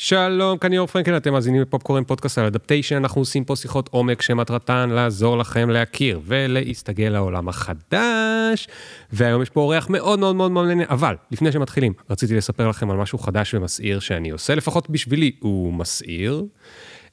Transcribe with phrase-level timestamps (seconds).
[0.00, 4.22] שלום, כאן ליאור פרנקל, אתם מאזינים לפופקורן פודקאסט על אדפטיישן, אנחנו עושים פה שיחות עומק
[4.22, 8.68] שמטרתן לעזור לכם להכיר ולהסתגל לעולם החדש.
[9.12, 12.96] והיום יש פה אורח מאוד מאוד מאוד מעניין, אבל לפני שמתחילים, רציתי לספר לכם על
[12.96, 16.44] משהו חדש ומסעיר שאני עושה, לפחות בשבילי הוא מסעיר.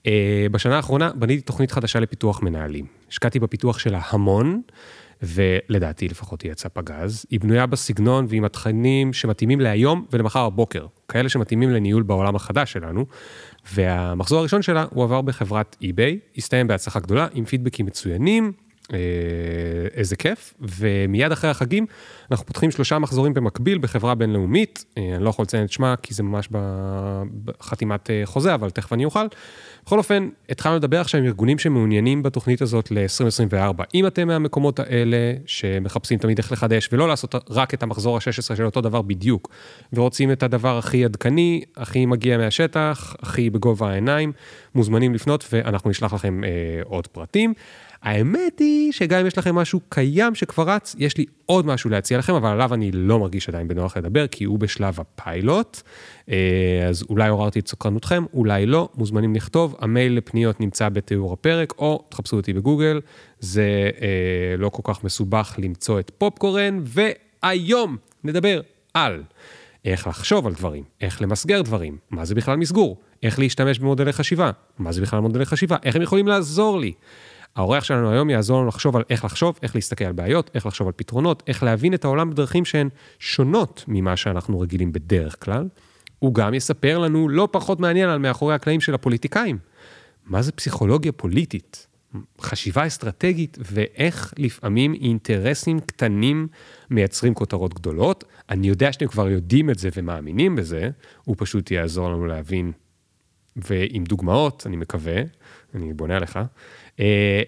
[0.03, 0.07] Uh,
[0.51, 2.85] בשנה האחרונה בניתי תוכנית חדשה לפיתוח מנהלים.
[3.09, 4.61] השקעתי בפיתוח שלה המון.
[5.23, 7.25] ולדעתי לפחות היא יצאה פגז.
[7.29, 13.05] היא בנויה בסגנון ועם התכנים שמתאימים להיום ולמחר בבוקר, כאלה שמתאימים לניהול בעולם החדש שלנו.
[13.73, 18.51] והמחזור הראשון שלה הוא עבר בחברת eBay, הסתיים בהצלחה גדולה, עם פידבקים מצוינים,
[19.93, 21.85] איזה כיף, ומיד אחרי החגים
[22.31, 26.13] אנחנו פותחים שלושה מחזורים במקביל בחברה בינלאומית, אה, אני לא יכול לציין את שמה כי
[26.13, 26.49] זה ממש
[27.45, 29.25] בחתימת אה, חוזה, אבל תכף אני אוכל.
[29.85, 33.83] בכל אופן, התחלנו לדבר עכשיו עם ארגונים שמעוניינים בתוכנית הזאת ל-2024.
[33.93, 38.65] אם אתם מהמקומות האלה שמחפשים תמיד איך לחדש ולא לעשות רק את המחזור ה-16 של
[38.65, 39.49] אותו דבר בדיוק,
[39.93, 44.31] ורוצים את הדבר הכי עדכני, הכי מגיע מהשטח, הכי בגובה העיניים,
[44.75, 46.49] מוזמנים לפנות ואנחנו נשלח לכם אה,
[46.83, 47.53] עוד פרטים.
[48.05, 52.17] האמת היא שגם אם יש לכם משהו קיים שכבר רץ, יש לי עוד משהו להציע
[52.17, 55.81] לכם, אבל עליו אני לא מרגיש עדיין בנוח לדבר, כי הוא בשלב הפיילוט.
[56.29, 61.73] אה, אז אולי עוררתי את סקרנותכם, אולי לא, מוזמנים לכתוב, המייל לפניות נמצא בתיאור הפרק,
[61.77, 63.01] או תחפשו אותי בגוגל,
[63.39, 68.61] זה אה, לא כל כך מסובך למצוא את פופקורן, והיום נדבר
[68.93, 69.23] על
[69.85, 74.51] איך לחשוב על דברים, איך למסגר דברים, מה זה בכלל מסגור, איך להשתמש במודלי חשיבה,
[74.79, 76.93] מה זה בכלל מודלי חשיבה, איך הם יכולים לעזור לי.
[77.55, 80.87] האורח שלנו היום יעזור לנו לחשוב על איך לחשוב, איך להסתכל על בעיות, איך לחשוב
[80.87, 82.89] על פתרונות, איך להבין את העולם בדרכים שהן
[83.19, 85.67] שונות ממה שאנחנו רגילים בדרך כלל.
[86.19, 89.57] הוא גם יספר לנו לא פחות מעניין על מאחורי הקלעים של הפוליטיקאים.
[90.25, 91.87] מה זה פסיכולוגיה פוליטית?
[92.41, 96.47] חשיבה אסטרטגית ואיך לפעמים אינטרסים קטנים
[96.89, 98.23] מייצרים כותרות גדולות.
[98.49, 100.89] אני יודע שאתם כבר יודעים את זה ומאמינים בזה,
[101.23, 102.71] הוא פשוט יעזור לנו להבין,
[103.55, 105.21] ועם דוגמאות, אני מקווה,
[105.75, 106.39] אני בונה עליך,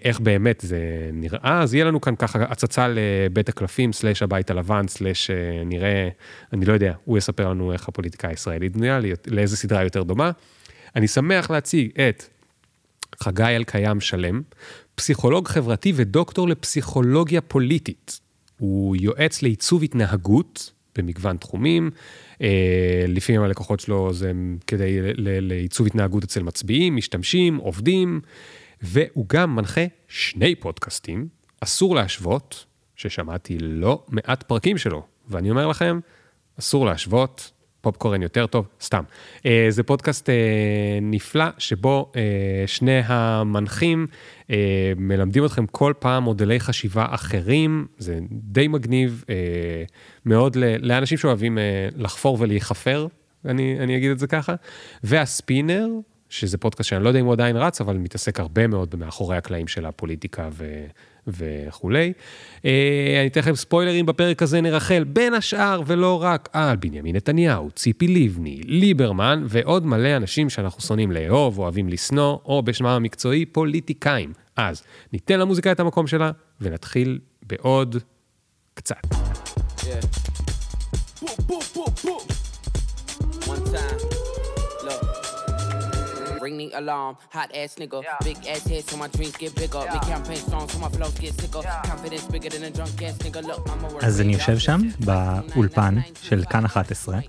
[0.03, 4.87] איך באמת זה נראה, אז יהיה לנו כאן ככה הצצה לבית הקלפים, סלאש הבית הלבן,
[4.87, 5.35] סלאש אה,
[5.65, 6.09] נראה,
[6.53, 10.31] אני לא יודע, הוא יספר לנו איך הפוליטיקה הישראלית בנויה, לאיזה סדרה יותר דומה.
[10.95, 12.23] אני שמח להציג את
[13.23, 14.41] חגי אלקיים שלם,
[14.95, 18.19] פסיכולוג חברתי ודוקטור לפסיכולוגיה פוליטית.
[18.59, 21.91] הוא יועץ לעיצוב התנהגות במגוון תחומים.
[22.41, 24.31] אה, לפעמים הלקוחות שלו זה
[24.67, 28.21] כדי לעיצוב התנהגות אצל מצביעים, משתמשים, עובדים.
[28.81, 31.27] והוא גם מנחה שני פודקאסטים,
[31.61, 32.65] אסור להשוות,
[32.95, 35.99] ששמעתי לא מעט פרקים שלו, ואני אומר לכם,
[36.59, 37.51] אסור להשוות,
[37.81, 39.03] פופקורן יותר טוב, סתם.
[39.45, 40.35] אה, זה פודקאסט אה,
[41.01, 42.21] נפלא, שבו אה,
[42.65, 44.07] שני המנחים
[44.97, 49.23] מלמדים אתכם כל פעם מודלי חשיבה אחרים, זה די מגניב
[50.25, 51.57] מאוד לאנשים שאוהבים
[51.95, 53.07] לחפור ולהיחפר,
[53.45, 54.55] אני, אני אגיד את זה ככה.
[55.03, 55.87] והספינר,
[56.29, 59.67] שזה פודקאסט שאני לא יודע אם הוא עדיין רץ, אבל מתעסק הרבה מאוד במאחורי הקלעים
[59.67, 60.85] של הפוליטיקה ו...
[61.27, 62.13] וכולי.
[62.65, 67.71] אה, אני אתן לכם ספוילרים בפרק הזה, נרחל בין השאר ולא רק על בנימין נתניהו,
[67.71, 74.33] ציפי לבני, ליברמן ועוד מלא אנשים שאנחנו שונאים לאהוב, אוהבים לשנוא, או בשמם המקצועי פוליטיקאים.
[74.55, 74.83] אז
[75.13, 77.95] ניתן למוזיקה את המקום שלה ונתחיל בעוד
[78.73, 79.01] קצת.
[79.03, 79.87] Yeah.
[81.21, 82.37] Boom, boom, boom, boom.
[86.47, 87.13] Ring the alarm.
[87.37, 88.27] Hot ass nigga, yeah.
[88.27, 89.83] big ass head so my dreams get bigger.
[89.85, 89.93] Yeah.
[89.95, 91.63] Big campaign strong so my flows get sicker.
[91.63, 91.91] Yeah.
[91.91, 93.41] Confidence bigger than a drunk ass nigga.
[93.49, 94.05] Look, I'm a work.
[94.05, 97.19] אז אני יושב שם באולפן של כאן 11.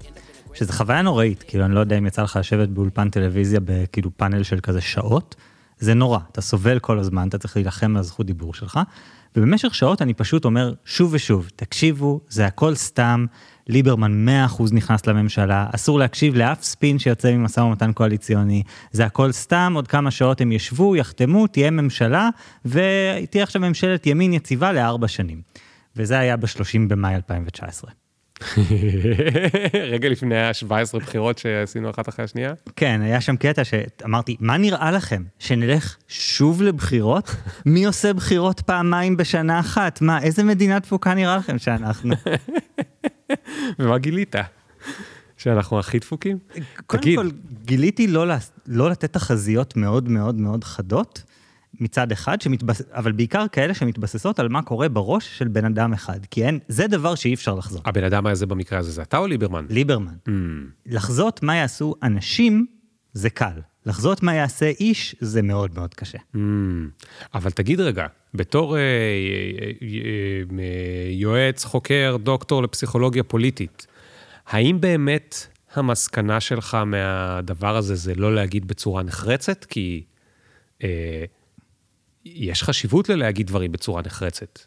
[0.55, 4.43] שזה חוויה נוראית, כאילו אני לא יודע אם יצא לך לשבת באולפן טלוויזיה בכאילו פאנל
[4.43, 5.37] של כזה שעות,
[5.79, 8.81] זה נורא, אתה סובל כל הזמן, אתה צריך להילחם על הזכות דיבור שלך,
[9.37, 13.27] ובמשך שעות אני פשוט אומר שוב ושוב, תקשיבו, זה הכל סתם,
[13.69, 18.63] ליברמן 100% נכנס לממשלה, אסור להקשיב לאף ספין שיוצא ממשא ומתן קואליציוני,
[18.93, 22.29] זה הכל סתם, עוד כמה שעות הם ישבו, יחתמו, תהיה ממשלה,
[22.65, 25.43] ותהיה עכשיו ממשלת ימין יציבה לארבע שנים.
[25.97, 27.91] וזה היה ב-30 במאי 2019.
[29.93, 32.53] רגע לפני ה-17 בחירות שעשינו אחת אחרי השנייה?
[32.77, 35.23] כן, היה שם קטע שאמרתי, מה נראה לכם?
[35.39, 37.35] שנלך שוב לבחירות?
[37.67, 40.01] מי עושה בחירות פעמיים בשנה אחת?
[40.01, 42.15] מה, איזה מדינת תפוקה נראה לכם שאנחנו?
[43.79, 44.35] ומה גילית?
[45.37, 46.39] שאנחנו הכי דפוקים?
[46.87, 47.19] קודם תגיד.
[47.19, 47.29] כל,
[47.65, 48.27] גיליתי לא,
[48.67, 51.23] לא לתת תחזיות מאוד מאוד מאוד חדות,
[51.81, 52.83] מצד אחד, שמתבס...
[52.91, 56.87] אבל בעיקר כאלה שמתבססות על מה קורה בראש של בן אדם אחד, כי אין, זה
[56.87, 57.87] דבר שאי אפשר לחזות.
[57.87, 59.67] הבן אדם הזה במקרה הזה זה אתה או ליברמן?
[59.69, 60.15] ליברמן.
[60.29, 60.31] Mm.
[60.87, 62.67] לחזות מה יעשו אנשים
[63.13, 63.61] זה קל.
[63.89, 66.19] לחזות מה יעשה איש זה מאוד מאוד קשה.
[66.35, 66.39] Mm.
[67.35, 68.85] אבל תגיד רגע, בתור אה, אה,
[69.63, 73.87] אה, אה, יועץ, חוקר, דוקטור לפסיכולוגיה פוליטית,
[74.47, 79.65] האם באמת המסקנה שלך מהדבר הזה זה לא להגיד בצורה נחרצת?
[79.65, 80.05] כי
[80.83, 81.25] אה,
[82.25, 84.59] יש חשיבות ללהגיד דברים בצורה נחרצת.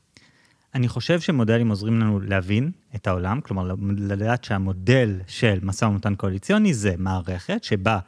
[0.76, 6.74] אני חושב שמודלים עוזרים לנו להבין את העולם, כלומר, לדעת שהמודל של משא ומתן קואליציוני
[6.74, 8.00] זה מערכת שבה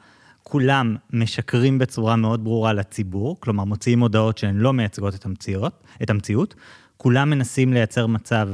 [0.44, 6.10] כולם משקרים בצורה מאוד ברורה לציבור, כלומר, מוציאים הודעות שהן לא מייצגות את המציאות, את
[6.10, 6.56] המציאות.
[6.98, 8.50] כולם מנסים לייצר מצב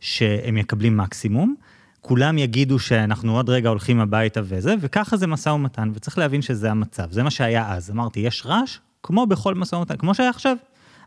[0.00, 1.54] שהם יקבלים מקסימום.
[2.00, 6.70] כולם יגידו שאנחנו עוד רגע הולכים הביתה וזה, וככה זה משא ומתן, וצריך להבין שזה
[6.70, 7.10] המצב.
[7.10, 7.90] זה מה שהיה אז.
[7.90, 10.56] אמרתי, יש רעש, כמו בכל משא ומתן, כמו שהיה עכשיו.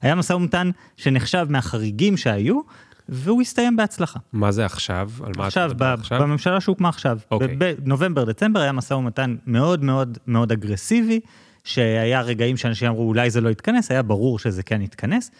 [0.01, 2.61] היה משא ומתן שנחשב מהחריגים שהיו,
[3.09, 4.19] והוא הסתיים בהצלחה.
[4.33, 5.09] מה זה עכשיו?
[5.23, 6.21] על מה עכשיו, ב- עכשיו?
[6.21, 7.19] בממשלה שהוקמה עכשיו.
[7.31, 7.55] אוקיי.
[7.55, 11.19] בנובמבר-דצמבר היה משא ומתן מאוד מאוד מאוד אגרסיבי,
[11.63, 15.31] שהיה רגעים שאנשים אמרו, אולי זה לא יתכנס, היה ברור שזה כן יתכנס.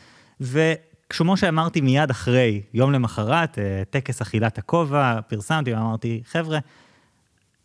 [0.41, 6.59] וכמו שאמרתי מיד אחרי, יום למחרת, אה, טקס אכילת הכובע, פרסמתי ואמרתי, חבר'ה,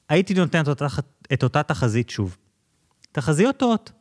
[0.08, 0.87] הייתי נותן את אותה,
[1.32, 2.37] את אותה תחזית שוב.
[3.12, 3.93] תחזיות טועות.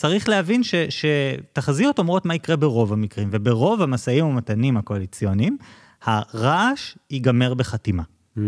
[0.00, 5.58] צריך להבין ש, שתחזיות אומרות מה יקרה ברוב המקרים, וברוב המשאים ומתנים הקואליציוניים,
[6.02, 8.02] הרעש ייגמר בחתימה.
[8.36, 8.40] Hmm.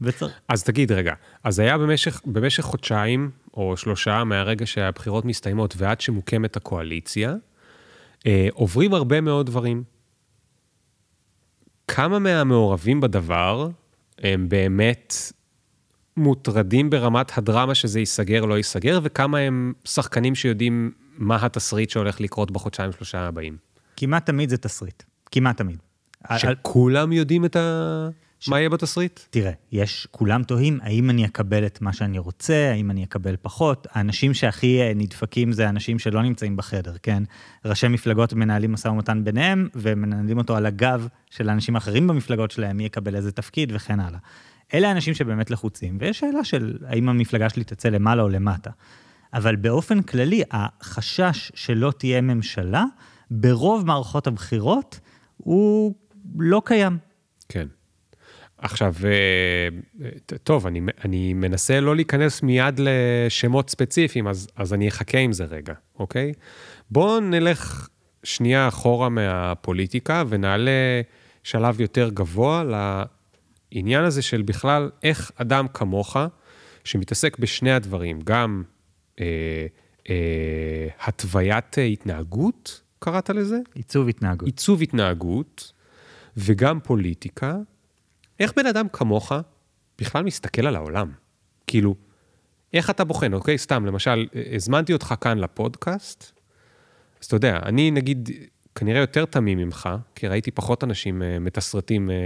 [0.00, 0.32] וצריך...
[0.48, 1.14] אז תגיד רגע,
[1.44, 7.34] אז היה במשך, במשך חודשיים או שלושה מהרגע שהבחירות מסתיימות ועד שמוקמת הקואליציה,
[8.26, 9.82] אה, עוברים הרבה מאוד דברים.
[11.88, 13.68] כמה מהמעורבים בדבר
[14.18, 15.14] הם באמת
[16.16, 22.50] מוטרדים ברמת הדרמה שזה ייסגר, לא ייסגר, וכמה הם שחקנים שיודעים מה התסריט שהולך לקרות
[22.50, 23.56] בחודשיים שלושה הבאים?
[23.96, 25.02] כמעט תמיד זה תסריט.
[25.30, 25.78] כמעט תמיד.
[26.36, 28.08] שכולם יודעים את ה...
[28.48, 29.20] מה יהיה בתסריט?
[29.30, 33.86] תראה, יש, כולם תוהים, האם אני אקבל את מה שאני רוצה, האם אני אקבל פחות.
[33.90, 37.22] האנשים שהכי אה, נדפקים זה האנשים שלא נמצאים בחדר, כן?
[37.64, 42.76] ראשי מפלגות מנהלים משא ומתן ביניהם, ומנהלים אותו על הגב של האנשים האחרים במפלגות שלהם,
[42.76, 44.18] מי יקבל איזה תפקיד וכן הלאה.
[44.74, 48.70] אלה האנשים שבאמת לחוצים, ויש שאלה של האם המפלגה שלי תצא למעלה או למטה.
[49.34, 52.84] אבל באופן כללי, החשש שלא תהיה ממשלה,
[53.30, 55.00] ברוב מערכות הבחירות,
[55.36, 55.94] הוא
[56.38, 56.98] לא קיים.
[57.48, 57.66] כן.
[58.58, 60.08] עכשיו, אה,
[60.42, 65.44] טוב, אני, אני מנסה לא להיכנס מיד לשמות ספציפיים, אז, אז אני אחכה עם זה
[65.44, 66.32] רגע, אוקיי?
[66.90, 67.88] בואו נלך
[68.24, 71.00] שנייה אחורה מהפוליטיקה ונעלה
[71.44, 72.62] שלב יותר גבוה
[73.72, 76.16] לעניין הזה של בכלל איך אדם כמוך,
[76.84, 78.62] שמתעסק בשני הדברים, גם
[79.20, 79.66] אה,
[80.10, 83.58] אה, התוויית אה, התנהגות, קראת לזה?
[83.74, 84.46] עיצוב התנהגות.
[84.46, 85.72] עיצוב התנהגות
[86.36, 87.56] וגם פוליטיקה,
[88.40, 89.32] איך בן אדם כמוך
[89.98, 91.12] בכלל מסתכל על העולם?
[91.66, 91.94] כאילו,
[92.72, 93.58] איך אתה בוחן, אוקיי?
[93.58, 96.32] סתם, למשל, הזמנתי אותך כאן לפודקאסט,
[97.20, 98.28] אז אתה יודע, אני נגיד
[98.74, 102.16] כנראה יותר תמים ממך, כי ראיתי פחות אנשים אה, מתסרטים אה,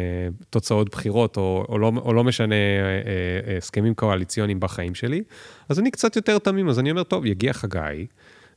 [0.50, 5.22] תוצאות בחירות, או, או, לא, או לא משנה אה, הסכמים קואליציוניים בחיים שלי,
[5.68, 8.06] אז אני קצת יותר תמים, אז אני אומר, טוב, יגיע חגי,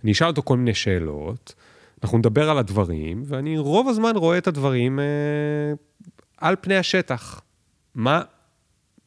[0.04, 1.54] אני אשאל אותו כל מיני שאלות,
[2.04, 5.00] אנחנו נדבר על הדברים, ואני רוב הזמן רואה את הדברים
[6.38, 7.42] על פני השטח.
[7.96, 8.22] מה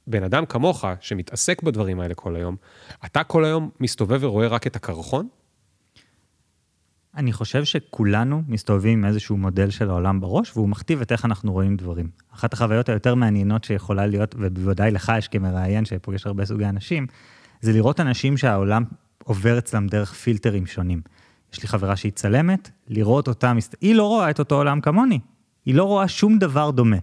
[0.06, 2.56] בן אדם כמוך, שמתעסק בדברים האלה כל היום,
[3.04, 5.28] אתה כל היום מסתובב ורואה רק את הקרחון?
[7.20, 11.52] אני חושב שכולנו מסתובבים עם איזשהו מודל של העולם בראש, והוא מכתיב את איך אנחנו
[11.52, 12.08] רואים דברים.
[12.34, 17.06] אחת החוויות היותר מעניינות שיכולה להיות, ובוודאי לך יש כמראיין שפוגש הרבה סוגי אנשים,
[17.60, 18.84] זה לראות אנשים שהעולם
[19.24, 21.00] עובר אצלם דרך פילטרים שונים.
[21.52, 23.76] יש לי חברה שהיא צלמת, לראות אותה, מסת...
[23.80, 25.18] היא לא רואה את אותו עולם כמוני.
[25.66, 26.96] היא לא רואה שום דבר דומה.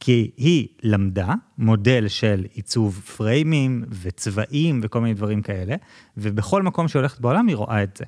[0.00, 5.76] כי היא למדה מודל של עיצוב פריימים וצבעים וכל מיני דברים כאלה,
[6.16, 8.04] ובכל מקום שהיא הולכת בעולם היא רואה את זה.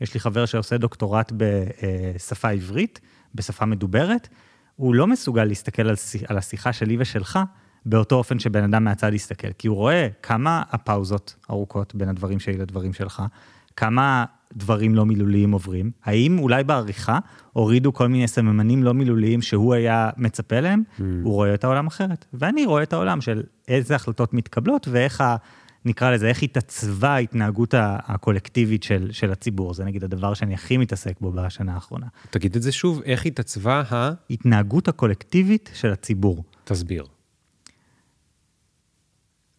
[0.00, 3.00] יש לי חבר שעושה דוקטורט בשפה עברית,
[3.34, 4.28] בשפה מדוברת,
[4.76, 5.94] הוא לא מסוגל להסתכל על,
[6.26, 7.38] על השיחה שלי ושלך
[7.86, 12.56] באותו אופן שבן אדם מהצד יסתכל, כי הוא רואה כמה הפאוזות ארוכות בין הדברים שלי
[12.56, 13.22] לדברים שלך,
[13.76, 14.24] כמה
[14.56, 17.18] דברים לא מילוליים עוברים, האם אולי בעריכה
[17.52, 21.02] הורידו כל מיני סממנים לא מילוליים שהוא היה מצפה להם, mm.
[21.22, 22.24] הוא רואה את העולם אחרת.
[22.32, 25.36] ואני רואה את העולם של איזה החלטות מתקבלות ואיך ה...
[25.84, 29.74] נקרא לזה, איך התעצבה ההתנהגות הקולקטיבית של, של הציבור.
[29.74, 32.06] זה נגיד הדבר שאני הכי מתעסק בו בשנה האחרונה.
[32.30, 34.10] תגיד את זה שוב, איך התעצבה ה...
[34.30, 36.44] התנהגות הקולקטיבית של הציבור.
[36.64, 37.04] תסביר.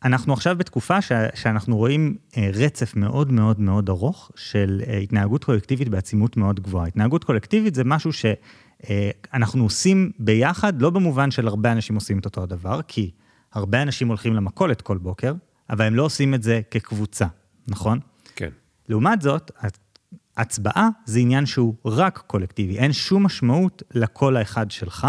[0.04, 5.44] אנחנו עכשיו בתקופה ש, שאנחנו רואים אה, רצף מאוד מאוד מאוד ארוך של אה, התנהגות
[5.44, 6.88] קולקטיבית בעצימות מאוד גבוהה.
[6.88, 12.44] התנהגות קולקטיבית זה משהו שאנחנו עושים ביחד, לא במובן של הרבה אנשים עושים את אותו
[12.44, 13.12] הדבר, כי
[13.54, 15.34] הרבה אנשים הולכים למכולת כל בוקר,
[15.70, 17.26] אבל הם לא עושים את זה כקבוצה,
[17.68, 18.00] נכון?
[18.36, 18.50] כן.
[18.90, 19.52] לעומת זאת,
[20.38, 25.08] הצבעה זה עניין שהוא רק קולקטיבי, אין שום משמעות לקול האחד שלך,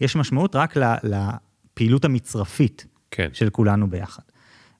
[0.00, 3.28] יש משמעות רק לפעילות המצרפית כן.
[3.32, 4.22] של כולנו ביחד.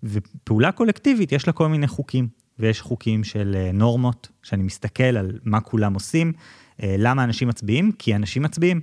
[0.02, 5.38] ופעולה קולקטיבית, יש לה כל מיני חוקים, ויש חוקים של אה, נורמות, שאני מסתכל על
[5.44, 6.32] מה כולם עושים,
[6.82, 7.92] אה, למה אנשים מצביעים?
[7.92, 8.80] כי אנשים מצביעים.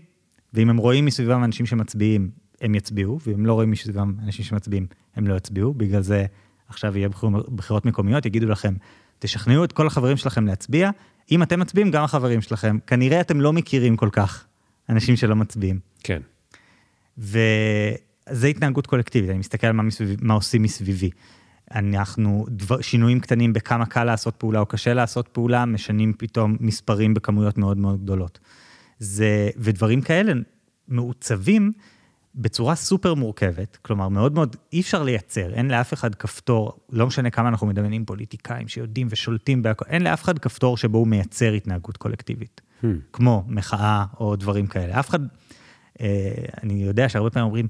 [0.53, 5.27] ואם הם רואים מסביבם אנשים שמצביעים, הם יצביעו, ואם לא רואים מסביבם אנשים שמצביעים, הם
[5.27, 5.73] לא יצביעו.
[5.73, 6.25] בגלל זה
[6.67, 7.09] עכשיו יהיה
[7.55, 8.73] בחירות מקומיות, יגידו לכם,
[9.19, 10.89] תשכנעו את כל החברים שלכם להצביע.
[11.31, 12.77] אם אתם מצביעים, גם החברים שלכם.
[12.87, 14.45] כנראה אתם לא מכירים כל כך
[14.89, 15.79] אנשים שלא מצביעים.
[16.03, 16.21] כן.
[17.17, 21.09] וזה התנהגות קולקטיבית, אני מסתכל על מה, מסביב, מה עושים מסביבי.
[21.75, 27.13] אנחנו, דבר, שינויים קטנים בכמה קל לעשות פעולה או קשה לעשות פעולה, משנים פתאום מספרים
[27.13, 28.39] בכמויות מאוד מאוד גדולות.
[28.99, 30.33] זה, ודברים כאלה
[30.87, 31.71] מעוצבים
[32.35, 37.29] בצורה סופר מורכבת, כלומר מאוד מאוד אי אפשר לייצר, אין לאף אחד כפתור, לא משנה
[37.29, 41.97] כמה אנחנו מדמיינים פוליטיקאים שיודעים ושולטים בהכל, אין לאף אחד כפתור שבו הוא מייצר התנהגות
[41.97, 42.87] קולקטיבית, hmm.
[43.13, 44.99] כמו מחאה או דברים כאלה.
[44.99, 45.19] אף אחד,
[46.01, 46.31] אה,
[46.63, 47.67] אני יודע שהרבה פעמים אומרים,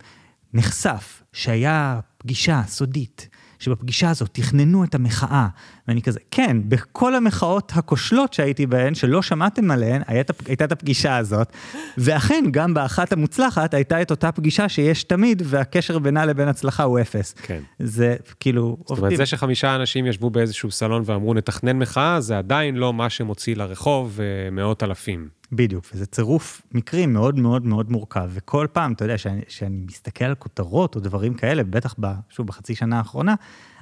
[0.54, 3.30] נחשף שהיה פגישה סודית
[3.60, 5.48] שבפגישה הזאת תכננו את המחאה.
[5.88, 11.18] ואני כזה, כן, בכל המחאות הכושלות שהייתי בהן, שלא שמעתם עליהן, הייתה, הייתה את הפגישה
[11.18, 11.54] הזאת,
[11.98, 17.00] ואכן, גם באחת המוצלחת הייתה את אותה פגישה שיש תמיד, והקשר בינה לבין הצלחה הוא
[17.00, 17.34] אפס.
[17.34, 17.60] כן.
[17.80, 18.78] זה כאילו...
[18.88, 23.10] זאת אומרת, זה שחמישה אנשים ישבו באיזשהו סלון ואמרו נתכנן מחאה, זה עדיין לא מה
[23.10, 25.39] שמוציא לרחוב אה, מאות אלפים.
[25.52, 30.26] בדיוק, וזה צירוף מקרים מאוד מאוד מאוד מורכב, וכל פעם, אתה יודע, שאני, שאני מסתכל
[30.26, 33.36] על כותרות או דברים כאלה, בטח, ב, שוב, בחצי שנה האחרונה,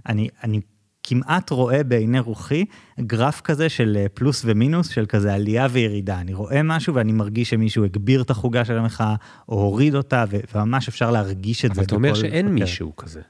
[0.10, 0.62] אני, אני
[1.04, 2.66] כמעט רואה בעיני רוחי
[3.00, 6.20] גרף כזה של אה, פלוס ומינוס, של כזה עלייה וירידה.
[6.20, 9.16] אני רואה משהו ואני מרגיש שמישהו הגביר את החוגה של המחאה,
[9.50, 11.82] או הוריד אותה, וממש אפשר להרגיש את זה.
[11.82, 12.60] אבל אתה אומר שאין כותרת.
[12.60, 13.22] מישהו כזה.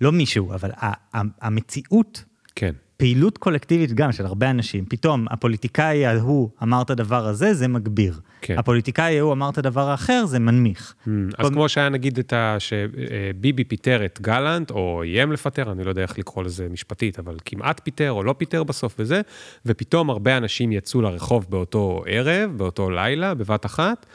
[0.00, 0.70] לא מישהו, אבל
[1.14, 2.24] המציאות...
[2.54, 2.72] כן.
[2.96, 8.20] פעילות קולקטיבית גם של הרבה אנשים, פתאום הפוליטיקאי ההוא אמר את הדבר הזה, זה מגביר.
[8.40, 8.58] כן.
[8.58, 10.94] הפוליטיקאי ההוא אמר את הדבר האחר, זה מנמיך.
[11.04, 11.54] Mm, אז כל...
[11.54, 12.56] כמו שהיה נגיד את ה...
[12.58, 17.36] שביבי פיטר את גלנט, או איים לפטר, אני לא יודע איך לקרוא לזה משפטית, אבל
[17.44, 19.20] כמעט פיטר או לא פיטר בסוף וזה,
[19.66, 24.06] ופתאום הרבה אנשים יצאו לרחוב באותו ערב, באותו לילה, בבת אחת.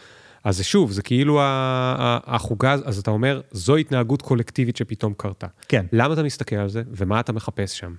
[0.44, 5.48] אז זה שוב, זה כאילו החוגה, אז אתה אומר, זו התנהגות קולקטיבית שפתאום קרתה.
[5.68, 5.86] כן.
[5.92, 7.94] למה אתה מסתכל על זה, ומה אתה מחפש שם?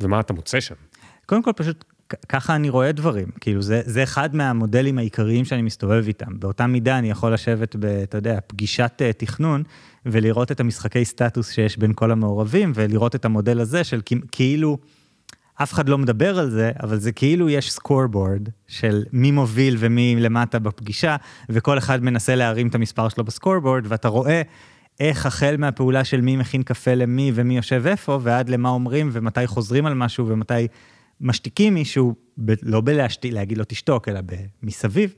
[0.00, 0.74] ומה אתה מוצא שם?
[1.26, 1.84] קודם כל, פשוט
[2.28, 3.28] ככה אני רואה דברים.
[3.40, 6.38] כאילו, זה, זה אחד מהמודלים העיקריים שאני מסתובב איתם.
[6.38, 9.62] באותה מידה אני יכול לשבת ב, אתה יודע, פגישת uh, תכנון,
[10.06, 14.00] ולראות את המשחקי סטטוס שיש בין כל המעורבים, ולראות את המודל הזה של
[14.32, 14.78] כאילו,
[15.62, 20.16] אף אחד לא מדבר על זה, אבל זה כאילו יש סקורבורד של מי מוביל ומי
[20.18, 21.16] למטה בפגישה,
[21.48, 24.42] וכל אחד מנסה להרים את המספר שלו בסקורבורד, ואתה רואה
[25.00, 29.46] איך החל מהפעולה של מי מכין קפה למי ומי יושב איפה, ועד למה אומרים ומתי
[29.46, 30.68] חוזרים על משהו ומתי
[31.20, 34.20] משתיקים מישהו, ב, לא בלהשתיק, להגיד לו תשתוק, אלא
[34.62, 35.14] מסביב,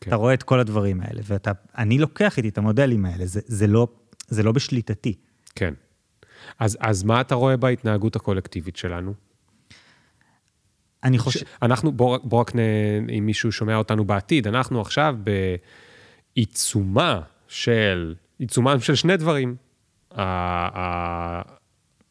[0.00, 0.10] כן.
[0.10, 3.88] אתה רואה את כל הדברים האלה, ואני לוקח איתי את המודלים האלה, זה, זה, לא,
[4.28, 5.14] זה לא בשליטתי.
[5.54, 5.74] כן.
[6.58, 9.14] אז, אז מה אתה רואה בהתנהגות הקולקטיבית שלנו?
[11.04, 11.40] אני חושב...
[11.62, 12.58] אנחנו, בוא, בוא רק נ...
[13.18, 15.16] אם מישהו שומע אותנו בעתיד, אנחנו עכשיו
[16.36, 19.56] בעיצומה של עיצומם של שני דברים.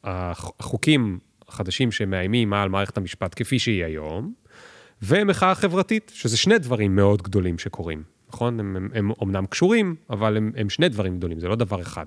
[0.03, 4.34] החוקים החדשים שמאיימים על מערכת המשפט כפי שהיא היום,
[5.01, 8.60] ומחאה חברתית, שזה שני דברים מאוד גדולים שקורים, נכון?
[8.60, 12.05] הם, הם, הם אומנם קשורים, אבל הם, הם שני דברים גדולים, זה לא דבר אחד.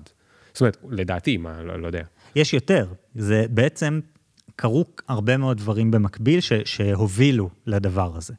[0.53, 2.03] זאת אומרת, לדעתי, מה, לא, לא יודע.
[2.35, 3.99] יש יותר, זה בעצם
[4.55, 8.33] קרו הרבה מאוד דברים במקביל ש, שהובילו לדבר הזה.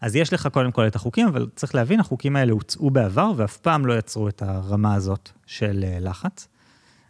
[0.00, 3.56] אז יש לך קודם כל את החוקים, אבל צריך להבין, החוקים האלה הוצאו בעבר ואף
[3.56, 6.48] פעם לא יצרו את הרמה הזאת של אה, לחץ.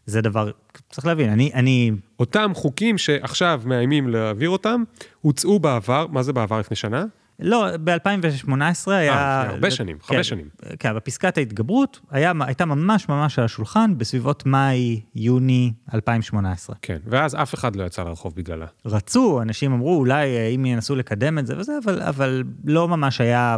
[0.07, 0.51] זה דבר,
[0.91, 1.51] צריך להבין, אני...
[1.55, 1.91] אני...
[2.21, 4.83] אותם חוקים שעכשיו מאיימים להעביר אותם,
[5.21, 7.05] הוצאו בעבר, מה זה בעבר לפני שנה?
[7.41, 9.13] לא, ב-2018 היה...
[9.13, 10.49] אה, הרבה שנים, כן, חמש שנים.
[10.79, 16.77] כן, בפסקת ההתגברות היה, הייתה ממש ממש על השולחן בסביבות מאי-יוני 2018.
[16.83, 18.67] כן, ואז אף אחד לא יצא לרחוב בגללה.
[18.85, 23.21] רצו, אנשים אמרו, אולי אה, אם ינסו לקדם את זה וזה, אבל, אבל לא ממש
[23.21, 23.57] היה,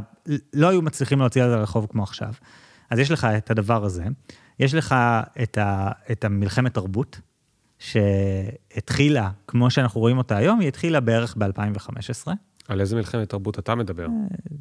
[0.52, 2.32] לא היו מצליחים להוציא את זה לרחוב כמו עכשיו.
[2.90, 4.04] אז יש לך את הדבר הזה,
[4.58, 4.94] יש לך
[5.42, 7.20] את, ה, את המלחמת תרבות,
[7.82, 12.32] שהתחילה, כמו שאנחנו רואים אותה היום, היא התחילה בערך ב-2015.
[12.72, 14.06] על איזה מלחמת תרבות אתה מדבר?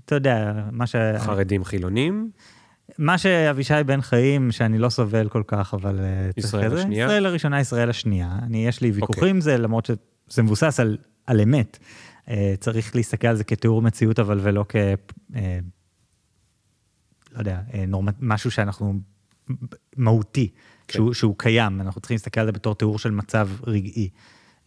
[0.06, 0.96] אתה יודע, מה ש...
[1.18, 2.32] חרדים חילונים?
[2.98, 6.00] מה שאבישי בן חיים, שאני לא סובל כל כך, אבל...
[6.00, 7.06] אה, ישראל השנייה?
[7.06, 8.40] ישראל הראשונה, ישראל השנייה.
[8.44, 9.42] אני, יש לי ויכוחים עם okay.
[9.42, 11.78] זה, למרות שזה מבוסס על, על אמת.
[12.30, 14.76] אה, צריך להסתכל על זה כתיאור מציאות, אבל ולא כ...
[15.36, 15.60] אה,
[17.32, 18.16] לא יודע, נורמט...
[18.20, 19.00] משהו שאנחנו...
[19.98, 20.50] מהותי,
[20.88, 20.94] כן.
[20.94, 24.10] שהוא, שהוא קיים, אנחנו צריכים להסתכל על זה בתור תיאור של מצב רגעי.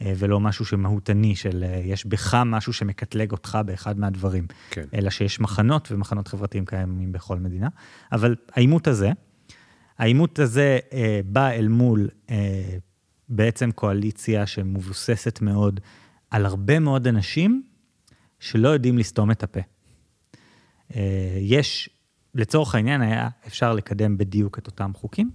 [0.04, 4.46] אה, ולא משהו שמהותני של אה, יש בך משהו שמקטלג אותך באחד מהדברים.
[4.70, 4.84] כן.
[4.94, 7.68] אלא שיש מחנות, ומחנות חברתיים קיימים בכל מדינה.
[8.12, 9.12] אבל העימות הזה,
[9.98, 12.76] העימות הזה אה, בא אל מול אה,
[13.28, 15.80] בעצם קואליציה שמבוססת מאוד
[16.30, 17.62] על הרבה מאוד אנשים
[18.40, 19.60] שלא יודעים לסתום את הפה.
[20.96, 21.90] אה, יש,
[22.34, 25.30] לצורך העניין היה אפשר לקדם בדיוק את אותם חוקים.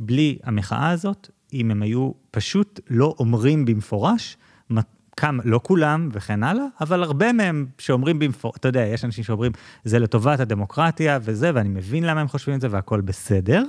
[0.00, 4.36] בלי המחאה הזאת, אם הם היו פשוט לא אומרים במפורש,
[5.16, 9.52] כמה, לא כולם וכן הלאה, אבל הרבה מהם שאומרים במפורש, אתה יודע, יש אנשים שאומרים,
[9.84, 13.64] זה לטובת הדמוקרטיה וזה, ואני מבין למה הם חושבים את זה והכל בסדר.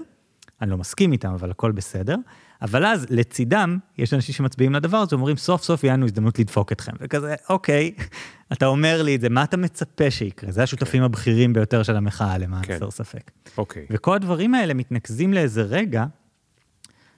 [0.62, 2.16] אני לא מסכים איתם, אבל הכל בסדר.
[2.62, 6.72] אבל אז לצידם, יש אנשים שמצביעים לדבר הזה, אומרים, סוף סוף יהיה לנו הזדמנות לדפוק
[6.72, 6.92] אתכם.
[7.00, 7.94] וכזה, אוקיי,
[8.54, 10.52] אתה אומר לי את זה, מה אתה מצפה שיקרה?
[10.52, 11.06] זה השותפים okay.
[11.06, 12.74] הבכירים ביותר של המחאה, למען okay.
[12.74, 13.32] הסר ספק.
[13.58, 13.84] אוקיי.
[13.84, 13.86] Okay.
[13.90, 16.06] וכל הדברים האלה מתנקזים לאיזה רגע,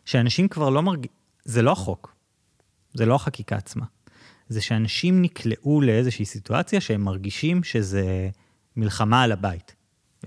[0.10, 2.16] שאנשים כבר לא מרגישים, זה לא החוק,
[2.94, 3.86] זה לא החקיקה עצמה.
[4.48, 8.30] זה שאנשים נקלעו לאיזושהי סיטואציה שהם מרגישים שזה
[8.75, 9.75] מלחמה על הבית.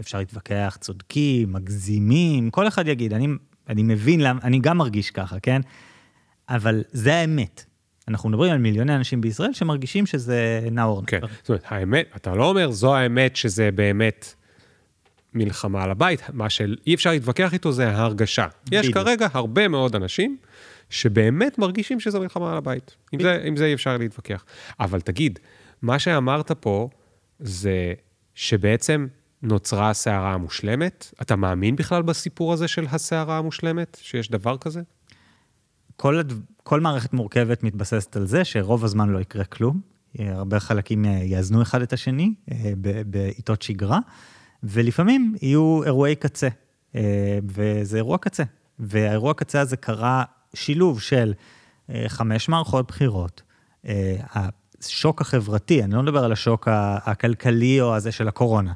[0.01, 3.29] אפשר להתווכח, צודקים, מגזימים, כל אחד יגיד, אני,
[3.69, 5.61] אני מבין למה, אני גם מרגיש ככה, כן?
[6.49, 7.65] אבל זה האמת.
[8.09, 11.03] אנחנו מדברים על מיליוני אנשים בישראל שמרגישים שזה נאור.
[11.07, 14.35] כן, זאת אומרת, האמת, אתה לא אומר זו האמת שזה באמת
[15.35, 18.47] מלחמה על הבית, מה שאי אפשר להתווכח איתו זה ההרגשה.
[18.73, 20.37] יש כרגע הרבה מאוד אנשים
[20.91, 22.97] שבאמת מרגישים שזו מלחמה על הבית.
[23.13, 24.45] עם זה, עם זה אי אפשר להתווכח.
[24.81, 25.39] אבל תגיד,
[25.83, 26.89] מה שאמרת פה
[27.41, 27.93] זה
[28.35, 29.07] שבעצם
[29.43, 31.15] נוצרה הסערה המושלמת?
[31.23, 33.99] אתה מאמין בכלל בסיפור הזה של הסערה המושלמת?
[34.03, 34.81] שיש דבר כזה?
[35.97, 36.33] כל, הד...
[36.63, 39.81] כל מערכת מורכבת מתבססת על זה שרוב הזמן לא יקרה כלום.
[40.19, 42.73] הרבה חלקים יאזנו אחד את השני אה,
[43.07, 43.99] בעיתות שגרה,
[44.63, 46.49] ולפעמים יהיו אירועי קצה,
[46.95, 48.43] אה, וזה אירוע קצה.
[48.79, 51.33] והאירוע קצה הזה קרה שילוב של
[51.91, 53.43] אה, חמש מערכות בחירות,
[54.35, 56.69] השוק החברתי, אני לא מדבר על השוק
[57.05, 58.73] הכלכלי או הזה של הקורונה,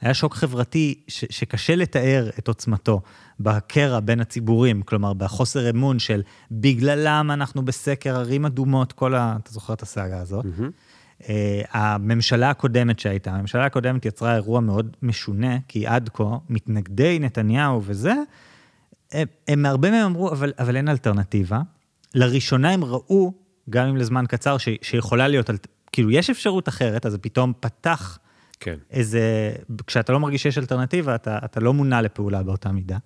[0.00, 3.00] היה שוק חברתי ש, שקשה לתאר את עוצמתו
[3.40, 9.36] בקרע בין הציבורים, כלומר, בחוסר אמון של בגללם אנחנו בסקר ערים אדומות, כל ה...
[9.42, 10.44] אתה זוכר את הסאגה הזאת?
[10.44, 10.89] Mm-hmm.
[11.20, 11.26] Uh,
[11.72, 18.14] הממשלה הקודמת שהייתה, הממשלה הקודמת יצרה אירוע מאוד משונה, כי עד כה, מתנגדי נתניהו וזה,
[19.12, 21.60] הם, הם הרבה מהם אמרו, אבל, אבל אין אלטרנטיבה.
[22.14, 23.32] לראשונה הם ראו,
[23.70, 25.50] גם אם לזמן קצר, ש, שיכולה להיות,
[25.92, 28.18] כאילו, יש אפשרות אחרת, אז זה פתאום פתח
[28.60, 28.76] כן.
[28.90, 29.52] איזה,
[29.86, 32.98] כשאתה לא מרגיש שיש אלטרנטיבה, אתה, אתה לא מונע לפעולה באותה מידה.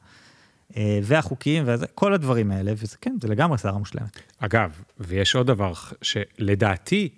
[0.76, 4.20] אה, והחוקים, וכל הדברים האלה, וזה כן, זה לגמרי שרה מושלמת.
[4.38, 7.08] אגב, ויש עוד דבר שלדעתי,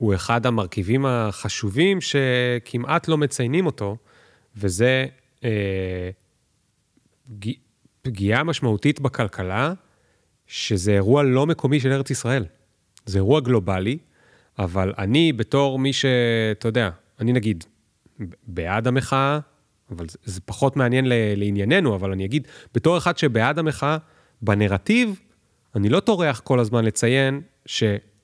[0.00, 3.96] הוא אחד המרכיבים החשובים שכמעט לא מציינים אותו,
[4.56, 5.06] וזה
[5.44, 6.10] אה,
[8.02, 9.72] פגיעה משמעותית בכלכלה,
[10.46, 12.44] שזה אירוע לא מקומי של ארץ ישראל.
[13.06, 13.98] זה אירוע גלובלי,
[14.58, 17.64] אבל אני בתור מי שאתה יודע, אני נגיד
[18.46, 19.38] בעד המחאה,
[19.90, 23.96] אבל זה, זה פחות מעניין ל, לענייננו, אבל אני אגיד, בתור אחד שבעד המחאה,
[24.42, 25.20] בנרטיב,
[25.74, 27.40] אני לא טורח כל הזמן לציין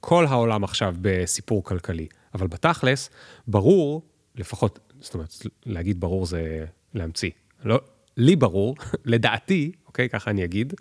[0.07, 3.11] שכל העולם עכשיו בסיפור כלכלי, אבל בתכלס,
[3.47, 4.03] ברור,
[4.37, 5.35] לפחות, זאת אומרת,
[5.67, 6.65] להגיד ברור זה
[6.95, 7.31] להמציא.
[7.65, 7.81] לא,
[8.17, 10.75] לי ברור, לדעתי, אוקיי, ככה אני אגיד,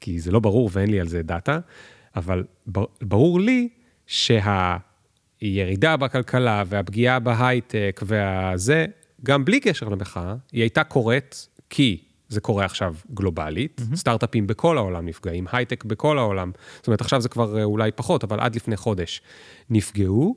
[0.00, 1.58] כי זה לא ברור ואין לי על זה דאטה,
[2.16, 2.44] אבל
[3.02, 3.68] ברור לי
[4.06, 4.76] שה...
[5.42, 8.86] ירידה בכלכלה והפגיעה בהייטק והזה,
[9.24, 13.96] גם בלי קשר למחאה, היא הייתה קורית כי זה קורה עכשיו גלובלית, mm-hmm.
[13.96, 18.24] סטארט-אפים בכל העולם נפגעים, הייטק בכל העולם, זאת אומרת עכשיו זה כבר אה, אולי פחות,
[18.24, 19.22] אבל עד לפני חודש
[19.70, 20.36] נפגעו,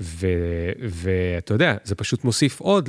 [0.00, 2.88] ואתה יודע, זה פשוט מוסיף עוד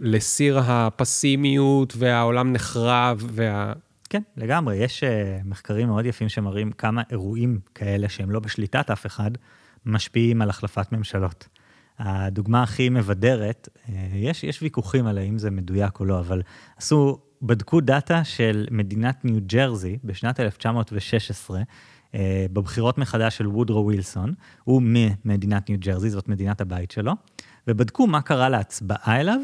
[0.00, 3.72] לסיר הפסימיות והעולם נחרב וה...
[4.10, 4.76] כן, לגמרי.
[4.76, 9.30] יש uh, מחקרים מאוד יפים שמראים כמה אירועים כאלה שהם לא בשליטת אף אחד,
[9.86, 11.48] משפיעים על החלפת ממשלות.
[11.98, 16.42] הדוגמה הכי מבדרת, אה, יש, יש ויכוחים על האם זה מדויק או לא, אבל
[16.76, 21.62] עשו, בדקו דאטה של מדינת ניו ג'רזי בשנת 1916,
[22.14, 27.12] אה, בבחירות מחדש של וודרו ווילסון, הוא ממדינת ניו ג'רזי, זאת מדינת הבית שלו,
[27.68, 29.40] ובדקו מה קרה להצבעה אליו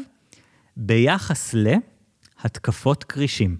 [0.77, 3.57] ביחס להתקפות כרישים.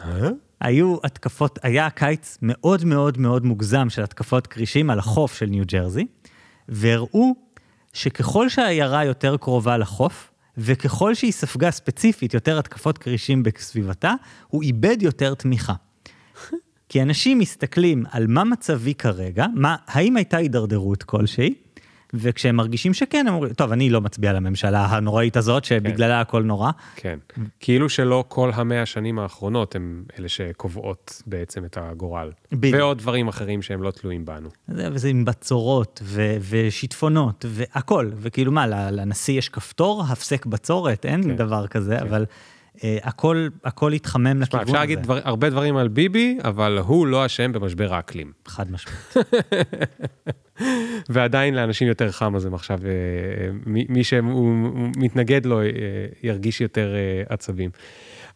[0.00, 0.28] אה?
[0.60, 5.64] היו התקפות, היה קיץ מאוד מאוד מאוד מוגזם של התקפות כרישים על החוף של ניו
[5.66, 6.06] ג'רזי,
[6.68, 7.34] והראו
[7.92, 14.14] שככל שהעיירה יותר קרובה לחוף, וככל שהיא ספגה ספציפית יותר התקפות כרישים בסביבתה,
[14.48, 15.74] הוא איבד יותר תמיכה.
[16.88, 21.54] כי אנשים מסתכלים על מה מצבי כרגע, מה, האם הייתה הידרדרות כלשהי,
[22.18, 26.20] וכשהם מרגישים שכן, הם אומרים, טוב, אני לא מצביע לממשלה הנוראית הזאת, שבגללה כן.
[26.20, 26.70] הכל נורא.
[26.96, 27.18] כן,
[27.60, 32.30] כאילו שלא כל המאה השנים האחרונות הם אלה שקובעות בעצם את הגורל.
[32.52, 32.74] בדיוק.
[32.80, 34.48] ועוד דברים אחרים שהם לא תלויים בנו.
[34.68, 41.22] זה, וזה עם בצורות ו- ושיטפונות והכל, וכאילו מה, לנשיא יש כפתור, הפסק בצורת, אין
[41.22, 42.06] כן, דבר כזה, כן.
[42.06, 42.24] אבל
[43.02, 44.72] הכל, הכל התחמם לכיוון אפשר הזה.
[44.72, 48.32] להגיד דבר, הרבה דברים על ביבי, אבל הוא לא אשם במשבר האקלים.
[48.46, 48.98] חד משמעית.
[51.08, 52.90] ועדיין לאנשים יותר חם, אז הם עכשיו, אה,
[53.66, 55.66] מי, מי שמתנגד לו אה,
[56.22, 57.70] ירגיש יותר אה, עצבים.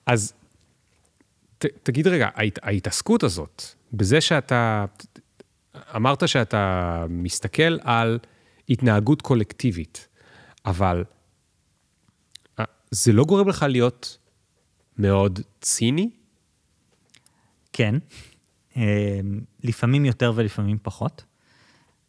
[0.06, 0.32] אז
[1.58, 4.84] ת, תגיד רגע, ההת, ההתעסקות הזאת, בזה שאתה,
[5.96, 8.18] אמרת שאתה מסתכל על
[8.68, 10.08] התנהגות קולקטיבית,
[10.66, 11.04] אבל
[12.58, 14.18] אה, זה לא גורם לך להיות
[15.00, 16.10] מאוד ציני?
[17.72, 17.94] כן,
[18.76, 19.20] אה,
[19.64, 21.24] לפעמים יותר ולפעמים פחות.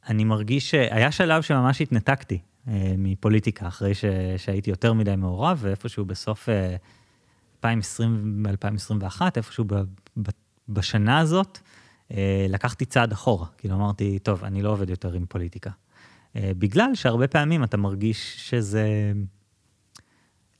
[0.07, 4.05] אני מרגיש שהיה שלב שממש התנתקתי אה, מפוליטיקה, אחרי ש...
[4.37, 6.75] שהייתי יותר מדי מעורב, ואיפשהו בסוף אה,
[7.63, 9.73] 2020-2021, איפשהו ב...
[10.17, 10.29] ב...
[10.69, 11.59] בשנה הזאת,
[12.11, 13.47] אה, לקחתי צעד אחורה.
[13.57, 15.69] כאילו אמרתי, טוב, אני לא עובד יותר עם פוליטיקה.
[16.35, 19.11] אה, בגלל שהרבה פעמים אתה מרגיש שזה...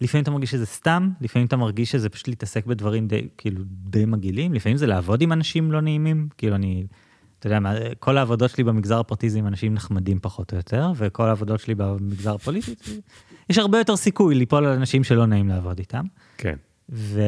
[0.01, 4.05] לפעמים אתה מרגיש שזה סתם, לפעמים אתה מרגיש שזה פשוט להתעסק בדברים די, כאילו, די
[4.05, 6.83] מגעילים, לפעמים זה לעבוד עם אנשים לא נעימים, כאילו אני,
[7.39, 7.59] אתה יודע
[7.99, 11.75] כל העבודות שלי במגזר הפרטי זה עם אנשים נחמדים פחות או יותר, וכל העבודות שלי
[11.75, 12.75] במגזר הפוליטי,
[13.49, 16.05] יש הרבה יותר סיכוי ליפול על אנשים שלא נעים לעבוד איתם.
[16.37, 16.55] כן.
[16.89, 17.21] ו...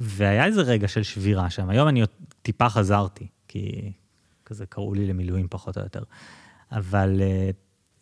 [0.00, 1.70] והיה איזה רגע של שבירה שם.
[1.70, 2.08] היום אני עוד
[2.42, 3.92] טיפה חזרתי, כי
[4.46, 6.02] כזה קראו לי למילואים פחות או יותר.
[6.72, 7.50] אבל אה,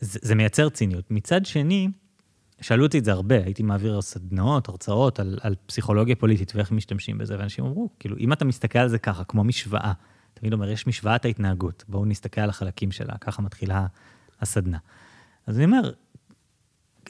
[0.00, 1.10] זה, זה מייצר ציניות.
[1.10, 1.88] מצד שני,
[2.60, 7.18] שאלו אותי את זה הרבה, הייתי מעביר סדנאות, הרצאות על, על פסיכולוגיה פוליטית ואיך משתמשים
[7.18, 9.92] בזה, ואנשים אמרו, כאילו, אם אתה מסתכל על זה ככה, כמו משוואה,
[10.34, 13.86] תמיד אומר, יש משוואת ההתנהגות, בואו נסתכל על החלקים שלה, ככה מתחילה
[14.40, 14.78] הסדנה.
[15.46, 15.90] אז אני אומר,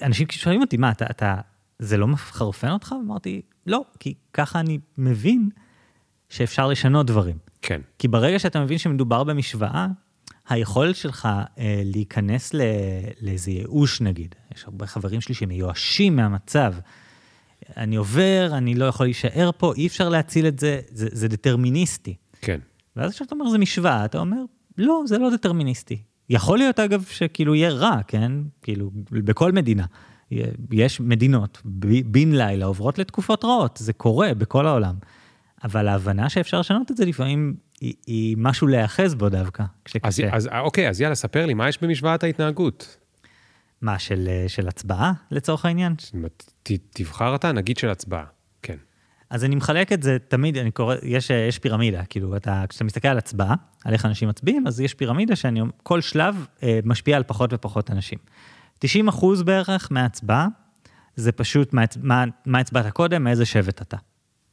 [0.02, 1.36] אנשים שואלים אותי, מה, אתה, אתה,
[1.78, 2.94] זה לא מחרפן אותך?
[3.04, 5.50] אמרתי, לא, כי ככה אני מבין
[6.28, 7.38] שאפשר לשנות דברים.
[7.62, 7.80] כן.
[7.98, 9.86] כי ברגע שאתה מבין שמדובר במשוואה,
[10.48, 12.54] היכולת שלך אה, להיכנס
[13.20, 16.74] לאיזה ייאוש נגיד, יש הרבה חברים שלי שמיואשים מהמצב,
[17.76, 22.14] אני עובר, אני לא יכול להישאר פה, אי אפשר להציל את זה, זה, זה דטרמיניסטי.
[22.40, 22.60] כן.
[22.96, 24.36] ואז כשאתה אומר זה משוואה, אתה אומר,
[24.78, 26.02] לא, זה לא דטרמיניסטי.
[26.30, 28.32] יכול להיות אגב שכאילו יהיה רע, כן?
[28.62, 29.84] כאילו, בכל מדינה.
[30.72, 34.94] יש מדינות ב- בן לילה עוברות לתקופות רעות, זה קורה בכל העולם.
[35.64, 39.64] אבל ההבנה שאפשר לשנות את זה לפעמים היא, היא משהו להיאחז בו דווקא.
[40.02, 40.22] אז.
[40.32, 42.96] אז אוקיי, אז יאללה, ספר לי, מה יש במשוואת ההתנהגות?
[43.82, 45.94] מה, של, אה, של הצבעה לצורך העניין?
[46.62, 48.24] ת, תבחר אתה, נגיד של הצבעה.
[48.62, 48.76] כן.
[49.30, 53.08] אז אני מחלק את זה תמיד, אני קורא, יש, יש פירמידה, כאילו, אתה, כשאתה מסתכל
[53.08, 57.22] על הצבעה, על איך אנשים מצביעים, אז יש פירמידה שאני, כל שלב אה, משפיע על
[57.22, 58.18] פחות ופחות אנשים.
[58.78, 60.48] 90 אחוז בערך מההצבעה,
[61.16, 63.96] זה פשוט מה, מה, מה הצבעת קודם, מאיזה שבט אתה.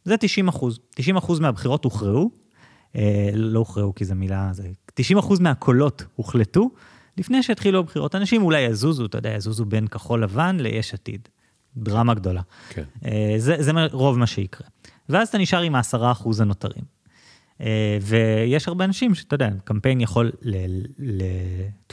[0.04, 0.80] זה 90 אחוז.
[0.96, 2.32] 90 אחוז מהבחירות הוכרעו,
[2.96, 6.70] אה, לא הוכרעו כי זו מילה, זה 90 אחוז מהקולות הוחלטו,
[7.18, 8.16] לפני שהתחילו הבחירות.
[8.16, 11.28] אנשים אולי יזוזו, אתה יודע, יזוזו בין כחול לבן ליש עתיד.
[11.78, 12.42] דרמה גדולה.
[12.70, 12.84] כן.
[13.06, 14.68] אה, זה, זה רוב מה שיקרה.
[15.10, 16.84] ואז אתה נשאר עם העשרה אחוז הנותרים.
[17.62, 20.56] אה, ויש הרבה אנשים שאתה יודע, קמפיין יכול ל,
[21.00, 21.22] ל,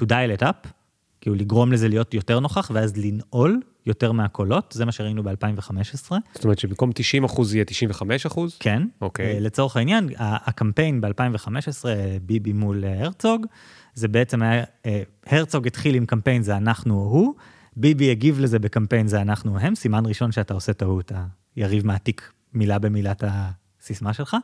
[0.01, 0.69] to dial it up,
[1.21, 6.15] כאילו לגרום לזה להיות יותר נוכח, ואז לנעול יותר מהקולות, זה מה שראינו ב-2015.
[6.35, 8.57] זאת אומרת שבמקום 90 אחוז יהיה 95 אחוז?
[8.61, 8.83] כן.
[9.01, 9.35] אוקיי.
[9.35, 11.85] אה, לצורך העניין, הקמפיין ב-2015,
[12.23, 13.47] ביבי מול הרצוג,
[13.95, 17.35] זה בעצם היה, אה, הרצוג התחיל עם קמפיין זה אנחנו או הוא,
[17.77, 21.13] ביבי הגיב לזה בקמפיין זה אנחנו או הם, סימן ראשון שאתה עושה טעות,
[21.57, 24.37] היריב מעתיק מילה במילה את הסיסמה שלך.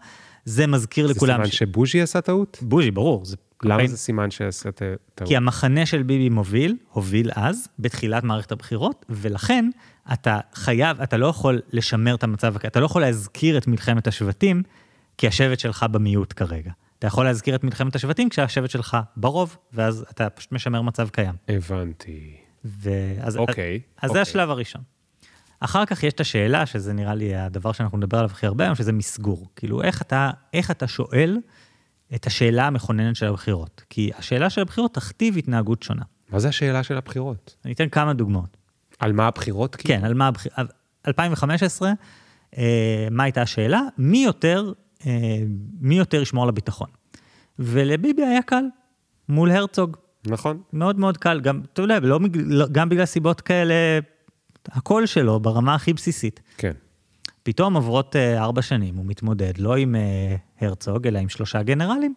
[0.44, 1.34] זה מזכיר זה לכולם...
[1.34, 2.58] סימן ש- שבוז'י עשה טעות?
[2.62, 3.90] בוז'י, ברור, זה למה קמפיין...
[3.90, 5.00] זה סימן שעשה טעות?
[5.24, 9.70] כי המחנה של ביבי מוביל, הוביל אז, בתחילת מערכת הבחירות, ולכן
[10.12, 14.62] אתה חייב, אתה לא יכול לשמר את המצב, אתה לא יכול להזכיר את מלחמת השבטים,
[15.18, 16.70] כי השבט שלך במיעוט כרגע.
[16.98, 21.34] אתה יכול להזכיר את מלחמת השבטים כשהשבט שלך ברוב, ואז אתה פשוט משמר מצב קיים.
[21.48, 22.36] הבנתי.
[22.64, 24.12] ואז, אוקיי, אז אוקיי.
[24.12, 24.82] זה השלב הראשון.
[25.60, 28.74] אחר כך יש את השאלה, שזה נראה לי הדבר שאנחנו נדבר עליו הכי הרבה היום,
[28.74, 29.48] שזה מסגור.
[29.56, 31.38] כאילו, איך אתה, איך אתה שואל
[32.14, 33.82] את השאלה המכוננת של הבחירות?
[33.90, 36.02] כי השאלה של הבחירות תכתיב התנהגות שונה.
[36.30, 37.56] מה זה השאלה של הבחירות?
[37.64, 38.56] אני אתן כמה דוגמאות.
[38.98, 39.76] על מה הבחירות?
[39.76, 40.00] כאילו?
[40.00, 40.58] כן, על מה הבחירות?
[41.08, 41.92] 2015,
[42.58, 43.80] אה, מה הייתה השאלה?
[43.98, 44.72] מי יותר,
[45.80, 46.88] מי יותר ישמור על הביטחון?
[47.58, 48.64] ולביבי היה קל,
[49.28, 49.96] מול הרצוג.
[50.26, 50.62] נכון.
[50.72, 53.74] מאוד מאוד קל, גם, אתה יודע, לא, לא- גם בגלל סיבות כאלה,
[54.68, 56.40] הקול שלו ברמה הכי בסיסית.
[56.56, 56.72] כן.
[57.42, 62.14] פתאום עוברות אה, ארבע שנים, הוא מתמודד לא עם אה, הרצוג, אלא עם שלושה גנרלים.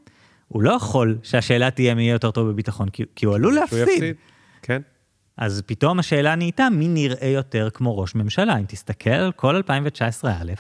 [0.47, 3.61] הוא לא יכול שהשאלה תהיה מי יהיה יותר טוב בביטחון, כי, כי הוא עלול שהוא
[3.61, 3.87] להפסיד.
[3.97, 4.15] יפסיד.
[4.61, 4.81] כן.
[5.37, 8.57] אז פתאום השאלה נהייתה מי נראה יותר כמו ראש ממשלה.
[8.59, 10.51] אם תסתכל על כל 2019 א',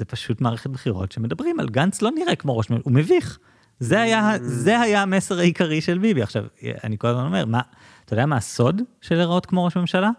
[0.00, 3.38] זה פשוט מערכת בחירות שמדברים על גנץ לא נראה כמו ראש ממשלה, הוא מביך.
[3.80, 6.22] זה היה, זה היה המסר העיקרי של ביבי.
[6.22, 6.44] עכשיו,
[6.84, 7.60] אני כל הזמן אומר, מה,
[8.04, 10.10] אתה יודע מה הסוד של להיראות כמו ראש ממשלה?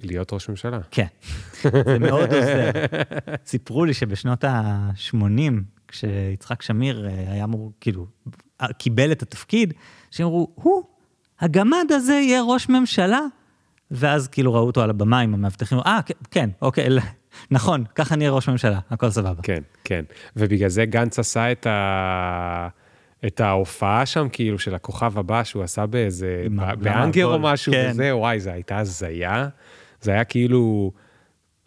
[0.00, 0.78] להיות ראש ממשלה.
[0.90, 1.06] כן,
[1.62, 2.70] זה מאוד עוזר.
[3.46, 5.52] סיפרו לי שבשנות ה-80,
[5.88, 8.06] כשיצחק שמיר אה, היה אמור, כאילו,
[8.78, 9.74] קיבל את התפקיד,
[10.10, 10.84] שאמרו, הוא,
[11.40, 13.20] הגמד הזה יהיה ראש ממשלה?
[13.90, 16.88] ואז כאילו ראו אותו על הבמה עם המאבטחים, אה, כן, כן, אוקיי,
[17.50, 19.42] נכון, ככה נהיה ראש ממשלה, הכל סבבה.
[19.42, 20.04] כן, כן.
[20.36, 22.68] ובגלל זה גנץ עשה את ה...
[23.26, 26.46] את ההופעה שם, כאילו, של הכוכב הבא שהוא עשה באיזה,
[26.78, 27.88] באנגר או משהו, כן.
[27.90, 29.48] וזה, וואי, זו הייתה הזיה.
[30.00, 30.92] זה היה כאילו,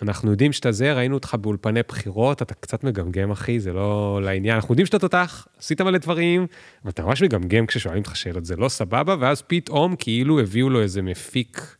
[0.01, 4.55] אנחנו יודעים שאתה זה, ראינו אותך באולפני בחירות, אתה קצת מגמגם, אחי, זה לא לעניין.
[4.55, 6.47] אנחנו יודעים שאתה תותח, עשית מלא דברים,
[6.83, 10.81] אבל אתה ממש מגמגם כששואלים אותך שאלות, זה לא סבבה, ואז פתאום כאילו הביאו לו
[10.81, 11.75] איזה מפיק,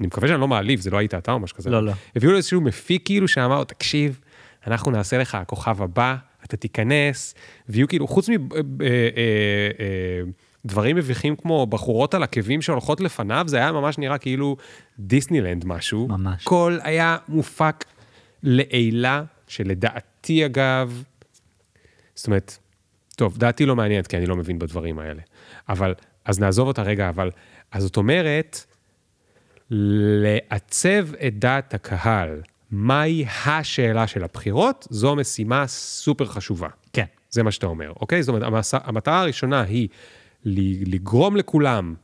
[0.00, 1.70] אני מקווה שאני לא מעליב, זה לא היית אתה או משהו כזה.
[1.70, 1.92] לא, לא.
[2.16, 4.20] הביאו לו איזשהו מפיק כאילו שאמר, תקשיב,
[4.66, 7.34] אנחנו נעשה לך הכוכב הבא, אתה תיכנס,
[7.68, 8.28] ויהיו כאילו, חוץ
[10.64, 14.56] מדברים מביכים כמו בחורות על עקבים שהולכות לפניו, זה היה ממש נראה כאילו
[14.98, 16.08] דיסנילנד משהו.
[16.08, 16.42] ממש.
[16.42, 17.84] הכל היה מופק
[18.42, 21.02] לעילה, שלדעתי אגב,
[22.14, 22.58] זאת אומרת,
[23.16, 25.22] טוב, דעתי לא מעניינת, כי אני לא מבין בדברים האלה.
[25.68, 27.30] אבל, אז נעזוב אותה רגע, אבל,
[27.72, 28.64] אז זאת אומרת,
[29.70, 36.68] לעצב את דעת הקהל מהי השאלה של הבחירות, זו משימה סופר חשובה.
[36.92, 37.04] כן.
[37.30, 38.22] זה מה שאתה אומר, אוקיי?
[38.22, 39.88] זאת אומרת, המטרה הראשונה היא
[40.44, 41.94] לגרום לכולם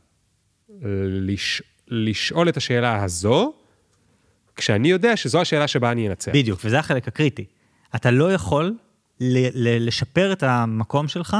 [0.81, 1.61] לש...
[1.87, 3.53] לשאול את השאלה הזו,
[4.55, 6.31] כשאני יודע שזו השאלה שבה אני אנצח.
[6.33, 7.45] בדיוק, וזה החלק הקריטי.
[7.95, 8.75] אתה לא יכול
[9.19, 11.37] ל- ל- לשפר את המקום שלך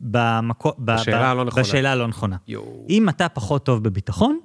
[0.00, 0.72] במקו...
[0.78, 1.62] בשאלה ב- הלא נכונה.
[1.62, 2.36] בשאלה הלא נכונה.
[2.48, 2.86] יואו.
[2.88, 4.38] אם אתה פחות טוב בביטחון,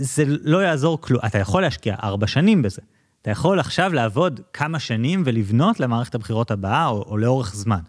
[0.00, 1.20] זה לא יעזור כלום.
[1.26, 2.82] אתה יכול להשקיע ארבע שנים בזה.
[3.22, 7.80] אתה יכול עכשיו לעבוד כמה שנים ולבנות למערכת הבחירות הבאה, או, או לאורך זמן.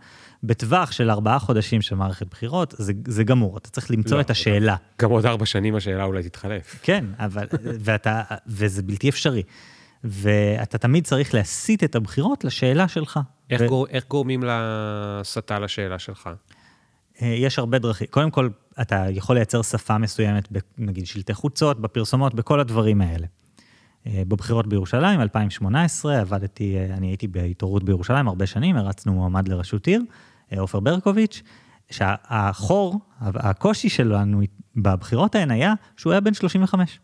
[0.43, 4.29] בטווח של ארבעה חודשים של מערכת בחירות, זה, זה גמור, אתה צריך למצוא לא, את
[4.29, 4.75] השאלה.
[5.01, 6.79] גם עוד ארבע שנים השאלה אולי תתחלף.
[6.83, 7.47] כן, אבל,
[7.79, 9.43] ואתה, וזה בלתי אפשרי.
[10.03, 13.19] ואתה תמיד צריך להסיט את הבחירות לשאלה שלך.
[13.49, 13.67] איך, ו...
[13.67, 16.29] גור, איך גורמים להסתה לשאלה שלך?
[17.21, 18.07] אה, יש הרבה דרכים.
[18.09, 18.49] קודם כל,
[18.81, 23.27] אתה יכול לייצר שפה מסוימת, נגיד שלטי חוצות, בפרסומות, בכל הדברים האלה.
[24.07, 29.87] אה, בבחירות בירושלים, 2018, עבדתי, אה, אני הייתי בהתעוררות בירושלים הרבה שנים, הרצנו מועמד לראשות
[29.87, 30.01] עיר,
[30.53, 31.41] אה, עופר ברקוביץ',
[31.91, 34.41] שהחור, הקושי שלנו
[34.75, 36.99] בבחירות ההן היה שהוא היה בן 35.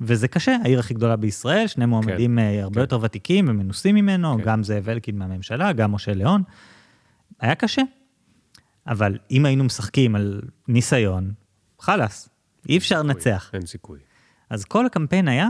[0.00, 2.80] וזה קשה, העיר הכי גדולה בישראל, שני מועמדים כן, הרבה כן.
[2.80, 4.44] יותר ותיקים ומנוסים ממנו, כן.
[4.44, 6.42] גם זאב אלקין מהממשלה, גם משה ליאון.
[7.40, 7.82] היה קשה.
[8.86, 11.32] אבל אם היינו משחקים על ניסיון,
[11.80, 12.28] חלאס,
[12.68, 13.50] אי אפשר לנצח.
[13.52, 13.98] אין סיכוי.
[14.50, 15.48] אז כל הקמפיין היה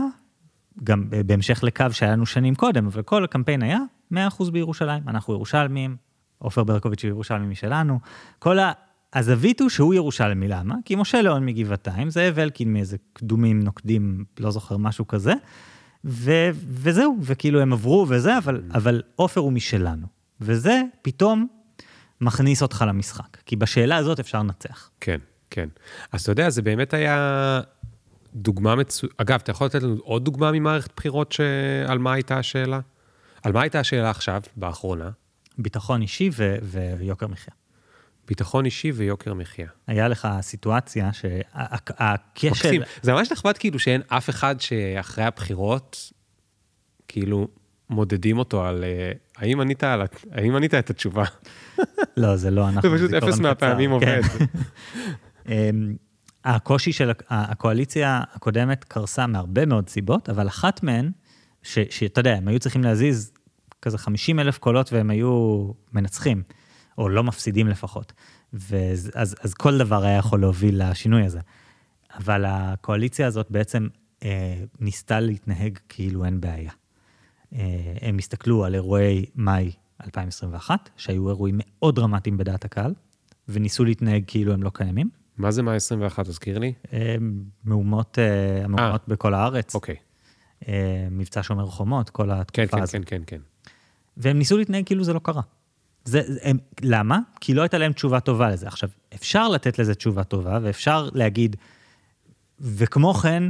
[0.83, 3.79] גם בהמשך לקו שהיה לנו שנים קודם, אבל כל הקמפיין היה
[4.13, 4.15] 100%
[4.51, 5.03] בירושלים.
[5.07, 5.95] אנחנו ירושלמים,
[6.37, 7.99] עופר ברקוביץ' הוא ירושלמי משלנו.
[8.39, 8.71] כל ה...
[9.13, 10.75] הזווית הוא שהוא ירושלמי, למה?
[10.85, 15.33] כי משה ליאון מגבעתיים, זאב אלקין מאיזה קדומים, נוקדים, לא זוכר, משהו כזה.
[16.05, 16.31] ו...
[16.53, 20.07] וזהו, וכאילו הם עברו וזה, אבל, אבל עופר הוא משלנו.
[20.41, 21.47] וזה פתאום
[22.21, 24.89] מכניס אותך למשחק, כי בשאלה הזאת אפשר לנצח.
[25.01, 25.17] כן,
[25.49, 25.69] כן.
[26.11, 27.61] אז אתה יודע, זה באמת היה
[28.35, 32.79] דוגמה מצוינת, אגב, אתה יכול לתת לנו עוד דוגמה ממערכת בחירות שעל מה הייתה השאלה?
[33.43, 35.09] על מה הייתה השאלה עכשיו, באחרונה?
[35.57, 36.55] ביטחון אישי ו...
[36.97, 37.53] ויוקר מחיה.
[38.27, 39.67] ביטחון אישי ויוקר מחיה.
[39.87, 42.49] היה לך סיטואציה שהכשל...
[42.49, 42.81] מקסים.
[43.01, 46.11] זה ממש נחמד כאילו שאין אף אחד שאחרי הבחירות,
[47.07, 47.47] כאילו,
[47.89, 50.01] מודדים אותו על אה, האם ענית, על...
[50.31, 51.23] האם ענית את התשובה.
[52.17, 52.89] לא, זה לא אנחנו.
[52.89, 54.21] זה פשוט אפס מהפעמים עובד.
[54.21, 54.45] כן.
[55.51, 55.95] אמ,
[56.45, 61.11] הקושי של הקואליציה הקודמת קרסה מהרבה מאוד סיבות, אבל אחת מהן,
[61.63, 63.31] שאתה יודע, הם היו צריכים להזיז
[63.81, 66.43] כזה 50 אלף קולות והם היו מנצחים,
[66.97, 68.13] או לא מפסידים לפחות.
[68.53, 71.39] ואז, אז, אז כל דבר היה יכול להוביל לשינוי הזה.
[72.17, 73.87] אבל הקואליציה הזאת בעצם
[74.23, 76.71] אה, ניסתה להתנהג כאילו אין בעיה.
[77.53, 77.59] אה,
[78.01, 79.71] הם הסתכלו על אירועי מאי
[80.05, 82.93] 2021, שהיו אירועים מאוד דרמטיים בדעת הקהל,
[83.49, 85.09] וניסו להתנהג כאילו הם לא קיימים.
[85.37, 86.73] מה זה מה 21, תזכיר לי?
[86.93, 87.15] אה,
[87.63, 89.07] מהומות, אה, המהומות.
[89.07, 89.75] בכל הארץ.
[89.75, 89.95] אוקיי.
[91.11, 92.95] מבצע שומר חומות, כל התקופה כן, כן, הזאת.
[92.95, 93.69] כן, כן, כן, כן.
[94.17, 95.41] והם ניסו להתנהג כאילו זה לא קרה.
[96.05, 97.19] זה, הם, למה?
[97.41, 98.67] כי לא הייתה להם תשובה טובה לזה.
[98.67, 101.55] עכשיו, אפשר לתת לזה תשובה טובה, ואפשר להגיד,
[102.61, 103.43] וכמו כן,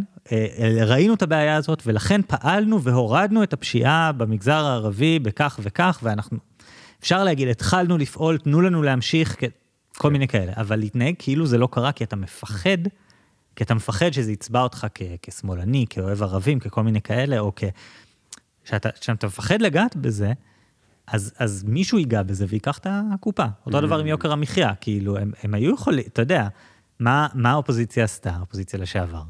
[0.82, 6.38] ראינו את הבעיה הזאת, ולכן פעלנו והורדנו את הפשיעה במגזר הערבי בכך וכך, ואנחנו...
[7.00, 9.36] אפשר להגיד, התחלנו לפעול, תנו לנו להמשיך,
[9.98, 12.78] כל מיני כאלה, אבל להתנהג כאילו זה לא קרה כי אתה מפחד,
[13.56, 17.64] כי אתה מפחד שזה יצבע אותך כ- כשמאלני, כאוהב ערבים, ככל מיני כאלה, או כ...
[18.64, 20.34] שאתה, כשאתה מפחד לגעת בזה,
[21.08, 23.46] אז, אז מישהו ייגע בזה ויקח את הקופה.
[23.66, 24.08] אותו דבר עם.
[24.08, 26.48] יוקר המחיה, כאילו, הם, הם היו יכולים, אתה יודע,
[27.00, 29.24] מה, מה האופוזיציה עשתה, האופוזיציה לשעבר?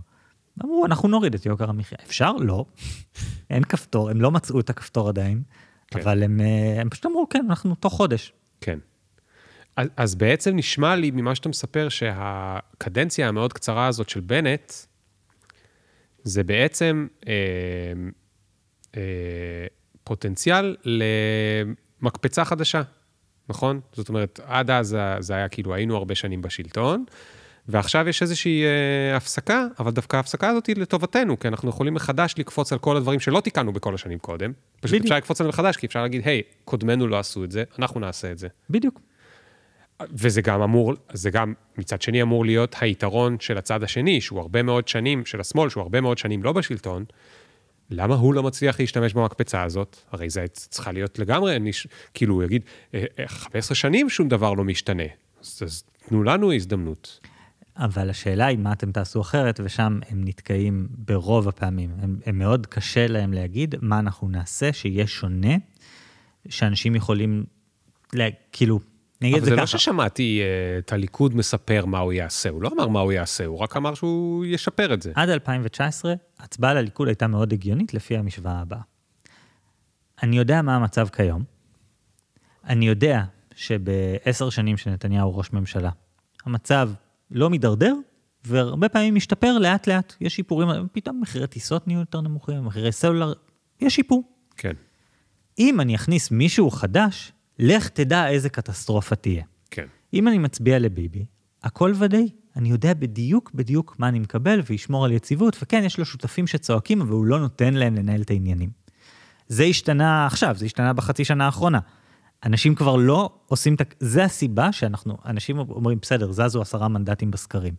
[0.64, 1.98] אמרו, אנחנו נוריד את יוקר המחיה.
[2.06, 2.32] אפשר?
[2.32, 2.66] לא.
[3.50, 5.42] אין כפתור, הם לא מצאו את הכפתור עדיין,
[5.88, 6.00] כן.
[6.00, 8.34] אבל הם, אה, הם פשוט אמרו, כן, אנחנו תוך חודש.
[8.62, 8.80] כן.
[9.76, 14.74] אז, אז בעצם נשמע לי ממה שאתה מספר שהקדנציה המאוד קצרה הזאת של בנט,
[16.24, 17.34] זה בעצם אה,
[18.98, 19.02] אה,
[20.04, 20.76] פוטנציאל
[22.02, 22.82] למקפצה חדשה,
[23.50, 23.80] נכון?
[23.94, 27.06] זאת אומרת, עד אז זה- זה היה כאילו, היינו הרבה שנים בשלטון,
[27.68, 32.36] ועכשיו יש איזושהי אה, הפסקה, אבל דווקא ההפסקה הזאת היא לטובתנו, כי אנחנו יכולים מחדש
[32.38, 34.52] לקפוץ על כל הדברים שלא תיקנו בכל השנים קודם.
[34.80, 35.06] פשוט בדיוק.
[35.06, 38.32] אפשר לקפוץ עליהם מחדש, כי אפשר להגיד, היי, קודמנו לא עשו את זה, אנחנו נעשה
[38.32, 38.48] את זה.
[38.70, 39.02] בדיוק.
[40.12, 44.64] וזה גם אמור, זה גם מצד שני אמור להיות היתרון של הצד השני, שהוא הרבה
[44.64, 47.06] מאוד שנים, של השמאל, שהוא הרבה מאוד שנים לא בשלטון,
[47.90, 49.98] למה הוא לא מצליח להשתמש במקפצה הזאת?
[50.12, 51.88] הרי זה צריכה להיות לגמרי, נש...
[52.14, 52.62] כאילו, הוא יגיד,
[52.94, 55.04] "אה, אה, 15 שנים שום דבר לא משתנה,
[55.42, 57.20] אז, אז תנו לנו הזדמנות.
[57.78, 61.90] אבל השאלה היא מה אתם תעשו אחרת, ושם הם נתקעים ברוב הפעמים.
[62.00, 65.56] הם, הם מאוד קשה להם להגיד מה אנחנו נעשה שיהיה שונה,
[66.50, 67.46] שאנשים יכולים,
[68.14, 68.80] לה, כאילו,
[69.22, 69.78] נגיד אבל את זה זה לא ככה.
[69.78, 73.58] ששמעתי אה, את הליכוד מספר מה הוא יעשה, הוא לא אמר מה הוא יעשה, הוא
[73.58, 75.12] רק אמר שהוא ישפר את זה.
[75.16, 78.82] עד 2019, הצבעה לליכוד הייתה מאוד הגיונית לפי המשוואה הבאה.
[80.24, 81.44] אני יודע מה המצב כיום.
[82.66, 83.24] אני יודע
[83.56, 85.90] שבעשר שנים שנתניהו ראש ממשלה,
[86.46, 86.90] המצב
[87.32, 87.96] לא מידרדר,
[88.46, 90.14] והרבה פעמים משתפר לאט-לאט.
[90.22, 93.34] יש שיפורים, פתאום מחירי טיסות נהיו יותר נמוכים, מחירי סלולר,
[93.82, 94.24] יש שיפור.
[94.58, 94.74] כן,
[95.60, 99.44] אם אני אכניס מישהו חדש, לך תדע איזה קטסטרופה תהיה.
[99.72, 99.86] כן.
[100.14, 101.26] אם אני מצביע לביבי,
[101.64, 102.30] הכל ודאי.
[102.56, 107.02] אני יודע בדיוק בדיוק מה אני מקבל וישמור על יציבות, וכן, יש לו שותפים שצועקים,
[107.02, 108.70] אבל הוא לא נותן להם לנהל את העניינים.
[109.48, 111.80] זה השתנה עכשיו, זה השתנה בחצי שנה האחרונה.
[112.46, 113.84] אנשים כבר לא עושים את ה...
[114.00, 117.74] זה הסיבה שאנחנו, אנשים אומרים, בסדר, זזו עשרה מנדטים בסקרים.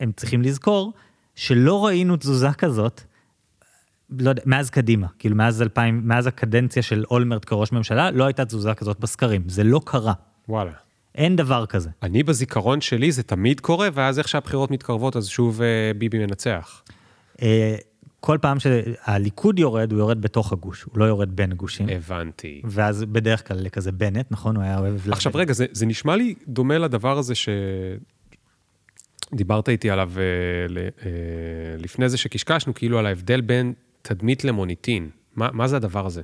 [0.00, 0.92] הם צריכים לזכור
[1.34, 3.00] שלא ראינו תזוזה כזאת,
[4.10, 8.44] לא יודע, מאז קדימה, כאילו מאז 2000, מאז הקדנציה של אולמרט כראש ממשלה, לא הייתה
[8.44, 10.12] תזוזה כזאת בסקרים, זה לא קרה.
[10.48, 10.72] וואלה.
[11.14, 11.90] אין דבר כזה.
[12.02, 16.82] אני בזיכרון שלי זה תמיד קורה, ואז איך שהבחירות מתקרבות, אז שוב אה, ביבי מנצח.
[17.42, 17.76] אה,
[18.26, 21.88] כל פעם שהליכוד יורד, הוא יורד בתוך הגוש, הוא לא יורד בין גושים.
[21.88, 22.62] הבנתי.
[22.64, 24.56] ואז בדרך כלל לכזה בנט, נכון?
[24.56, 25.12] הוא היה אוהב...
[25.12, 25.40] עכשיו לאבד.
[25.40, 27.34] רגע, זה, זה נשמע לי דומה לדבר הזה
[29.32, 30.22] שדיברת איתי עליו אה,
[30.68, 30.88] ל, אה,
[31.78, 35.10] לפני זה שקשקשנו, כאילו על ההבדל בין תדמית למוניטין.
[35.34, 36.22] מה, מה זה הדבר הזה?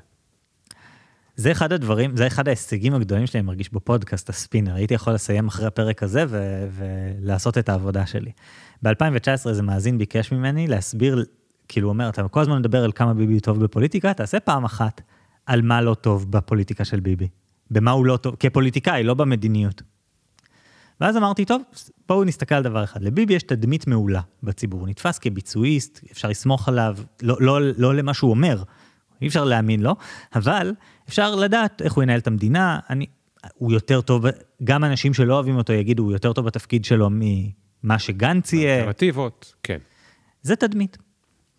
[1.37, 4.75] זה אחד הדברים, זה אחד ההישגים הגדולים שלי, אני מרגיש בפודקאסט, הספינר.
[4.75, 8.31] הייתי יכול לסיים אחרי הפרק הזה ו- ולעשות את העבודה שלי.
[8.83, 11.25] ב-2019 איזה מאזין ביקש ממני להסביר,
[11.72, 15.00] כאילו אומר, אתה כל הזמן מדבר על כמה ביבי טוב בפוליטיקה, תעשה פעם אחת
[15.46, 17.28] על מה לא טוב בפוליטיקה של ביבי.
[17.70, 19.82] במה הוא לא טוב, כפוליטיקאי, לא במדיניות.
[21.00, 21.62] ואז אמרתי, טוב,
[22.08, 23.02] בואו נסתכל על דבר אחד.
[23.02, 28.14] לביבי יש תדמית מעולה בציבור, הוא נתפס כביצועיסט, אפשר לסמוך עליו, לא, לא, לא למה
[28.14, 28.62] שהוא אומר,
[29.22, 29.96] אי אפשר להאמין לו,
[30.35, 30.74] אבל
[31.08, 32.78] אפשר לדעת איך הוא ינהל את המדינה.
[32.90, 33.06] אני,
[33.54, 34.24] הוא יותר טוב,
[34.64, 38.78] גם אנשים שלא אוהבים אותו יגידו, הוא יותר טוב בתפקיד שלו ממה שגנץ יהיה.
[38.78, 39.78] אלטרנטיבות, כן.
[40.42, 40.98] זה תדמית.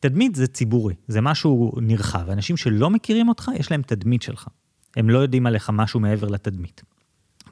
[0.03, 2.29] תדמית זה ציבורי, זה משהו נרחב.
[2.29, 4.47] אנשים שלא מכירים אותך, יש להם תדמית שלך.
[4.95, 6.81] הם לא יודעים עליך משהו מעבר לתדמית.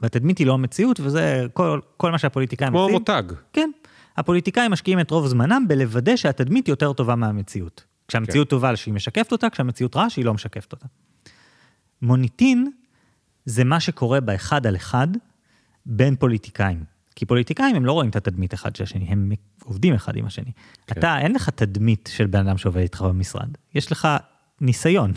[0.02, 2.94] והתדמית היא לא המציאות, וזה כל, כל מה שהפוליטיקאים כמו עושים.
[2.94, 3.22] מותג.
[3.52, 3.70] כן.
[4.16, 7.84] הפוליטיקאים משקיעים את רוב זמנם בלוודא שהתדמית יותר טובה מהמציאות.
[8.08, 8.50] כשהמציאות כן.
[8.50, 10.86] טובה שהיא משקפת אותה, כשהמציאות רעה שהיא לא משקפת אותה.
[12.02, 12.70] מוניטין
[13.44, 15.08] זה מה שקורה באחד על אחד
[15.86, 16.84] בין פוליטיקאים.
[17.22, 19.32] כי פוליטיקאים הם לא רואים את התדמית אחד של השני, הם
[19.64, 20.52] עובדים אחד עם השני.
[20.86, 21.00] כן.
[21.00, 24.08] אתה, אין לך תדמית של בן אדם שעובד איתך במשרד, יש לך
[24.60, 25.12] ניסיון.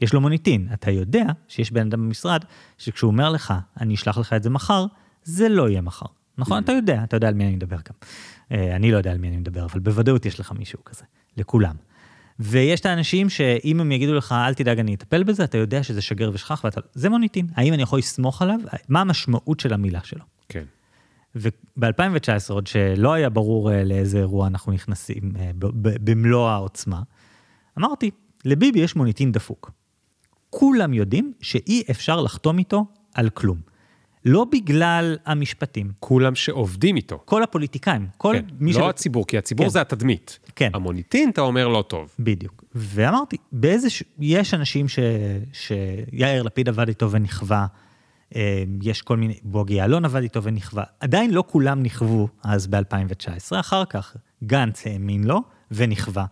[0.00, 0.68] יש לו מוניטין.
[0.72, 2.44] אתה יודע שיש בן אדם במשרד,
[2.78, 4.86] שכשהוא אומר לך, אני אשלח לך את זה מחר,
[5.22, 6.06] זה לא יהיה מחר.
[6.38, 6.62] נכון?
[6.62, 7.94] אתה יודע, אתה יודע על מי אני מדבר גם.
[8.52, 11.04] אה, אני לא יודע על מי אני מדבר, אבל בוודאות יש לך מישהו כזה,
[11.36, 11.74] לכולם.
[12.38, 16.02] ויש את האנשים שאם הם יגידו לך, אל תדאג, אני אטפל בזה, אתה יודע שזה
[16.02, 16.80] שגר ושכח, ואתה...
[16.94, 17.46] זה מוניטין.
[17.54, 18.58] האם אני יכול לסמוך עליו?
[18.88, 20.24] מה המשמעות של המילה שלו?
[20.48, 20.64] כן.
[21.36, 27.02] וב-2019, עוד שלא היה ברור אה, לאיזה אירוע אנחנו נכנסים אה, במלוא העוצמה,
[27.78, 28.10] אמרתי,
[28.44, 29.70] לביבי יש מוניטין דפוק.
[30.50, 33.74] כולם יודעים שאי אפשר לחתום איתו על כלום.
[34.24, 37.18] לא בגלל המשפטים, כולם שעובדים איתו.
[37.24, 38.44] כל הפוליטיקאים, כל כן.
[38.60, 38.82] מי לא ש...
[38.82, 39.70] הציבור, כי הציבור כן.
[39.70, 40.38] זה התדמית.
[40.56, 40.70] כן.
[40.74, 42.14] המוניטין, אתה אומר, לא טוב.
[42.18, 42.64] בדיוק.
[42.74, 43.90] ואמרתי, באיזה...
[43.90, 44.02] ש...
[44.18, 44.98] יש אנשים ש...
[45.52, 47.66] שיאיר לפיד עבד איתו ונכווה,
[48.82, 49.38] יש כל מיני...
[49.42, 50.84] בוגי יעלון עבד איתו ונכווה.
[51.00, 56.26] עדיין לא כולם נכוו אז ב-2019, אחר כך גנץ האמין לו ונכווה.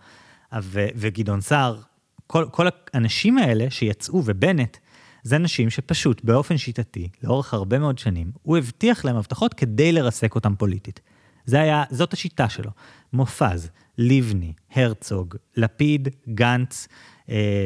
[0.60, 0.86] ו...
[0.96, 1.80] וגדעון סער,
[2.26, 4.76] כל, כל האנשים האלה שיצאו, ובנט,
[5.22, 10.34] זה אנשים שפשוט באופן שיטתי, לאורך הרבה מאוד שנים, הוא הבטיח להם הבטחות כדי לרסק
[10.34, 11.00] אותם פוליטית.
[11.44, 12.70] זה היה, זאת השיטה שלו.
[13.12, 16.88] מופז, לבני, הרצוג, לפיד, גנץ,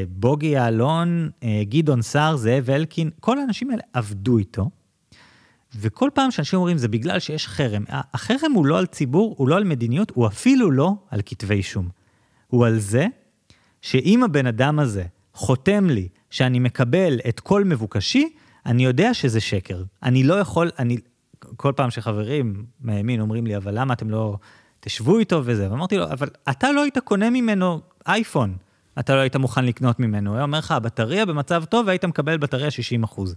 [0.08, 4.70] בוגי יעלון, אה, גדעון סער, זאב אלקין, כל האנשים האלה עבדו איתו.
[5.74, 7.84] וכל פעם שאנשים אומרים, זה בגלל שיש חרם.
[7.88, 11.88] החרם הוא לא על ציבור, הוא לא על מדיניות, הוא אפילו לא על כתבי אישום.
[12.46, 13.06] הוא על זה
[13.82, 15.04] שאם הבן אדם הזה
[15.34, 18.28] חותם לי שאני מקבל את כל מבוקשי,
[18.66, 19.82] אני יודע שזה שקר.
[20.02, 20.96] אני לא יכול, אני,
[21.56, 24.36] כל פעם שחברים מהימין אומרים לי, אבל למה אתם לא
[24.80, 25.70] תשבו איתו וזה?
[25.70, 28.56] ואמרתי לו, אבל אתה לא היית קונה ממנו אייפון,
[28.98, 30.34] אתה לא היית מוכן לקנות ממנו.
[30.34, 33.36] הוא אומר לך, הבטריה במצב טוב, והיית מקבל בטריה 60 אחוז.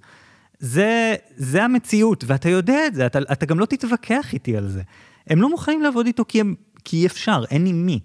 [0.59, 4.81] זה, זה המציאות, ואתה יודע את זה, אתה, אתה גם לא תתווכח איתי על זה.
[5.27, 7.99] הם לא מוכנים לעבוד איתו כי, הם, כי אי אפשר, אין עם מי.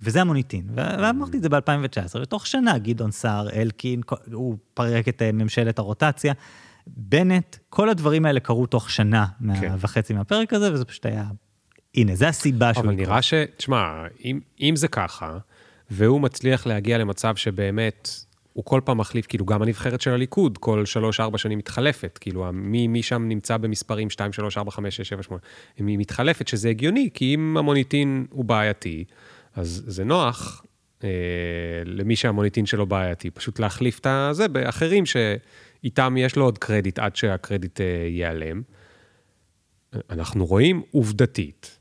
[0.00, 0.64] וזה המוניטין.
[0.74, 4.00] ואמרתי את זה ב-2019, ותוך שנה גדעון סער, אלקין,
[4.32, 6.32] הוא פרק את אה, ממשלת הרוטציה.
[6.86, 9.26] בנט, כל הדברים האלה קרו תוך שנה
[9.60, 9.72] כן.
[9.78, 11.24] וחצי מהפרק הזה, וזה פשוט היה...
[11.94, 12.84] הנה, זה הסיבה שהוא...
[12.84, 13.34] אבל נראה ש...
[13.56, 15.38] תשמע, אם, אם זה ככה,
[15.90, 18.08] והוא מצליח להגיע למצב שבאמת
[18.52, 20.84] הוא כל פעם מחליף, כאילו גם הנבחרת של הליכוד, כל
[21.34, 25.22] 3-4 שנים מתחלפת, כאילו מי, מי שם נמצא במספרים 2, 3, 4, 5, 6, 7,
[25.22, 25.42] 8,
[25.76, 29.04] היא מתחלפת, שזה הגיוני, כי אם המוניטין הוא בעייתי,
[29.54, 30.64] אז זה נוח
[31.04, 31.08] אה,
[31.84, 37.16] למי שהמוניטין שלו בעייתי, פשוט להחליף את הזה באחרים שאיתם יש לו עוד קרדיט עד
[37.16, 38.62] שהקרדיט אה, ייעלם.
[40.10, 41.78] אנחנו רואים עובדתית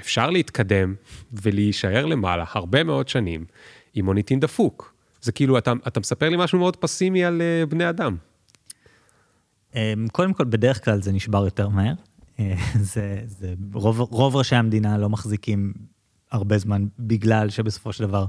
[0.00, 0.94] שאפשר להתקדם
[1.32, 3.44] ולהישאר למעלה הרבה מאוד שנים
[3.94, 4.94] עם מוניטין דפוק.
[5.22, 8.16] זה כאילו, אתה, אתה מספר לי משהו מאוד פסימי על uh, בני אדם.
[9.74, 11.94] אמ, קודם כל, בדרך כלל זה נשבר יותר מהר.
[12.38, 15.72] אה, זה, זה, רוב, רוב ראשי המדינה לא מחזיקים
[16.32, 18.26] הרבה זמן, בגלל שבסופו של דבר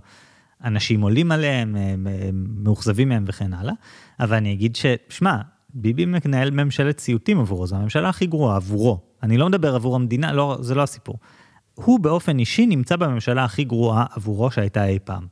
[0.64, 3.74] אנשים עולים עליהם, הם, הם מאוכזבים מהם וכן הלאה.
[4.20, 5.36] אבל אני אגיד ש, שמע,
[5.74, 9.00] ביבי מנהל ממשלת סיוטים עבורו, זו הממשלה הכי גרועה עבורו.
[9.24, 11.18] אני לא מדבר עבור המדינה, לא, זה לא הסיפור.
[11.84, 15.28] הוא באופן אישי נמצא בממשלה הכי גרועה עבורו שהייתה אי פעם.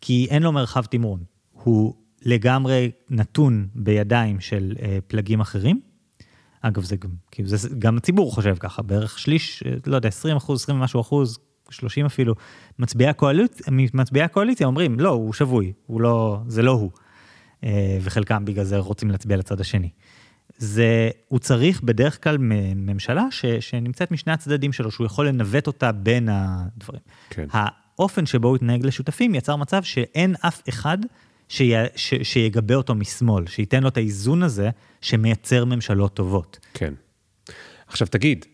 [0.00, 1.20] כי אין לו מרחב תמרון.
[1.52, 1.94] הוא
[2.24, 5.80] לגמרי נתון בידיים של אה, פלגים אחרים.
[6.60, 10.36] אגב, זה גם, כאילו, זה גם הציבור חושב ככה, בערך שליש, אה, לא יודע, 20
[10.36, 11.38] אחוז, 20 ומשהו אחוז,
[11.70, 12.34] 30 אפילו,
[12.78, 13.66] מצביעי הקואליציה,
[14.24, 16.90] הקואליציה אומרים, לא, הוא שבוי, הוא לא, זה לא הוא.
[17.64, 19.90] אה, וחלקם בגלל זה רוצים להצביע לצד השני.
[20.58, 22.36] זה, הוא צריך בדרך כלל
[22.76, 27.00] ממשלה ש, שנמצאת משני הצדדים שלו, שהוא יכול לנווט אותה בין הדברים.
[27.30, 27.46] כן.
[27.50, 30.98] האופן שבו הוא התנהג לשותפים יצר מצב שאין אף אחד
[31.48, 36.58] שי, ש, שיגבה אותו משמאל, שייתן לו את האיזון הזה שמייצר ממשלות טובות.
[36.74, 36.94] כן.
[37.86, 38.46] עכשיו תגיד,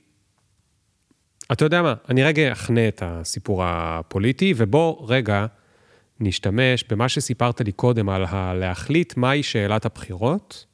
[1.53, 5.46] אתה יודע מה, אני רגע אכנה את הסיפור הפוליטי, ובוא רגע
[6.20, 8.24] נשתמש במה שסיפרת לי קודם על
[8.55, 10.66] להחליט מהי שאלת הבחירות,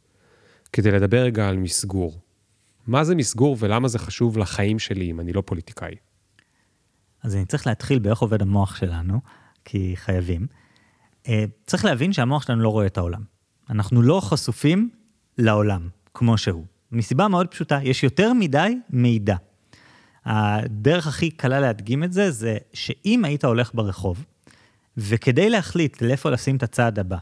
[0.73, 2.21] כדי לדבר רגע על מסגור.
[2.87, 5.95] מה זה מסגור ולמה זה חשוב לחיים שלי אם אני לא פוליטיקאי?
[7.23, 9.21] אז אני צריך להתחיל באיך עובד המוח שלנו,
[9.65, 10.47] כי חייבים.
[11.29, 13.23] אה, צריך להבין שהמוח שלנו לא רואה את העולם.
[13.71, 14.91] אנחנו לא חשופים
[15.39, 16.65] לעולם כמו שהוא.
[16.93, 19.37] מסיבה מאוד פשוטה, יש יותר מדי מידע.
[20.25, 24.25] הדרך הכי קלה להדגים את זה, זה שאם היית הולך ברחוב,
[24.97, 27.17] וכדי להחליט לאיפה לשים את הצעד הבא,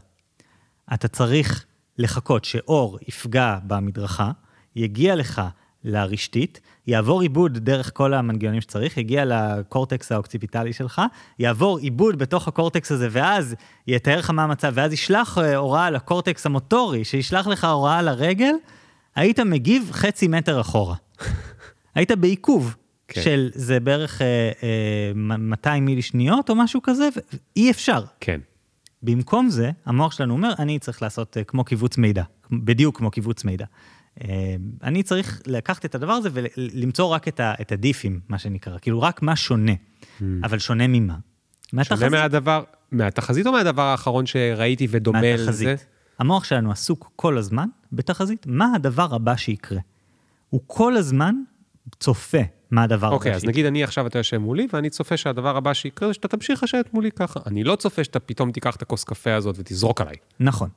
[0.93, 1.65] אתה צריך
[1.97, 4.31] לחכות שאור יפגע במדרכה,
[4.75, 5.41] יגיע לך
[5.83, 11.01] לרשתית, יעבור עיבוד דרך כל המנגנונים שצריך, יגיע לקורטקס האוקציפיטלי שלך,
[11.39, 13.55] יעבור עיבוד בתוך הקורטקס הזה, ואז
[13.87, 18.53] יתאר לך מה המצב, ואז ישלח אה, הוראה לקורטקס המוטורי, שישלח לך הוראה לרגל,
[19.15, 20.95] היית מגיב חצי מטר אחורה.
[21.95, 22.75] היית בעיכוב.
[23.07, 23.21] כן.
[23.21, 27.09] של זה בערך אה, אה, 200 מילי שניות או משהו כזה,
[27.55, 28.03] ואי אפשר.
[28.19, 28.39] כן.
[29.07, 33.43] במקום זה, המוח שלנו אומר, אני צריך לעשות אה, כמו קיבוץ מידע, בדיוק כמו קיבוץ
[33.43, 33.65] מידע.
[34.23, 38.77] אה, אני צריך לקחת את הדבר הזה ולמצוא רק את, ה, את הדיפים, מה שנקרא,
[38.81, 40.23] כאילו רק מה שונה, hmm.
[40.43, 41.15] אבל שונה ממה?
[41.73, 41.99] מהתחזית.
[41.99, 45.67] שונה מהדבר, מהתחזית או מהדבר האחרון שראיתי ודומה מהתחזית.
[45.67, 45.75] לזה?
[46.19, 49.79] המוח שלנו עסוק כל הזמן בתחזית, מה הדבר הבא שיקרה?
[50.49, 51.35] הוא כל הזמן
[51.99, 52.41] צופה
[52.71, 56.07] מה הדבר אוקיי, אז נגיד אני עכשיו אתה יושב מולי, ואני צופה שהדבר הבא שיקרה
[56.07, 57.39] זה שאתה תמשיך לשבת מולי ככה.
[57.45, 60.15] אני לא צופה שאתה פתאום תיקח את הכוס קפה הזאת ותזרוק עליי.
[60.39, 60.69] נכון.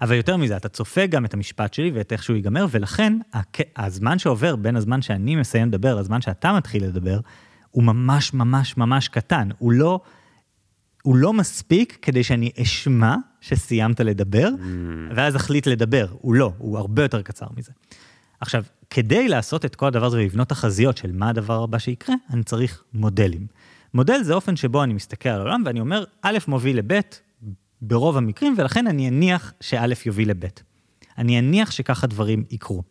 [0.00, 3.18] אבל יותר מזה, אתה צופה גם את המשפט שלי ואת איך שהוא ייגמר, ולכן
[3.76, 7.20] הזמן שעובר בין הזמן שאני מסיים לדבר לזמן שאתה מתחיל לדבר,
[7.70, 9.48] הוא ממש ממש ממש קטן.
[9.58, 10.00] הוא לא,
[11.02, 14.62] הוא לא מספיק כדי שאני אשמע שסיימת לדבר, mm.
[15.16, 16.06] ואז אחליט לדבר.
[16.10, 17.72] הוא לא, הוא הרבה יותר קצר מזה.
[18.40, 22.42] עכשיו, כדי לעשות את כל הדבר הזה ולבנות תחזיות של מה הדבר הבא שיקרה, אני
[22.42, 23.46] צריך מודלים.
[23.94, 27.00] מודל זה אופן שבו אני מסתכל על העולם ואני אומר, א' מוביל לב'
[27.82, 30.44] ברוב המקרים, ולכן אני אניח שא' יוביל לב'.
[31.18, 32.82] אני אניח שככה דברים יקרו.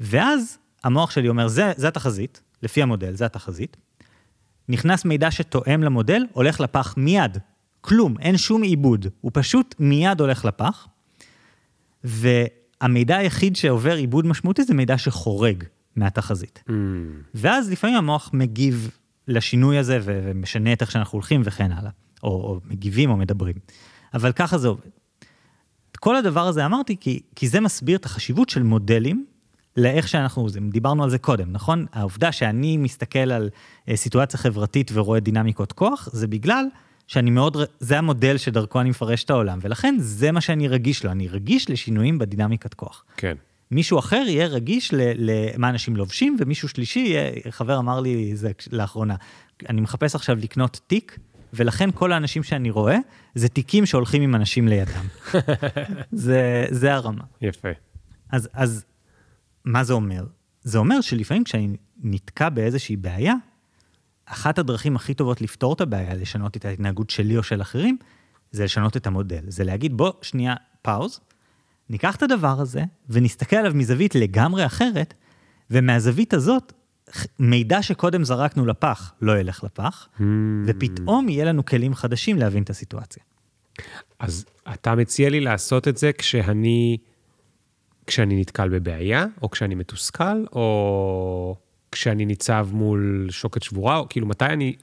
[0.00, 3.76] ואז המוח שלי אומר, זה, זה התחזית, לפי המודל, זה התחזית.
[4.68, 7.38] נכנס מידע שתואם למודל, הולך לפח מיד.
[7.80, 10.86] כלום, אין שום עיבוד, הוא פשוט מיד הולך לפח.
[12.84, 15.64] והמידע היחיד שעובר עיבוד משמעותי זה מידע שחורג
[15.96, 16.62] מהתחזית.
[16.68, 16.72] Mm,
[17.34, 18.90] ואז לפעמים המוח מגיב
[19.28, 21.90] לשינוי הזה ו- ומשנה את איך שאנחנו הולכים וכן הלאה.
[22.22, 23.54] או, או מגיבים או מדברים.
[24.14, 24.88] אבל ככה זה עובד.
[25.98, 29.26] כל הדבר הזה אמרתי כי, כי זה מסביר את החשיבות של מודלים
[29.76, 31.86] לאיך שאנחנו, זה- דיברנו על זה קודם, נכון?
[31.92, 33.50] העובדה שאני מסתכל על
[33.88, 36.64] אה, סיטואציה חברתית ורואה דינמיקות כוח, זה בגלל
[37.06, 41.10] שאני מאוד, זה המודל שדרכו אני מפרש את העולם, ולכן זה מה שאני רגיש לו,
[41.10, 43.04] אני רגיש לשינויים בדינמיקת כוח.
[43.16, 43.34] כן.
[43.70, 49.14] מישהו אחר יהיה רגיש למה אנשים לובשים, ומישהו שלישי יהיה, חבר אמר לי זה לאחרונה,
[49.68, 51.18] אני מחפש עכשיו לקנות תיק,
[51.54, 52.98] ולכן כל האנשים שאני רואה,
[53.34, 55.06] זה תיקים שהולכים עם אנשים לידם.
[56.12, 57.24] זה, זה הרמה.
[57.40, 57.68] יפה.
[58.30, 58.84] אז, אז
[59.64, 60.24] מה זה אומר?
[60.62, 63.34] זה אומר שלפעמים כשאני נתקע באיזושהי בעיה,
[64.26, 67.96] אחת הדרכים הכי טובות לפתור את הבעיה, לשנות את ההתנהגות שלי או של אחרים,
[68.50, 69.44] זה לשנות את המודל.
[69.48, 71.20] זה להגיד, בוא שנייה פאוז,
[71.90, 75.14] ניקח את הדבר הזה ונסתכל עליו מזווית לגמרי אחרת,
[75.70, 76.72] ומהזווית הזאת,
[77.38, 80.22] מידע שקודם זרקנו לפח לא ילך לפח, Hmm.
[80.66, 83.22] ופתאום יהיה לנו כלים חדשים להבין את הסיטואציה.
[84.18, 84.44] אז
[84.74, 86.96] אתה מציע לי לעשות את זה כשאני,
[88.06, 91.56] כשאני נתקל בבעיה, או כשאני מתוסכל, או
[91.94, 94.74] כשאני ניצב מול שוקת שבורה, או כאילו מתי אני,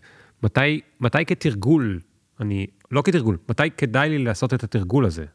[0.43, 1.99] מתי, מתי כתרגול,
[2.39, 5.25] אני, לא כתרגול, מתי כדאי לי לעשות את התרגול הזה?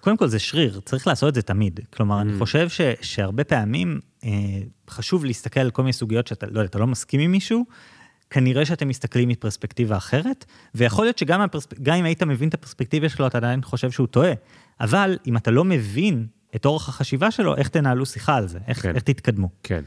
[0.00, 1.80] קודם כל זה שריר, צריך לעשות את זה תמיד.
[1.96, 4.30] כלומר, אני חושב ש, שהרבה פעמים אה,
[4.90, 7.64] חשוב להסתכל על כל מיני סוגיות שאתה, לא אתה לא מסכים עם מישהו,
[8.30, 10.44] כנראה שאתם מסתכלים מפרספקטיבה אחרת,
[10.74, 11.88] ויכול להיות שגם הפרספ...
[11.88, 14.32] אם היית מבין את הפרספקטיבה שלו, אתה עדיין חושב שהוא טועה.
[14.80, 18.58] אבל אם אתה לא מבין את אורח החשיבה שלו, איך תנהלו שיחה על זה?
[18.68, 18.94] איך, כן.
[18.94, 19.48] איך תתקדמו?
[19.62, 19.82] כן.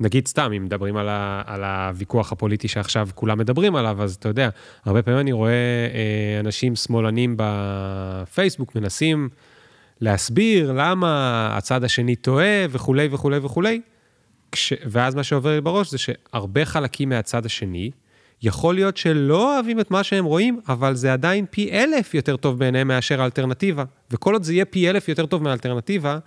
[0.00, 4.28] נגיד סתם, אם מדברים על, ה, על הוויכוח הפוליטי שעכשיו כולם מדברים עליו, אז אתה
[4.28, 4.48] יודע,
[4.84, 9.28] הרבה פעמים אני רואה אה, אנשים שמאלנים בפייסבוק מנסים
[10.00, 13.80] להסביר למה הצד השני טועה וכולי וכולי וכולי,
[14.52, 17.90] כש, ואז מה שעובר לי בראש זה שהרבה חלקים מהצד השני,
[18.42, 22.58] יכול להיות שלא אוהבים את מה שהם רואים, אבל זה עדיין פי אלף יותר טוב
[22.58, 23.84] בעיניהם מאשר האלטרנטיבה.
[24.10, 26.18] וכל עוד זה יהיה פי אלף יותר טוב מהאלטרנטיבה,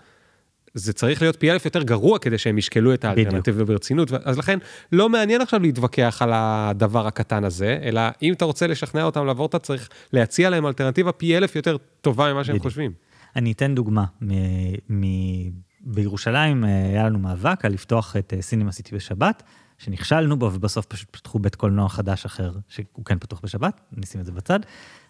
[0.74, 4.12] זה צריך להיות פי אלף יותר גרוע כדי שהם ישקלו את האלטרנטיבה ברצינות.
[4.24, 4.60] אז לכן,
[4.92, 9.46] לא מעניין עכשיו להתווכח על הדבר הקטן הזה, אלא אם אתה רוצה לשכנע אותם לעבור,
[9.46, 12.64] אתה צריך להציע להם אלטרנטיבה פי אלף יותר טובה ממה שהם בדיוק.
[12.64, 12.92] חושבים.
[13.36, 14.06] אני אתן דוגמה.
[14.22, 19.44] מ- מ- בירושלים אה, היה לנו מאבק על לפתוח את אה, סינמה סיטי בשבת,
[19.78, 24.26] שנכשלנו בו, ובסוף פשוט פתחו בית קולנוע חדש אחר, שהוא כן פתוח בשבת, נשים את
[24.26, 24.60] זה בצד,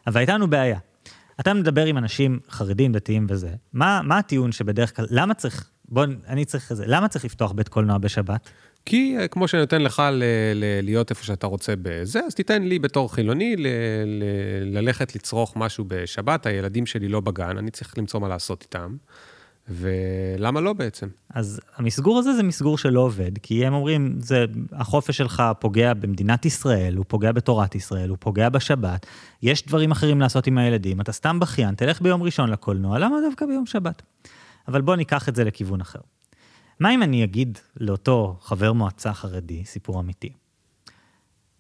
[0.07, 0.79] אבל הייתה לנו בעיה.
[1.39, 6.05] אתה מדבר עם אנשים חרדים, דתיים וזה, מה, מה הטיעון שבדרך כלל, למה צריך, בוא,
[6.27, 8.49] אני צריך את זה, למה צריך לפתוח בית קולנוע בשבת?
[8.85, 10.23] כי אה, כמו שאני נותן לך ל-
[10.55, 13.67] ל- להיות איפה שאתה רוצה בזה, אז תיתן לי בתור חילוני ל-
[14.05, 18.95] ל- ללכת לצרוך משהו בשבת, הילדים שלי לא בגן, אני צריך למצוא מה לעשות איתם.
[19.69, 21.07] ולמה לא בעצם?
[21.29, 26.45] אז המסגור הזה זה מסגור שלא עובד, כי הם אומרים, זה, החופש שלך פוגע במדינת
[26.45, 29.05] ישראל, הוא פוגע בתורת ישראל, הוא פוגע בשבת,
[29.41, 33.45] יש דברים אחרים לעשות עם הילדים, אתה סתם בכיין, תלך ביום ראשון לקולנוע, למה דווקא
[33.45, 34.01] ביום שבת?
[34.67, 35.99] אבל בוא ניקח את זה לכיוון אחר.
[36.79, 40.33] מה אם אני אגיד לאותו חבר מועצה חרדי, סיפור אמיתי?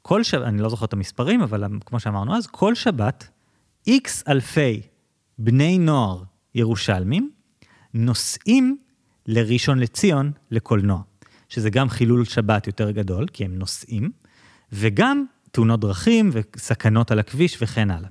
[0.01, 3.27] כל שבת, אני לא זוכר את המספרים, אבל כמו שאמרנו אז, כל שבת,
[3.87, 4.81] איקס אלפי
[5.37, 6.23] בני נוער
[6.55, 7.31] ירושלמים
[7.93, 8.77] נוסעים
[9.27, 11.01] לראשון לציון לקולנוע,
[11.49, 14.11] שזה גם חילול שבת יותר גדול, כי הם נוסעים,
[14.71, 18.09] וגם תאונות דרכים וסכנות על הכביש וכן הלאה.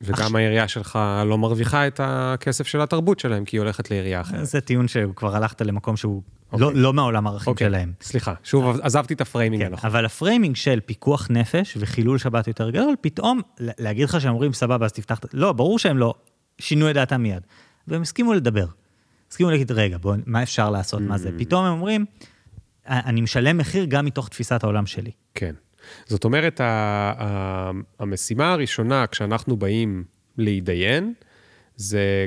[0.00, 4.20] וגם עכשיו- העירייה שלך לא מרוויחה את הכסף של התרבות שלהם, כי היא הולכת לעירייה
[4.20, 4.46] אחרת.
[4.46, 6.22] זה טיעון שכבר הלכת למקום שהוא
[6.52, 6.66] אוקיי.
[6.66, 7.92] לא, לא מהעולם הערכים אוקיי, שלהם.
[8.00, 9.86] סליחה, שוב עזבתי את הפריימינג כן.
[9.88, 14.52] אבל הפריימינג של פיקוח נפש וחילול שבת יותר גדול, פתאום לה- להגיד לך שהם אומרים
[14.52, 16.14] סבבה אז תפתח, את-" לא, ברור שהם לא
[16.58, 17.42] שינו את דעתם מיד.
[17.88, 18.66] והם הסכימו לדבר.
[19.30, 21.30] הסכימו להגיד, רגע, בוא, מה אפשר לעשות, מה זה?
[21.38, 22.04] פתאום הם אומרים,
[22.86, 25.10] אני משלם מחיר גם מתוך תפיסת העולם שלי.
[25.34, 25.54] כן.
[26.06, 30.04] זאת אומרת, ה- ה- המשימה הראשונה כשאנחנו באים
[30.38, 31.14] להתדיין,
[31.76, 32.26] זה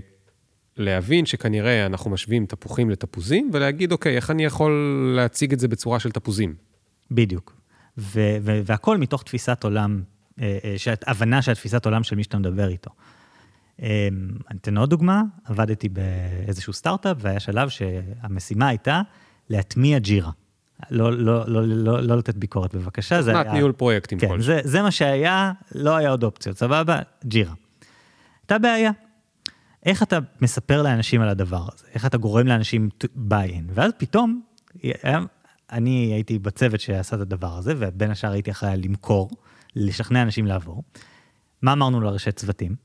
[0.77, 4.71] להבין שכנראה אנחנו משווים תפוחים לתפוזים, ולהגיד, אוקיי, איך אני יכול
[5.15, 6.55] להציג את זה בצורה של תפוזים?
[7.11, 7.55] בדיוק.
[7.97, 10.03] ו- ו- והכל מתוך תפיסת עולם,
[10.41, 12.91] אה, אה, הבנה של תפיסת עולם של מי שאתה מדבר איתו.
[13.81, 14.07] אה,
[14.51, 19.01] אני אתן עוד דוגמה, עבדתי באיזשהו סטארט-אפ, והיה שלב שהמשימה הייתה
[19.49, 20.31] להטמיע ג'ירה.
[20.91, 23.53] לא, לא, לא, לא, לא לתת ביקורת בבקשה, זה תוכנת היה...
[23.53, 24.45] ניהול פרויקטים כן, כלשהו.
[24.45, 26.99] זה, זה מה שהיה, לא היה עוד אופציות, סבבה?
[27.25, 27.53] ג'ירה.
[28.41, 28.91] הייתה בעיה.
[29.85, 31.85] איך אתה מספר לאנשים על הדבר הזה?
[31.93, 33.71] איך אתה גורם לאנשים to buy in?
[33.73, 34.41] ואז פתאום
[35.71, 39.29] אני הייתי בצוות שעשה את הדבר הזה, ובין השאר הייתי אחראי למכור,
[39.75, 40.83] לשכנע אנשים לעבור.
[41.61, 42.75] מה אמרנו לרשת צוותים?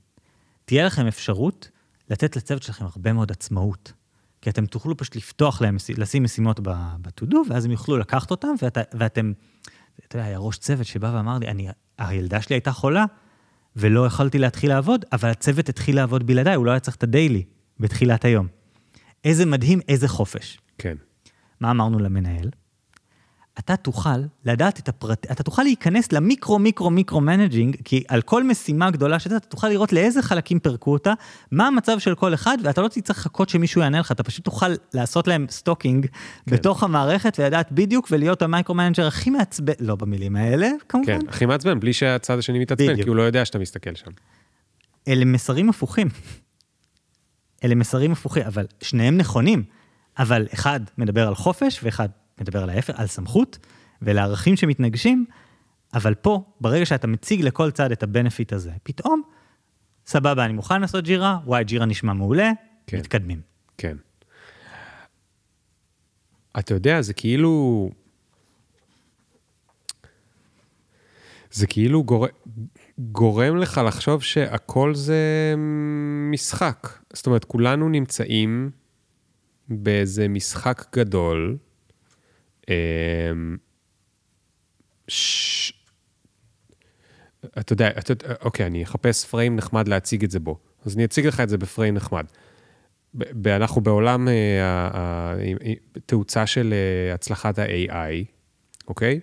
[0.71, 1.71] תהיה לכם אפשרות
[2.11, 3.93] לתת לצוות שלכם הרבה מאוד עצמאות.
[4.41, 8.79] כי אתם תוכלו פשוט לפתוח להם, לשים משימות ב-to-do, ואז הם יוכלו לקחת אותם, ואת,
[8.95, 9.33] ואתם,
[10.07, 11.68] אתה יודע, היה ראש צוות שבא ואמר לי, אני,
[11.99, 13.05] הילדה שלי הייתה חולה,
[13.77, 17.10] ולא יכולתי להתחיל לעבוד, אבל הצוות התחיל לעבוד בלעדיי, הוא לא היה צריך את ה
[17.10, 17.45] daily
[17.81, 18.47] בתחילת היום.
[19.25, 20.59] איזה מדהים, איזה חופש.
[20.79, 20.97] כן.
[21.61, 22.51] מה אמרנו למנהל?
[23.61, 25.27] אתה תוכל לדעת את הפרט...
[25.31, 29.47] אתה תוכל להיכנס ל micro micro micro managing, כי על כל משימה גדולה שאתה, אתה
[29.47, 31.13] תוכל לראות לאיזה חלקים פירקו אותה,
[31.53, 34.67] מה המצב של כל אחד, ואתה לא תצטרך לחכות שמישהו יענה לך, אתה פשוט תוכל
[34.95, 36.57] לעשות להם stalking כן.
[36.57, 41.07] בתוך המערכת ולדעת בדיוק ולהיות ה micro manager הכי מעצבן, לא במילים האלה, כמובן.
[41.07, 44.11] כן, הכי מעצבן, בלי שהצד השני מתעצבן, כי הוא לא יודע שאתה מסתכל שם.
[45.09, 46.09] אלה מסרים הפוכים.
[47.65, 49.63] אלה מסרים הפוכים, אבל שניהם נכונים.
[50.19, 52.09] אבל אחד מדבר על חופש ואחד
[52.41, 53.59] מדבר על ההפך, על סמכות
[54.03, 55.24] ולערכים שמתנגשים,
[55.95, 59.22] אבל פה, ברגע שאתה מציג לכל צד את ה benefit הזה, פתאום,
[60.07, 62.51] סבבה, אני מוכן לעשות ג'ירה, וואי, ג'ירה נשמע מעולה,
[62.86, 63.41] כן, מתקדמים.
[63.78, 63.97] כן.
[66.59, 67.91] אתה יודע, זה כאילו...
[71.53, 72.26] זה כאילו גור...
[72.99, 75.55] גורם לך לחשוב שהכל זה
[76.30, 76.88] משחק.
[77.12, 78.70] זאת אומרת, כולנו נמצאים
[79.68, 81.57] באיזה משחק גדול,
[85.09, 85.73] ש...
[87.59, 88.12] אתה יודע, אתה,
[88.43, 90.59] אוקיי, אני אחפש פריים נחמד להציג את זה בו.
[90.85, 92.25] אז אני אציג לך את זה בפריים נחמד.
[93.47, 94.29] אנחנו בעולם
[95.97, 98.25] התאוצה אה, של אה, הצלחת ה-AI,
[98.89, 99.21] אוקיי?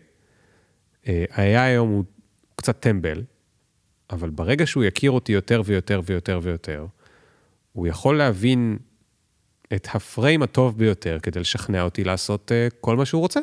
[1.08, 2.04] אה, ה-AI היום הוא
[2.56, 3.24] קצת טמבל,
[4.10, 6.86] אבל ברגע שהוא יכיר אותי יותר ויותר ויותר ויותר,
[7.74, 8.78] הוא יכול להבין
[9.74, 13.39] את הפריים הטוב ביותר כדי לשכנע אותי לעשות uh, כל מה שהוא רוצה.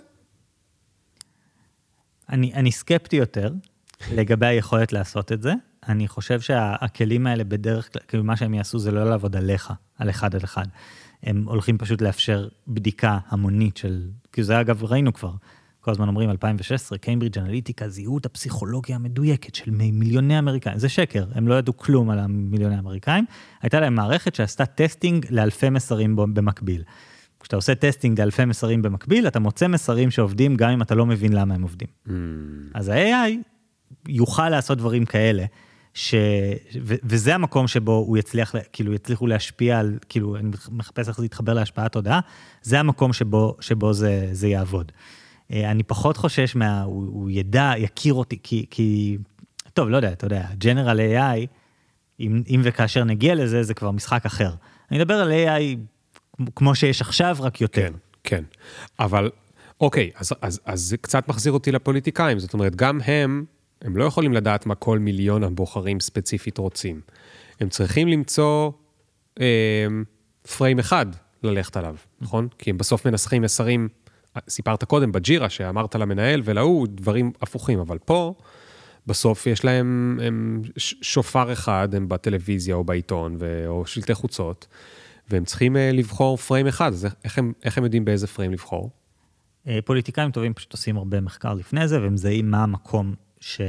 [2.28, 3.52] אני, אני סקפטי יותר
[4.12, 5.52] לגבי היכולת לעשות את זה.
[5.88, 10.10] אני חושב שהכלים האלה בדרך כלל, כאילו מה שהם יעשו זה לא לעבוד עליך, על
[10.10, 10.66] אחד על אחד.
[11.22, 15.32] הם הולכים פשוט לאפשר בדיקה המונית של, כי זה אגב ראינו כבר,
[15.85, 20.78] כל הזמן אומרים 2016, קיימברידג' אנליטיקה זיהו את הפסיכולוגיה המדויקת של מיליוני אמריקאים.
[20.78, 23.24] זה שקר, הם לא ידעו כלום על המיליוני אמריקאים.
[23.62, 26.82] הייתה להם מערכת שעשתה testing לאלפי מסרים במקביל.
[27.41, 31.32] כשאתה עושה טסטינג לאלפי מסרים במקביל, אתה מוצא מסרים שעובדים גם אם אתה לא מבין
[31.32, 31.89] למה הם עובדים.
[32.07, 32.11] Mm.
[32.74, 33.30] אז ה-AI
[34.09, 35.45] יוכל לעשות דברים כאלה.
[35.95, 36.14] ש...
[36.82, 36.95] ו...
[37.03, 41.55] וזה המקום שבו הוא יצליח, כאילו, יצליחו להשפיע על, כאילו, אני מחפש איך זה יתחבר
[41.55, 42.20] להשפעת תודעה,
[42.62, 44.93] זה המקום שבו, שבו זה, זה יעבוד.
[45.53, 46.82] אה, אני פחות חושש מה...
[46.82, 49.18] הוא, הוא ידע, יכיר אותי, כי, כי...
[49.74, 51.47] טוב, לא יודע, אתה יודע, General AI,
[52.20, 54.51] אם, אם וכאשר נגיע לזה, זה כבר משחק אחר.
[54.90, 55.78] אני מדבר על AI
[56.55, 57.82] כמו שיש עכשיו, רק יותר.
[57.82, 57.92] כן,
[58.24, 58.45] כן.
[58.99, 59.30] אבל,
[59.80, 62.38] אוקיי, אז, אז, אז זה קצת מחזיר אותי לפוליטיקאים.
[62.38, 63.45] זאת אומרת, גם הם,
[63.82, 67.01] הם לא יכולים לדעת מה כל מיליון הבוחרים ספציפית רוצים.
[67.61, 68.70] הם צריכים למצוא
[69.40, 69.86] אה,
[70.57, 71.07] פריים אחד
[71.42, 72.49] ללכת עליו, נכון?
[72.59, 73.88] כי הם בסוף מנסחים מסרים
[74.49, 78.35] סיפרת קודם בג'ירה שאמרת למנהל ולהוא דברים הפוכים, אבל פה,
[79.07, 83.64] בסוף יש להם הם שופר אחד, הם בטלוויזיה או בעיתון ו...
[83.66, 84.66] או שלטי חוצות,
[85.30, 88.91] והם צריכים אה, לבחור פריים אחד, אז איך הם, איך הם יודעים באיזה פריים לבחור?
[89.66, 93.61] אה, פוליטיקאים טובים פשוט עושים הרבה מחקר לפני זה, והם זהים מה המקום ש...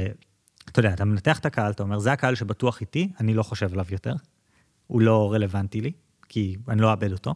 [0.70, 3.72] אתה יודע, אתה מנתח את הקהל, אתה אומר, זה הקהל שבטוח איתי, אני לא חושב
[3.72, 4.14] עליו יותר,
[4.86, 5.92] הוא לא רלוונטי לי,
[6.28, 7.34] כי אני לא אאבד אותו.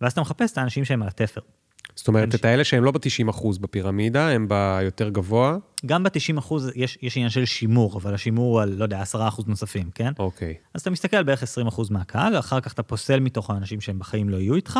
[0.00, 1.40] ואז אתה מחפש את האנשים שהם על התפר.
[1.94, 5.56] זאת אומרת, את האלה שהם לא ב-90 אחוז בפירמידה, הם ביותר גבוה?
[5.86, 9.28] גם ב-90 אחוז יש, יש עניין של שימור, אבל השימור הוא על, לא יודע, 10
[9.28, 10.12] אחוז נוספים, כן?
[10.18, 10.54] אוקיי.
[10.74, 13.98] אז אתה מסתכל על בערך 20 אחוז מהקהל, ואחר כך אתה פוסל מתוך האנשים שהם
[13.98, 14.78] בחיים לא יהיו איתך,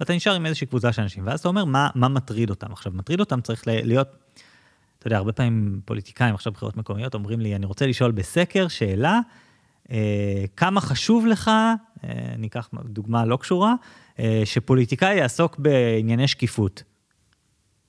[0.00, 2.72] ואתה נשאר עם איזושהי קבוצה של אנשים, ואז אתה אומר, מה, מה מטריד אותם?
[2.72, 4.08] עכשיו, מטריד אותם צריך להיות,
[4.98, 9.20] אתה יודע, הרבה פעמים פוליטיקאים, עכשיו בחירות מקומיות, אומרים לי, אני רוצה לשאול בסקר שאלה,
[10.56, 13.74] כמה חשוב לך, אה, אני אקח דוגמה לא קשורה,
[14.18, 16.82] אה, שפוליטיקאי יעסוק בענייני שקיפות,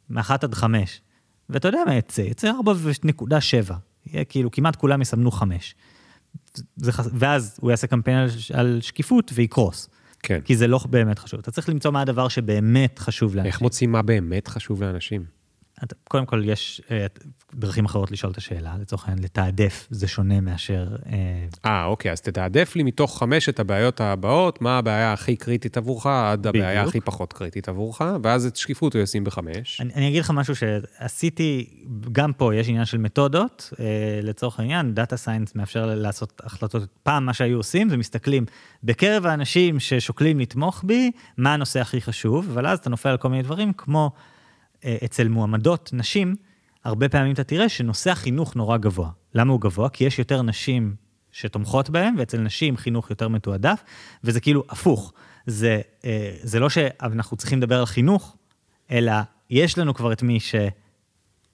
[0.09, 1.01] מאחת עד חמש.
[1.49, 2.21] ואתה יודע מה יצא?
[2.21, 3.73] יצא 4.7.
[4.05, 5.75] יהיה כאילו, כמעט כולם יסמנו חמש.
[6.75, 9.89] זה, ואז הוא יעשה קמפיין על, על שקיפות ויקרוס.
[10.23, 10.41] כן.
[10.45, 11.39] כי זה לא באמת חשוב.
[11.39, 13.51] אתה צריך למצוא מה הדבר שבאמת חשוב לאנשים.
[13.51, 15.25] איך מוצאים מה באמת חשוב לאנשים?
[16.07, 17.05] קודם כל, יש אה,
[17.55, 20.87] דרכים אחרות לשאול את השאלה, לצורך העניין, לתעדף זה שונה מאשר...
[21.05, 26.05] אה, אה, אוקיי, אז תתעדף לי מתוך חמשת הבעיות הבאות, מה הבעיה הכי קריטית עבורך,
[26.05, 26.87] עד הבעיה בדיוק.
[26.87, 29.81] הכי פחות קריטית עבורך, ואז את שקיפות הוא ישים בחמש.
[29.81, 31.69] אני, אני אגיד לך משהו שעשיתי,
[32.11, 33.85] גם פה יש עניין של מתודות, אה,
[34.23, 36.83] לצורך העניין, data science מאפשר לעשות החלטות.
[37.03, 38.45] פעם מה שהיו עושים זה מסתכלים
[38.83, 43.29] בקרב האנשים ששוקלים לתמוך בי, מה הנושא הכי חשוב, אבל אז אתה נופל על כל
[43.29, 44.11] מיני דברים, כמו
[45.05, 46.35] אצל מועמדות נשים,
[46.83, 49.09] הרבה פעמים אתה תראה שנושא החינוך נורא גבוה.
[49.35, 49.89] למה הוא גבוה?
[49.89, 50.95] כי יש יותר נשים
[51.31, 53.83] שתומכות בהם, ואצל נשים חינוך יותר מתועדף,
[54.23, 55.13] וזה כאילו הפוך.
[55.47, 58.37] זה, אה, זה לא שאנחנו צריכים לדבר על חינוך,
[58.91, 59.13] אלא
[59.49, 60.39] יש לנו כבר את מי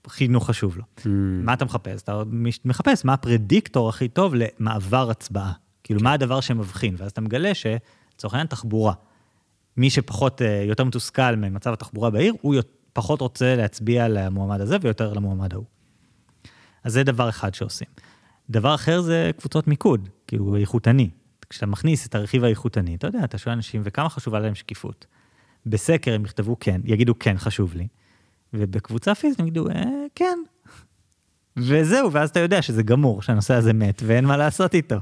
[0.06, 0.84] שחינוך חשוב לו.
[1.00, 1.08] Mm.
[1.44, 2.02] מה אתה מחפש?
[2.02, 2.24] אתה
[2.66, 5.52] מחפש מה הפרדיקטור הכי טוב למעבר הצבעה.
[5.84, 6.96] כאילו, מה הדבר שמבחין?
[6.98, 8.94] ואז אתה מגלה שלצורך העניין תחבורה.
[9.78, 14.78] מי שפחות, אה, יותר מתוסכל ממצב התחבורה בעיר, הוא יות- פחות רוצה להצביע למועמד הזה
[14.82, 15.66] ויותר למועמד ההוא.
[16.84, 17.88] אז זה דבר אחד שעושים.
[18.50, 21.10] דבר אחר זה קבוצות מיקוד, כאילו איכותני.
[21.50, 25.06] כשאתה מכניס את הרכיב האיכותני, אתה יודע, אתה שואל אנשים, וכמה חשובה להם שקיפות?
[25.66, 27.88] בסקר הם יכתבו כן, יגידו כן, חשוב לי.
[28.54, 29.84] ובקבוצה פיזית הם יגידו, אה,
[30.16, 30.40] כן.
[31.58, 34.96] וזהו, ואז אתה יודע שזה גמור, שהנושא הזה מת, ואין מה לעשות איתו.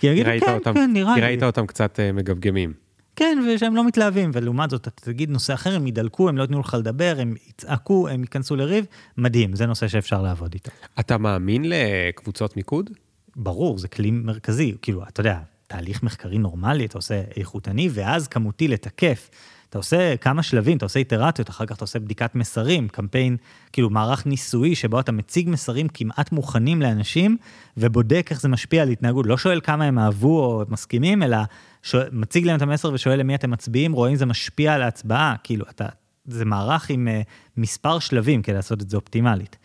[0.00, 1.26] כי הם כי יגידו, כן, אותם- כן, נראה כי לי.
[1.26, 2.72] ראית אותם קצת אה, מגמגמים.
[3.16, 6.60] כן, ושהם לא מתלהבים, ולעומת זאת, אתה תגיד נושא אחר, הם ידלקו, הם לא ייתנו
[6.60, 8.86] לך לדבר, הם יצעקו, הם ייכנסו לריב,
[9.16, 10.70] מדהים, זה נושא שאפשר לעבוד איתו.
[11.00, 12.90] אתה מאמין לקבוצות מיקוד?
[13.36, 18.68] ברור, זה כלי מרכזי, כאילו, אתה יודע, תהליך מחקרי נורמלי, אתה עושה איכותני, ואז כמותי
[18.68, 19.30] לתקף.
[19.72, 23.36] אתה עושה כמה שלבים, אתה עושה איטרציות, אחר כך אתה עושה בדיקת מסרים, קמפיין,
[23.72, 27.36] כאילו מערך ניסויי שבו אתה מציג מסרים כמעט מוכנים לאנשים,
[27.76, 29.26] ובודק איך זה משפיע על התנהגות.
[29.26, 31.36] לא שואל כמה הם אהבו או מסכימים, אלא
[31.82, 35.34] שואל, מציג להם את המסר ושואל למי אתם מצביעים, רואה אם זה משפיע על ההצבעה.
[35.44, 35.86] כאילו, אתה,
[36.24, 39.56] זה מערך עם uh, מספר שלבים כדי לעשות את זה אופטימלית.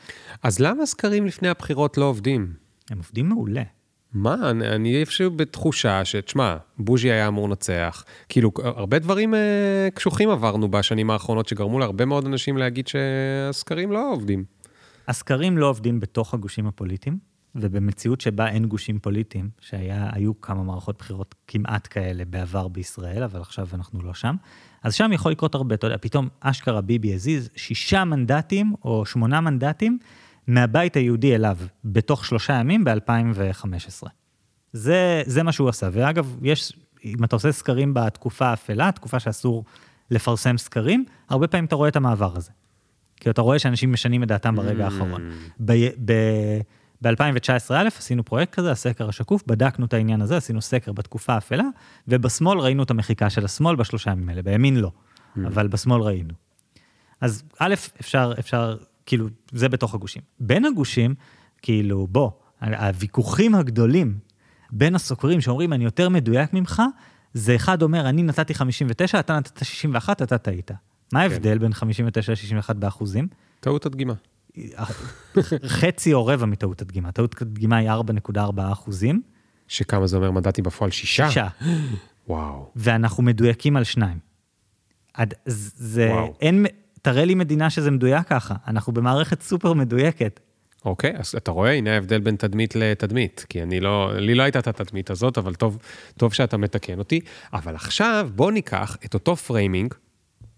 [0.44, 2.54] אז למה סקרים לפני הבחירות לא עובדים?
[2.90, 3.64] הם עובדים מעולה.
[4.18, 8.04] מה, אני- אני איפשהו בתחושה שתשמע, בוז'י היה אמור לנצח.
[8.30, 9.40] כאילו, הרבה דברים אה,
[9.94, 14.44] קשוחים עברנו בשנים האחרונות שגרמו להרבה מאוד אנשים להגיד שהסקרים לא עובדים.
[15.08, 17.18] הסקרים לא עובדים בתוך הגושים הפוליטיים,
[17.56, 23.68] ובמציאות שבה אין גושים פוליטיים, שהיו כמה מערכות בחירות כמעט כאלה בעבר בישראל, אבל עכשיו
[23.74, 24.36] אנחנו לא שם,
[24.84, 29.42] אז שם יכול לקרות הרבה, אתה יודע, פתאום אשכרה ביבי הזיז שישה מנדטים או שמונה
[29.42, 29.98] מנדטים
[30.48, 34.08] מהבית היהודי אליו, בתוך שלושה ימים ב-2015.
[34.74, 35.90] זה, זה מה שהוא עשה.
[35.92, 36.74] ואגב, יש,
[37.06, 39.66] אם אתה עושה סקרים בתקופה האפלה, תקופה שאסור
[40.12, 42.52] לפרסם סקרים, הרבה פעמים אתה רואה את המעבר הזה.
[43.16, 45.32] כי אתה רואה שאנשים משנים את דעתם ברגע האחרון.
[45.66, 51.64] ב-2019 א', עשינו פרויקט כזה, הסקר השקוף, בדקנו את העניין הזה, עשינו סקר בתקופה האפלה,
[52.08, 54.92] ובשמאל ראינו את המחיקה של השמאל בשלושה ימים האלה, בימין לא,
[55.48, 56.34] אבל בשמאל ראינו.
[57.22, 58.78] אז א', אפשר, אפשר,
[59.08, 60.22] כאילו, זה בתוך הגושים.
[60.40, 61.16] בין הגושים,
[61.62, 62.32] כאילו, בוא,
[62.62, 64.18] הוויכוחים הגדולים
[64.72, 66.82] בין הסוקרים שאומרים, אני יותר מדויק ממך,
[67.34, 70.72] זה אחד אומר, אני נתתי 59, אתה נתת 61, אתה טעית.
[71.14, 73.28] מה ההבדל בין 59 ל-61 באחוזים?
[73.60, 74.14] טעות הדגימה.
[75.66, 77.12] חצי או רבע מטעות הדגימה.
[77.12, 78.42] טעות הדגימה היא 4.4
[78.72, 79.22] אחוזים.
[79.68, 80.92] שכמה זה אומר מנדטים בפועל?
[80.92, 81.28] שישה?
[81.28, 81.48] שישה.
[82.28, 82.72] וואו.
[82.76, 84.20] ואנחנו מדויקים על שניים.
[85.14, 86.34] עד, זה, וואו.
[86.42, 86.66] אין,
[87.08, 88.56] תראה לי מדינה שזה מדויק ככה.
[88.68, 90.40] אנחנו במערכת סופר מדויקת.
[90.86, 94.60] אוקיי, אז אתה רואה, הנה ההבדל בין תדמית לתדמית, כי אני לא, לי לא הייתה
[94.60, 95.78] את התדמית הזאת, אבל טוב,
[96.18, 97.20] טוב שאתה מתקן אותי.
[97.54, 99.94] אבל עכשיו בוא ניקח את אותו framing,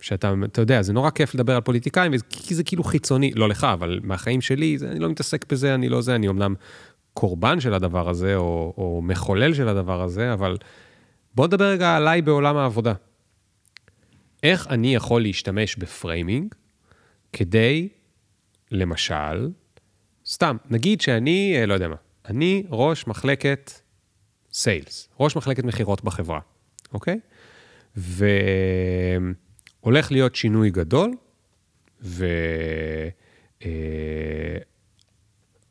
[0.02, 3.64] שאתה, אתה יודע, זה נורא כיף לדבר על פוליטיקאים, כי זה כאילו חיצוני, לא לך,
[3.64, 6.54] אבל מהחיים שלי, זה, אני לא מתעסק בזה, אני לא זה, אני אמנם
[7.14, 10.58] קורבן של הדבר הזה, או, או מחולל של הדבר הזה, אבל
[11.36, 12.94] בוא נדבר רגע עליי בעולם העבודה.
[14.44, 16.56] איך אני יכול להשתמש בפריימינג
[17.34, 17.90] כדי,
[18.72, 19.50] למשל,
[20.26, 23.72] סתם, נגיד שאני, אה, לא יודע מה, אני ראש מחלקת
[24.54, 26.40] סיילס, ראש מחלקת מכירות בחברה,
[26.94, 27.20] אוקיי?
[29.84, 31.12] והולך להיות שינוי גדול,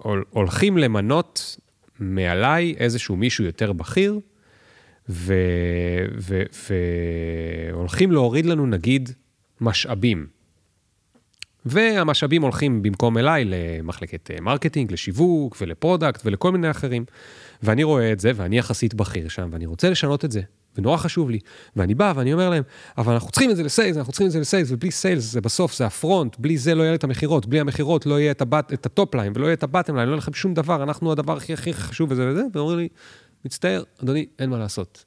[0.00, 1.56] והולכים למנות
[1.98, 4.20] מעליי איזשהו מישהו יותר בכיר.
[7.72, 9.11] והולכים להוריד לנו נגיד
[9.61, 10.26] משאבים.
[11.64, 17.04] והמשאבים הולכים במקום אליי למחלקת אה, marketing, לשיווק ול product ולכל מיני אחרים.
[17.62, 20.40] ואני רואה את זה, ואני יחסית בכיר שם, ואני רוצה לשנות את זה,
[20.76, 21.38] ונורא חשוב לי.
[21.76, 22.62] ואני בא ואני אומר להם,
[22.98, 25.24] אבל אנחנו צריכים את זה ל sales, אנחנו צריכים את זה ל sales, ובלי sales
[25.24, 28.30] זה בסוף, זה ה front, בלי זה לא יהיה את המכירות, בלי המכירות לא יהיה
[28.30, 30.32] את, הבת, את ה top line, ולא יהיה את ה bottom line, לא יהיה לכם
[30.32, 32.88] שום דבר, אנחנו הדבר הכי הכי חשוב וזה וזה, ואומרים לי,
[33.49, 35.05] מצטער, אדוני, אין מה לעשות.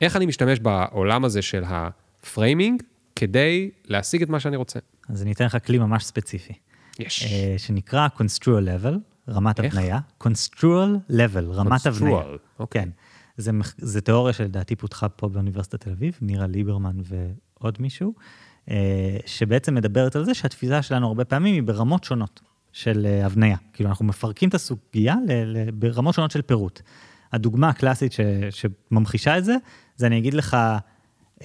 [0.00, 2.82] איך אני משתמש בעולם הזה של ה framing
[3.16, 4.78] כדי להשיג את מה שאני רוצה?
[5.08, 6.52] אז אני אתן לך כלי ממש ספציפי.
[6.98, 7.22] יש.
[7.22, 8.94] אה, שנקרא Construal Level,
[9.28, 9.74] רמת איך?
[9.74, 9.98] הבניה.
[10.22, 12.22] Construal Level, רמת הבניה.
[12.58, 12.82] אוקיי.
[12.82, 12.88] כן.
[13.36, 18.14] זה, זה תיאוריה שלדעתי פותחה פה באוניברסיטת תל אביב, נירה ליברמן ועוד מישהו,
[18.70, 22.40] אה, שבעצם מדברת על זה שהתפיסה שלנו הרבה פעמים היא ברמות שונות
[22.72, 23.56] של אה, הבניה.
[23.72, 26.80] כאילו, אנחנו מפרקים את הסוגיה ל, ל, ברמות שונות של פירוט.
[27.34, 28.20] הדוגמה הקלאסית ש,
[28.50, 29.56] שממחישה את זה,
[29.96, 30.56] זה אני אגיד לך,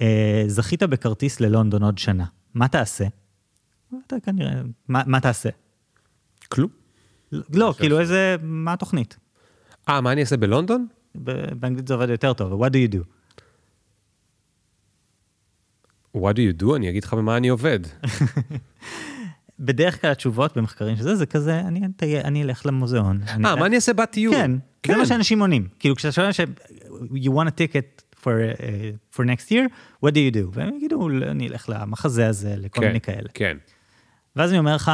[0.00, 2.24] אה, זכית בכרטיס ללונדון עוד שנה,
[2.54, 3.04] מה תעשה?
[4.06, 4.52] אתה כנראה,
[4.88, 5.48] מה, מה תעשה?
[6.48, 6.70] כלום.
[7.32, 9.16] לא, כאילו איזה, מה התוכנית?
[9.88, 10.86] אה, מה אני אעשה בלונדון?
[11.14, 12.98] באנגלית זה עובד יותר טוב, what do you do?
[16.16, 16.76] What do you do?
[16.76, 17.80] אני אגיד לך במה אני עובד.
[19.58, 23.20] בדרך כלל התשובות במחקרים שזה, זה כזה, אני, אני אלך למוזיאון.
[23.28, 24.34] אה, מה אני אעשה בטיול?
[24.34, 24.50] כן,
[24.86, 25.68] זה מה שאנשים עונים.
[25.78, 26.40] כאילו, כשאתה שואל ש...
[27.12, 29.68] you want a ticket for, uh, for next year,
[30.04, 30.48] what do you do?
[30.52, 33.28] והם יגידו, "לא, אני אלך למחזה הזה, לכל כן, מיני כאלה.
[33.34, 33.56] כן.
[34.36, 34.90] ואז אני אומר לך,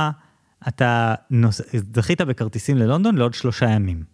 [0.68, 1.60] אתה נוס...
[1.94, 4.04] זכית בכרטיסים ללונדון לעוד שלושה ימים.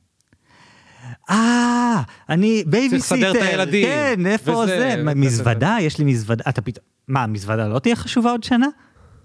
[1.31, 3.15] אה, אני בייביסיטר.
[3.17, 4.89] לסדר את הילדים, כן, איפה וזה, זה?
[4.89, 5.03] וכזה.
[5.03, 5.77] מה, מזוודה?
[5.81, 6.45] יש לי מזוודה.
[6.49, 6.85] אתה פתאום...
[7.09, 8.67] מה, מזוודה לא תהיה חשובה עוד שנה?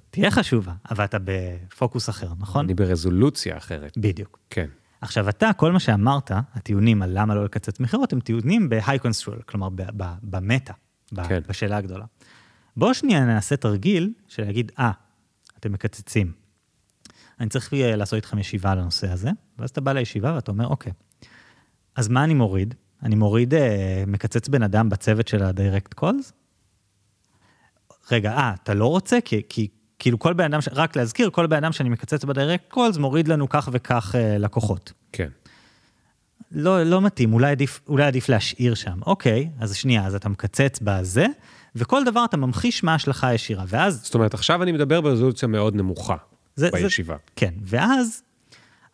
[0.10, 2.66] תהיה חשובה, אבל אתה בפוקוס אחר, נכון?
[2.66, 3.98] אני ברזולוציה אחרת.
[3.98, 4.40] בדיוק.
[4.50, 4.68] כן.
[5.02, 9.44] עכשיו, אתה, כל מה שאמרת, הטיעונים על למה לא לקצץ מכירות, הם טיעונים ב-high control,
[9.46, 9.70] כלומר,
[10.24, 10.74] במטה,
[11.28, 11.42] כן.
[11.48, 12.06] בשאלה הגדולה.
[12.78, 14.92] בואו שנייה נעשה תרגיל של להגיד, אה,
[15.60, 16.32] אתם מקצצים.
[17.40, 19.30] אני צריך אה, לעשות איתכם ישיבה על הנושא הזה,
[19.60, 20.94] ואז אתה בא לישיבה ואתה אומר, אוקיי,
[21.96, 22.76] אז מה אני מוריד?
[23.04, 26.32] אני מוריד, אה, מקצץ בן אדם בצוות של ה-direct calls?
[28.12, 29.22] רגע, אה, אתה לא רוצה?
[29.26, 29.68] כי, כי
[30.00, 30.70] כאילו כל בן אדם, ש...
[30.72, 34.94] רק להזכיר, כל בן אדם שאני מקצץ ב-direct calls מוריד לנו כך וכך אה, לקוחות.
[35.12, 35.30] כן.
[36.52, 39.00] לא, לא מתאים, אולי עדיף, אולי עדיף להשאיר שם.
[39.06, 41.26] אוקיי, אז שנייה, אז אתה מקצץ בזה,
[41.76, 44.02] וכל דבר אתה ממחיש מה ההשלכה הישירה, ואז...
[44.04, 46.16] זאת אומרת, עכשיו אני מדבר ברזולוציה מאוד נמוכה
[46.56, 47.16] זה, בישיבה.
[47.16, 48.24] זה, כן, ואז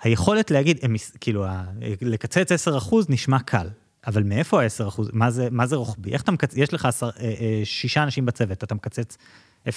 [0.02, 1.46] היכולת להגיד, הם, כאילו,
[2.02, 3.68] לקצץ 10% נשמע קל,
[4.08, 5.02] אבל מאיפה ה-10%?
[5.14, 6.12] מה זה, מה זה רוחבי?
[6.12, 9.18] איך אתה מקצץ, יש לך אה, אה, שישה אנשים בצוות, אתה מקצץ
[9.68, 9.72] 0.6,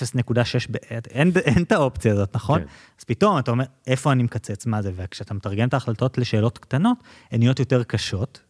[0.70, 0.76] ב-
[1.11, 2.61] אין, אין את האופציה הזאת, נכון?
[2.61, 2.66] כן.
[2.99, 4.93] אז פתאום אתה אומר, איפה אני מקצץ, מה זה?
[4.97, 6.99] וכשאתה מתרגם את ההחלטות לשאלות קטנות,
[7.30, 8.41] הן נהיות יותר קשות,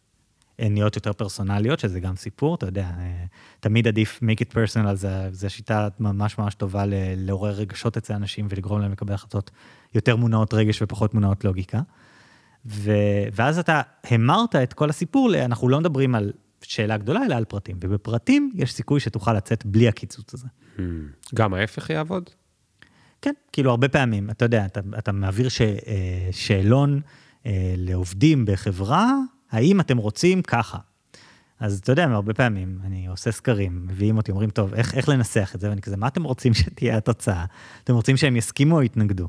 [0.59, 3.25] הן נהיות יותר פרסונליות, שזה גם סיפור, אתה יודע, אה,
[3.59, 8.13] תמיד עדיף make it personal, זה, זה שיטה ממש ממש טובה ל- לעורר רגשות אצל
[8.13, 9.51] אנשים ולגרום להם לקבל החלטות
[9.95, 11.81] יותר מונעות רגש ופחות מונעות לוגיקה.
[12.65, 12.91] ו,
[13.33, 16.31] ואז אתה המרת את כל הסיפור, אנחנו לא מדברים על
[16.61, 20.47] שאלה גדולה, אלא על פרטים, ובפרטים יש סיכוי שתוכל לצאת בלי הקיצוץ הזה.
[21.35, 22.29] גם ההפך יעבוד?
[23.21, 27.01] כן, כאילו הרבה פעמים, אתה יודע, אתה, אתה מעביר ש, אה, שאלון
[27.45, 29.13] אה, לעובדים בחברה,
[29.51, 30.77] האם אתם רוצים ככה?
[31.59, 35.51] אז אתה יודע, הרבה פעמים אני עושה סקרים, מביאים אותי, אומרים, טוב, איך, איך לנסח
[35.55, 35.69] את זה?
[35.69, 37.45] ואני כזה, מה אתם רוצים שתהיה התוצאה?
[37.83, 39.27] אתם רוצים שהם יסכימו או יתנגדו?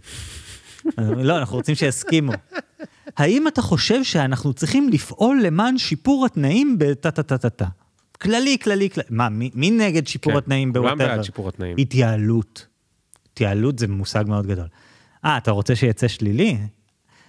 [0.98, 2.32] לא, אנחנו רוצים שיסכימו.
[3.16, 7.66] האם אתה חושב שאנחנו צריכים לפעול למען שיפור התנאים בטה-טה-טה-טה?
[8.20, 9.06] כללי, כללי, כללי.
[9.10, 11.16] מה, מי, מי נגד שיפור כן, התנאים כולם בוואטאבר?
[11.16, 11.76] בעד שיפור התנאים.
[11.78, 12.66] התייעלות.
[13.32, 14.66] התייעלות זה מושג מאוד גדול.
[15.24, 16.58] אה, אתה רוצה שיצא שלילי?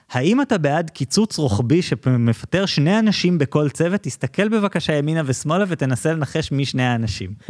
[0.09, 4.01] האם אתה בעד קיצוץ רוחבי שמפטר שני אנשים בכל צוות?
[4.01, 7.33] תסתכל בבקשה ימינה ושמאלה ותנסה לנחש מי שני האנשים.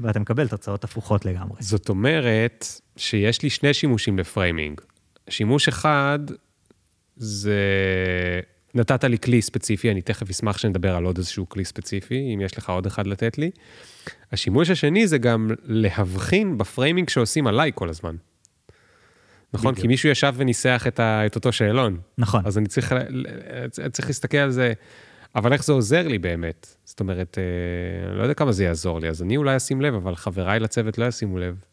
[0.00, 1.56] ואתה מקבל תוצאות הפוכות לגמרי.
[1.60, 2.66] זאת אומרת
[2.96, 4.80] שיש לי שני שימושים לפריימינג.
[5.28, 6.18] שימוש אחד
[7.16, 7.60] זה...
[8.74, 12.58] נתת לי כלי ספציפי, אני תכף אשמח שנדבר על עוד איזשהו כלי ספציפי, אם יש
[12.58, 13.50] לך עוד אחד לתת לי.
[14.32, 18.16] השימוש השני זה גם להבחין בפריימינג שעושים עליי כל הזמן.
[19.52, 19.72] נכון?
[19.72, 19.82] בדיוק.
[19.82, 21.26] כי מישהו ישב וניסח את, ה...
[21.26, 21.98] את אותו שאלון.
[22.18, 22.42] נכון.
[22.44, 24.72] אז אני צריך, ל- צריך להסתכל על זה,
[25.34, 26.76] אבל איך זה עוזר לי באמת?
[26.84, 29.94] זאת אומרת, אה, אני לא יודע כמה זה יעזור לי, אז אני אולי אשים לב,
[29.94, 31.64] אבל חבריי לצוות לא ישימו לב.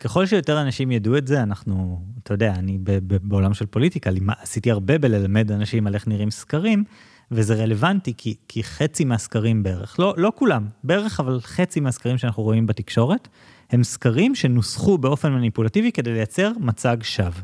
[0.00, 4.10] ככל שיותר אנשים ידעו את זה, אנחנו, אתה יודע, אני ב- ב- בעולם של פוליטיקה,
[4.38, 6.84] עשיתי הרבה בללמד אנשים על איך נראים סקרים,
[7.30, 12.42] וזה רלוונטי כי, כי חצי מהסקרים בערך, לא, לא כולם, בערך, אבל חצי מהסקרים שאנחנו
[12.42, 13.28] רואים בתקשורת,
[13.70, 17.40] הם סקרים שנוסחו באופן מניפולטיבי כדי לייצר מצג שווא.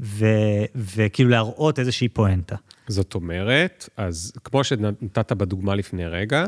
[0.00, 0.26] ו,
[0.74, 2.56] וכאילו להראות איזושהי פואנטה.
[2.88, 6.44] זאת אומרת, אז כמו שנתת בדוגמה לפני רגע,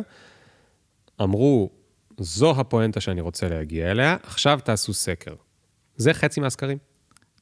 [1.22, 1.70] אמרו,
[2.20, 5.34] זו הפואנטה שאני רוצה להגיע אליה, עכשיו תעשו סקר.
[5.96, 6.78] זה חצי מהסקרים.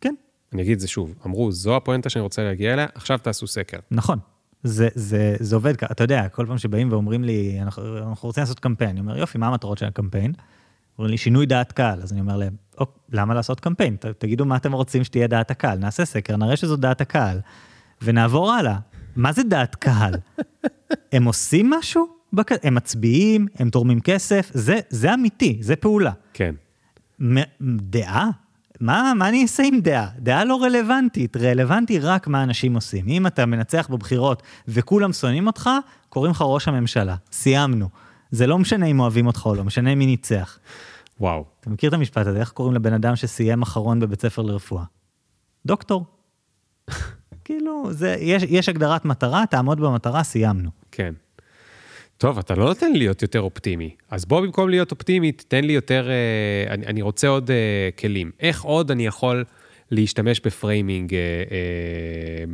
[0.00, 0.14] כן,
[0.52, 3.78] אני אגיד את זה שוב, אמרו, זו הפואנטה שאני רוצה להגיע אליה, עכשיו תעשו סקר.
[3.90, 4.18] נכון.
[4.62, 8.40] זה, זה, זה עובד ככה, אתה יודע, כל פעם שבאים ואומרים לי, אנחנו, אנחנו רוצים
[8.40, 10.32] לעשות קמפיין, אני אומר, יופי, מה המטרות של הקמפיין?
[10.98, 13.96] אומרים לי, שינוי דעת קהל, אז אני אומר להם, אוק, למה לעשות קמפיין?
[13.96, 17.40] ת, תגידו מה אתם רוצים שתהיה דעת הקהל, נעשה סקר, נראה שזו דעת הקהל,
[18.02, 18.78] ונעבור הלאה.
[19.16, 20.14] מה זה דעת קהל?
[21.12, 22.17] הם עושים משהו?
[22.32, 22.50] בק...
[22.62, 26.12] הם מצביעים, הם תורמים כסף, זה, זה אמיתי, זה פעולה.
[26.32, 26.54] כן.
[27.62, 28.30] דעה?
[28.80, 30.08] מה, מה אני אעשה עם דעה?
[30.18, 33.04] דעה לא רלוונטית, רלוונטי רק מה אנשים עושים.
[33.08, 35.70] אם אתה מנצח בבחירות וכולם שונאים אותך,
[36.08, 37.16] קוראים לך ראש הממשלה.
[37.32, 37.88] סיימנו.
[38.30, 40.58] זה לא משנה אם אוהבים אותך או לא, משנה מי ניצח.
[41.20, 41.44] וואו.
[41.60, 42.40] אתה מכיר את המשפט הזה?
[42.40, 44.84] איך קוראים לבן אדם שסיים אחרון בבית ספר לרפואה?
[45.66, 46.06] דוקטור.
[47.44, 50.70] כאילו, זה, יש, יש הגדרת מטרה, תעמוד במטרה, סיימנו.
[50.92, 51.14] כן.
[52.18, 53.96] טוב, אתה לא נותן לי להיות יותר אופטימי.
[54.10, 58.30] אז בוא במקום להיות אופטימי, תן לי יותר, אה, אני, אני רוצה עוד אה, כלים.
[58.40, 59.44] איך עוד אני יכול
[59.90, 62.44] להשתמש בפריימינג אה, אה,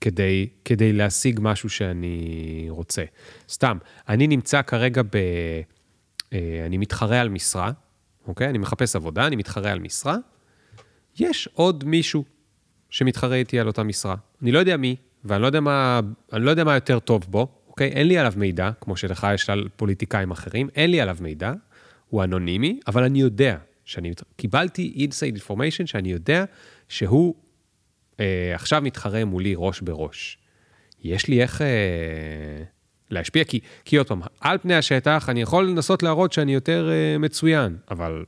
[0.00, 3.04] כדי, כדי להשיג משהו שאני רוצה?
[3.48, 3.78] סתם,
[4.08, 5.16] אני נמצא כרגע ב...
[6.32, 7.72] אה, אני מתחרה על משרה,
[8.26, 8.48] אוקיי?
[8.48, 10.16] אני מחפש עבודה, אני מתחרה על משרה.
[11.18, 12.24] יש עוד מישהו
[12.90, 14.16] שמתחרה איתי על אותה משרה.
[14.42, 16.00] אני לא יודע מי, ואני לא יודע מה,
[16.32, 17.88] לא יודע מה יותר טוב בו, אוקיי?
[17.88, 21.52] אין לי עליו מידע, כמו שלך יש על פוליטיקאים אחרים, אין לי עליו מידע,
[22.08, 26.44] הוא אנונימי, אבל אני יודע שאני קיבלתי inside information שאני יודע
[26.88, 27.34] שהוא
[28.20, 30.38] אה, עכשיו מתחרה מולי ראש בראש.
[31.04, 31.66] יש לי איך אה,
[33.10, 37.18] להשפיע, כי, כי עוד פעם, על פני השטח אני יכול לנסות להראות שאני יותר אה,
[37.18, 38.24] מצוין, אבל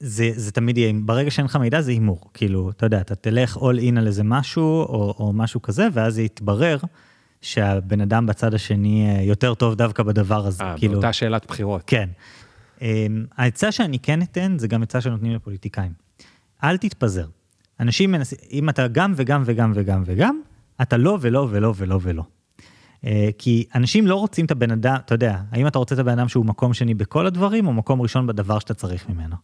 [0.00, 2.20] זה, זה תמיד יהיה, ברגע שאין לך מידע זה הימור.
[2.34, 6.14] כאילו, אתה יודע, אתה תלך all in על איזה משהו, או, או משהו כזה, ואז
[6.14, 6.78] זה יתברר
[7.42, 10.64] שהבן אדם בצד השני אה, יותר טוב דווקא בדבר הזה.
[10.64, 11.82] אה, כאילו, באותה שאלת בחירות.
[11.86, 12.08] כן.
[12.80, 15.92] אמ, העצה שאני כן אתן, זה גם עצה שנותנים לפוליטיקאים.
[16.64, 17.26] אל תתפזר.
[17.80, 20.40] אנשים מנסים, אם אתה גם וגם וגם וגם וגם,
[20.82, 22.22] אתה לא ולא ולא ולא ולא.
[23.04, 26.18] אה, כי אנשים לא רוצים את הבן אדם, אתה יודע, האם אתה רוצה את הבן
[26.18, 29.36] אדם שהוא מקום שני בכל הדברים, או מקום ראשון בדבר שאתה צריך ממנו.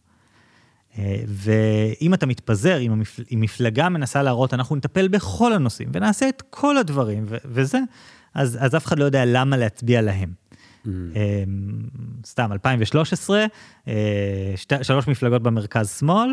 [0.97, 3.23] אה, ואם אתה מתפזר, אם, המפל...
[3.33, 7.35] אם מפלגה מנסה להראות, אנחנו נטפל בכל הנושאים ונעשה את כל הדברים ו...
[7.45, 7.79] וזה,
[8.33, 10.47] אז, אז אף אחד לא יודע למה להצביע להם.
[10.85, 10.89] Mm.
[12.25, 13.45] סתם, 2013,
[13.87, 13.93] אה,
[14.55, 16.29] שתי, שלוש מפלגות במרכז-שמאל,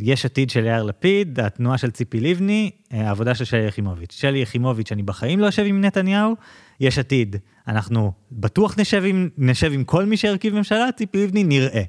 [0.00, 4.12] יש עתיד של יאיר לפיד, התנועה של ציפי לבני, העבודה של שלי יחימוביץ'.
[4.12, 6.34] שלי יחימוביץ', אני בחיים לא אשב עם נתניהו,
[6.80, 7.36] יש עתיד,
[7.68, 11.82] אנחנו בטוח נשב עם, נשב עם כל מי שירכיב ממשלה, ציפי לבני נראה.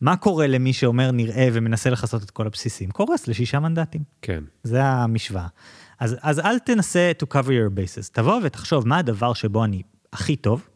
[0.00, 2.90] מה קורה למי שאומר נראה ומנסה לכסות את כל הבסיסים?
[2.90, 4.02] קורס לשישה מנדטים.
[4.22, 4.44] כן.
[4.62, 5.46] זה המשוואה.
[6.00, 9.82] אז, אז אל תנסה to cover your bases, תבוא ותחשוב מה הדבר שבו אני
[10.12, 10.68] הכי טוב,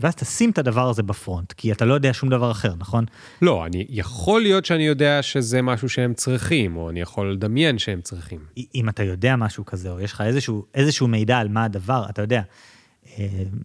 [0.00, 3.04] ואז תשים את הדבר הזה בפרונט, כי אתה לא יודע שום דבר אחר, נכון?
[3.42, 8.00] לא, אני, יכול להיות שאני יודע שזה משהו שהם צריכים, או אני יכול לדמיין שהם
[8.00, 8.40] צריכים.
[8.74, 12.22] אם אתה יודע משהו כזה, או יש לך איזשהו, איזשהו מידע על מה הדבר, אתה
[12.22, 12.42] יודע,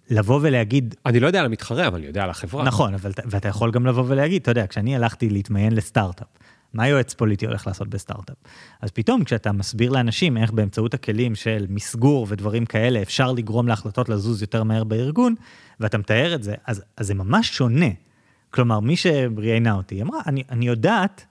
[0.10, 0.96] לבוא ולהגיד...
[1.06, 2.64] אני לא יודע על המתחרה, אבל אני יודע על החברה.
[2.64, 6.28] נכון, אבל, ואתה יכול גם לבוא ולהגיד, אתה יודע, כשאני הלכתי להתמיין לסטארט-אפ,
[6.74, 8.36] מה יועץ פוליטי הולך לעשות בסטארט-אפ?
[8.82, 14.10] אז פתאום כשאתה מסביר לאנשים איך באמצעות הכלים של מסגור ודברים כאלה אפשר לגרום להחלטות
[14.10, 15.36] לזוז יותר מהר בארגון,
[15.80, 17.90] ואתה מתאר את זה, אז, אז זה ממש שונה.
[18.50, 21.26] כלומר, מי שראיינה אותי, היא אמרה, אני, אני יודעת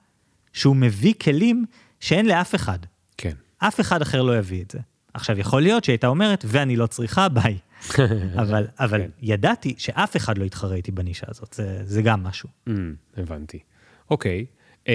[0.53, 1.65] שהוא מביא כלים
[1.99, 2.79] שאין לאף אחד.
[3.17, 3.33] כן.
[3.57, 4.79] אף אחד אחר לא יביא את זה.
[5.13, 7.57] עכשיו, יכול להיות שהיא הייתה אומרת, ואני לא צריכה, ביי.
[8.41, 9.09] אבל, אבל כן.
[9.21, 12.49] ידעתי שאף אחד לא יתחרה איתי בנישה הזאת, זה, זה גם משהו.
[12.69, 12.71] Mm,
[13.17, 13.59] הבנתי.
[14.09, 14.45] אוקיי.
[14.85, 14.89] Uh,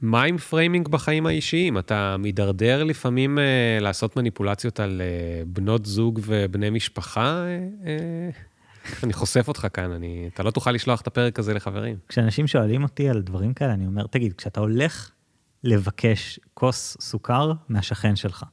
[0.00, 1.78] מה עם framing בחיים האישיים?
[1.78, 7.44] אתה מידרדר לפעמים uh, לעשות מניפולציות על uh, בנות זוג ובני משפחה?
[7.82, 7.86] Uh,
[9.02, 11.96] אני חושף אותך כאן, אני, אתה לא תוכל לשלוח את הפרק הזה לחברים.
[12.08, 15.10] כשאנשים שואלים אותי על דברים כאלה, אני אומר, תגיד, כשאתה הולך
[15.64, 18.44] לבקש כוס סוכר מהשכן שלך,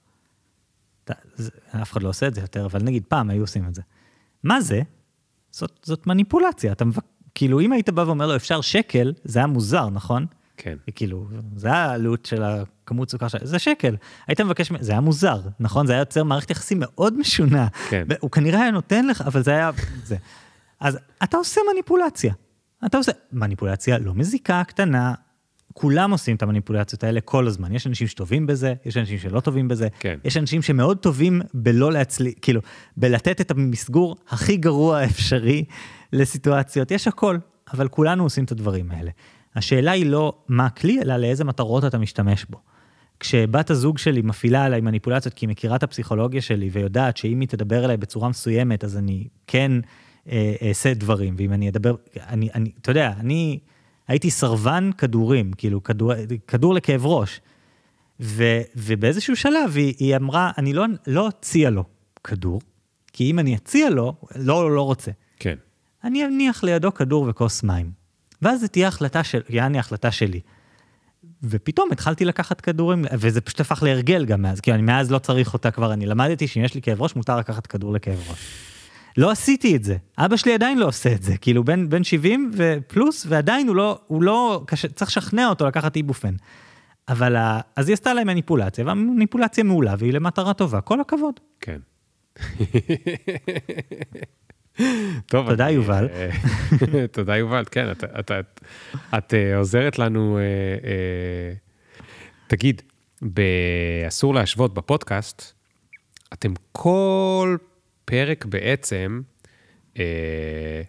[1.82, 3.82] אף אחד לא עושה את זה יותר, אבל נגיד פעם היו עושים את זה.
[4.44, 4.82] מה זה?
[5.52, 6.72] זאת, זאת מניפולציה.
[6.72, 7.04] אתה מבק...
[7.36, 10.26] כאילו, אם היית בא ואומר לו, אפשר שקל, זה היה מוזר, נכון?
[10.58, 10.78] כן.
[10.96, 13.96] כאילו, זה היה העלות של הכמות סוכר שלך, זה שקל.
[14.28, 15.88] היית מבקש, זה היה מוזר, נכון?
[15.88, 17.68] זה היה יוצר מערכת יחסים מאוד משונה.
[17.90, 18.08] כן.
[18.20, 19.72] הוא כנראה היה נותן לך, אבל זה היה...
[20.10, 20.16] זה.
[20.80, 22.34] אז אתה עושה מניפולציה.
[22.86, 25.14] אתה עושה מניפולציה לא מזיקה, קטנה,
[25.74, 27.76] כולם עושים את המניפולציות האלה כל הזמן.
[27.76, 30.18] יש אנשים שטובים בזה, יש אנשים שלא טובים בזה, כן.
[30.24, 32.62] יש אנשים שמאוד טובים בלא להצליח, כאילו,
[32.98, 35.66] בלתת את המסגור הכי גרוע האפשרי
[36.14, 37.38] לסיטואציות, יש הכל,
[37.74, 39.12] אבל כולנו עושים את הדברים האלה.
[39.56, 42.60] השאלה היא לא מה הכלי, אלא לאיזה מטרות אתה משתמש בו.
[43.20, 47.48] כשבת הזוג שלי מפעילה עליי מניפולציות כי היא מכירה את הפסיכולוגיה שלי ויודעת שאם היא
[47.48, 49.72] תדבר אליי בצורה מסוימת, אז אני כן
[50.32, 51.96] אה, אעשה דברים, ואם אני אדבר,
[52.30, 53.60] אני, אני, אתה יודע, אני...
[54.14, 56.14] הייתי סרבן כדורים, כאילו כדור,
[56.48, 57.42] כדור לכאב ראש.
[58.20, 61.84] ו, ובאיזשהו שלב היא, היא אמרה, אני לא, לא אציע לו
[62.24, 62.62] כדור,
[63.14, 65.12] כי אם אני אציע לו, לא, לא רוצה.
[65.40, 65.56] כן.
[66.04, 67.92] אני אניח לידו כדור וכוס מים.
[68.42, 70.40] ואז זו תהיה החלטה של, יעני החלטה שלי.
[71.44, 75.54] ופתאום התחלתי לקחת כדורים, וזה פשוט הפך להרגל גם מאז, כי אני מאז לא צריך
[75.54, 78.40] אותה כבר, אני למדתי שאם יש לי כאב ראש, מותר לקחת כדור לכאב ראש.
[79.18, 79.96] לא עשיתי את זה.
[80.18, 84.00] אבא שלי עדיין לא עושה את זה, כאילו בן, בן 70 ופלוס, ועדיין הוא לא,
[84.08, 86.34] הוא לא, קשה, צריך לשכנע אותו לקחת איבופן.
[87.10, 91.40] אבל ה- אז היא עשתה להם מניפולציה, והמניפולציה מעולה, והיא למטרה טובה, כל הכבוד.
[91.62, 91.80] כן.
[95.26, 96.08] טוב, תודה, אני- יובל.
[96.14, 96.30] אה,
[97.12, 98.62] תודה יובל, כן, את, את, את,
[99.18, 100.42] את אה, עוזרת לנו, אה,
[100.90, 101.54] אה,
[102.48, 102.82] תגיד,
[103.22, 105.52] באסור להשוות בפודקאסט,
[106.34, 107.58] אתם כל
[108.06, 109.22] פרק בעצם
[110.00, 110.82] אה,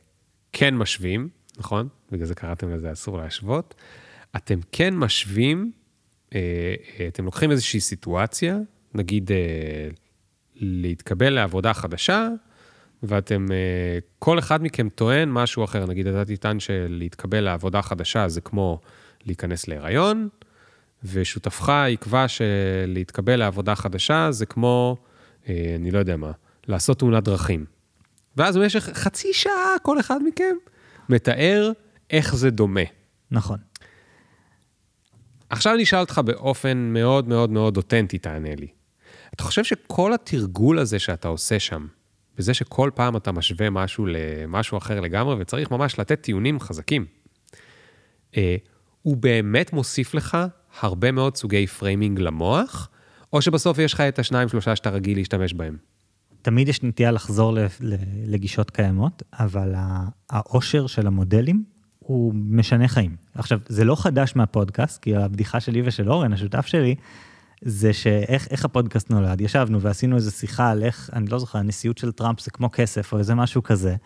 [0.52, 1.88] כן משווים, נכון?
[2.12, 3.74] בגלל זה קראתם לזה אסור להשוות.
[4.36, 5.72] אתם כן משווים,
[6.34, 6.40] אה,
[7.00, 8.58] אה, אתם לוקחים איזושהי סיטואציה,
[8.94, 9.88] נגיד אה,
[10.54, 12.28] להתקבל לעבודה חדשה,
[13.02, 15.86] ואתם, אה, כל אחד מכם טוען משהו אחר.
[15.86, 18.80] נגיד, אתה תטען שלהתקבל לעבודה חדשה זה כמו
[19.26, 20.28] להיכנס להיריון,
[21.04, 24.96] ושותפך יקבע שלהתקבל לעבודה חדשה זה כמו,
[25.48, 26.32] אה, אני לא יודע מה,
[26.68, 27.64] לעשות תאונת דרכים.
[28.36, 30.56] ואז במשך חצי שעה כל אחד מכם
[31.08, 31.72] מתאר
[32.10, 32.80] איך זה דומה.
[33.30, 33.58] נכון.
[35.50, 38.66] עכשיו אני אשאל אותך באופן מאוד מאוד מאוד אותנטי, תענה לי.
[39.34, 41.86] אתה חושב שכל התרגול הזה שאתה עושה שם,
[42.38, 47.06] בזה שכל פעם אתה משווה משהו למשהו אחר לגמרי, וצריך ממש לתת טיעונים חזקים,
[48.36, 48.56] אה,
[49.02, 50.38] הוא באמת מוסיף לך
[50.80, 52.88] הרבה מאוד סוגי framing למוח,
[53.32, 55.76] או שבסוף יש לך את השניים, שלושה שאתה רגיל להשתמש בהם?
[56.44, 57.56] תמיד יש נטייה לחזור
[58.26, 59.74] לגישות קיימות, אבל
[60.30, 61.64] העושר של המודלים
[61.98, 63.16] הוא משנה חיים.
[63.34, 66.94] עכשיו, זה לא חדש מהפודקאסט, כי הבדיחה שלי ושל אורן, השותף שלי,
[67.62, 69.40] זה שאיך איך הפודקאסט נולד.
[69.40, 73.12] ישבנו ועשינו איזו שיחה על איך, אני לא זוכר, הנשיאות של טראמפ זה כמו כסף
[73.12, 73.96] או איזה משהו כזה.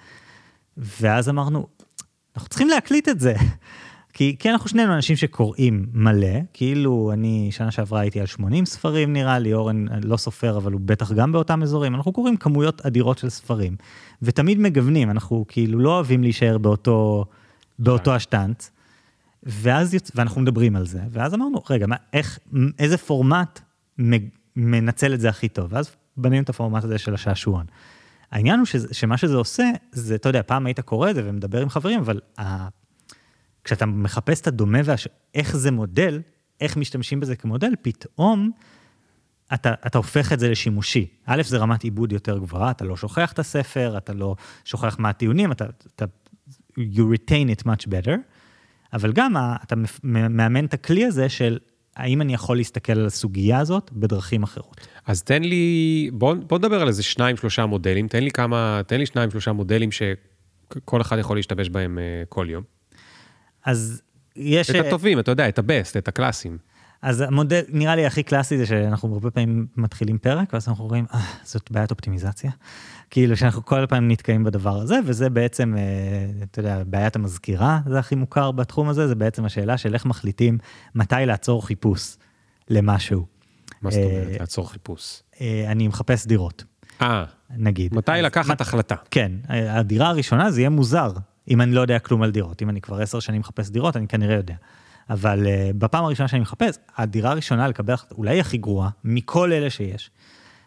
[0.76, 1.66] ואז אמרנו,
[2.36, 3.34] אנחנו צריכים להקליט את זה.
[4.18, 9.12] כי, כי אנחנו שנינו אנשים שקוראים מלא, כאילו אני שנה שעברה הייתי על 80 ספרים
[9.12, 13.18] נראה לי, אורן לא סופר אבל הוא בטח גם באותם אזורים, אנחנו קוראים כמויות אדירות
[13.18, 13.76] של ספרים,
[14.22, 17.24] ותמיד מגוונים, אנחנו כאילו לא אוהבים להישאר באותו,
[17.78, 18.70] באותו השטנץ,
[19.42, 20.10] ואז יוצ...
[20.14, 22.38] ואנחנו מדברים על זה, ואז אמרנו, רגע, מה, איך,
[22.78, 23.60] איזה פורמט
[24.56, 27.66] מנצל את זה הכי טוב, ואז בנינו את הפורמט הזה של השעשועון.
[28.30, 31.62] העניין הוא שזה, שמה שזה עושה, זה, אתה יודע, פעם היית קורא את זה ומדבר
[31.62, 32.20] עם חברים, אבל.
[33.68, 35.08] כשאתה מחפש את הדומה והש...
[35.34, 36.20] איך זה מודל,
[36.60, 38.50] איך משתמשים בזה כמודל, פתאום
[39.54, 41.06] אתה, אתה הופך את זה לשימושי.
[41.26, 45.08] א', זה רמת עיבוד יותר גבוהה, אתה לא שוכח את הספר, אתה לא שוכח מה
[45.08, 45.64] הטיעונים, אתה,
[45.96, 46.04] אתה
[46.78, 48.16] you retain it much better,
[48.92, 51.58] אבל גם אתה מאמן את הכלי הזה של
[51.96, 54.86] האם אני יכול להסתכל על הסוגיה הזאת בדרכים אחרות.
[55.06, 58.98] אז תן לי, בוא, בוא נדבר על איזה שניים, שלושה מודלים, תן לי כמה, תן
[58.98, 62.77] לי שניים, שלושה מודלים שכל אחד יכול להשתמש בהם uh, כל יום.
[63.64, 64.02] אז
[64.36, 64.70] יש...
[64.70, 66.58] את הטובים, אתה יודע, את הבסט, את הקלאסים.
[67.02, 71.06] אז המודל, נראה לי הכי קלאסי זה שאנחנו הרבה פעמים מתחילים פרק, ואז אנחנו רואים,
[71.14, 72.50] אה, זאת בעיית אופטימיזציה.
[73.10, 75.82] כאילו שאנחנו כל פעם נתקעים בדבר הזה, וזה בעצם, אה,
[76.42, 80.58] אתה יודע, בעיית המזכירה, זה הכי מוכר בתחום הזה, זה בעצם השאלה של איך מחליטים
[80.94, 82.16] מתי לעצור חיפוש
[82.70, 83.26] למשהו.
[83.82, 85.22] מה זאת אה, אומרת, לעצור חיפוש?
[85.40, 86.64] אה, אני מחפש דירות,
[87.02, 87.94] אה, נגיד.
[87.94, 88.94] מתי לקחת החלטה?
[89.10, 91.12] כן, הדירה הראשונה זה יהיה מוזר,
[91.50, 92.62] אם אני לא יודע כלום על דירות.
[92.62, 94.54] אם אני כבר עשר שנים מחפש דירות, אני כנראה יודע.
[95.10, 100.10] אבל uh, בפעם הראשונה שאני מחפש, הדירה הראשונה לקבל אולי הכי גרועה, מכל אלה שיש.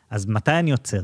[0.10, 1.02] אז מתי אני עוצר?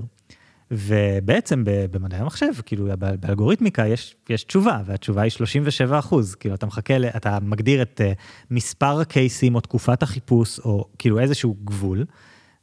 [0.71, 2.87] ובעצם במדעי המחשב, כאילו
[3.19, 6.35] באלגוריתמיקה יש, יש תשובה, והתשובה היא 37 אחוז.
[6.35, 8.19] כאילו אתה מחכה, אתה מגדיר את uh,
[8.51, 12.05] מספר הקייסים או תקופת החיפוש, או כאילו איזשהו גבול,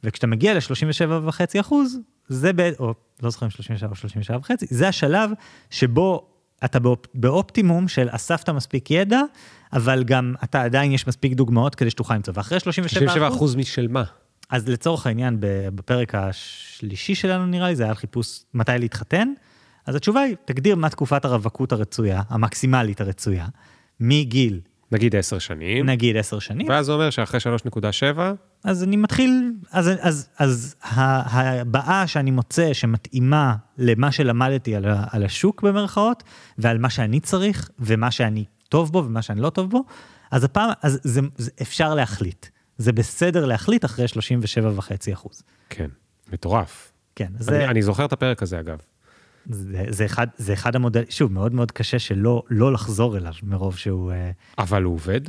[0.03, 2.71] וכשאתה מגיע ל-37.5 אחוז, זה, ב...
[2.79, 2.93] או
[3.23, 5.29] לא זוכר אם 37 או 37 וחצי, זה השלב
[5.69, 6.34] שבו
[6.65, 7.05] אתה באופ...
[7.13, 9.21] באופטימום של אספת מספיק ידע,
[9.73, 12.33] אבל גם אתה עדיין יש מספיק דוגמאות כדי שתוכל למצוא.
[12.37, 14.03] ואחרי 37 67 אחוז, אחוז משל מה?
[14.49, 15.37] אז לצורך העניין,
[15.75, 19.27] בפרק השלישי שלנו נראה לי, זה היה על חיפוש מתי להתחתן,
[19.85, 23.45] אז התשובה היא, תגדיר מה תקופת הרווקות הרצויה, המקסימלית הרצויה,
[23.99, 24.59] מגיל,
[24.91, 27.39] נגיד 10 שנים, נגיד 10 שנים, ואז זה אומר שאחרי
[27.75, 28.19] 3.7,
[28.65, 35.25] אז אני מתחיל, אז, אז, אז ה- הבאה שאני מוצא שמתאימה למה שלמדתי על, על
[35.25, 36.23] השוק במרכאות,
[36.57, 39.83] ועל מה שאני צריך, ומה שאני טוב בו ומה שאני לא טוב בו,
[40.31, 42.45] אז הפעם, אז זה, זה אפשר להחליט.
[42.77, 45.43] זה בסדר להחליט אחרי 37.5 אחוז.
[45.69, 45.89] כן,
[46.33, 46.91] מטורף.
[47.15, 48.77] כן, אני, זה, אני זוכר את הפרק הזה אגב.
[49.49, 53.77] זה, זה, אחד, זה אחד המודלים, שוב, מאוד מאוד קשה שלא לא לחזור אליו מרוב
[53.77, 54.11] שהוא...
[54.11, 55.21] אה, אבל הוא עובד?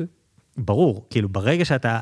[0.57, 2.01] ברור, כאילו ברגע שאתה,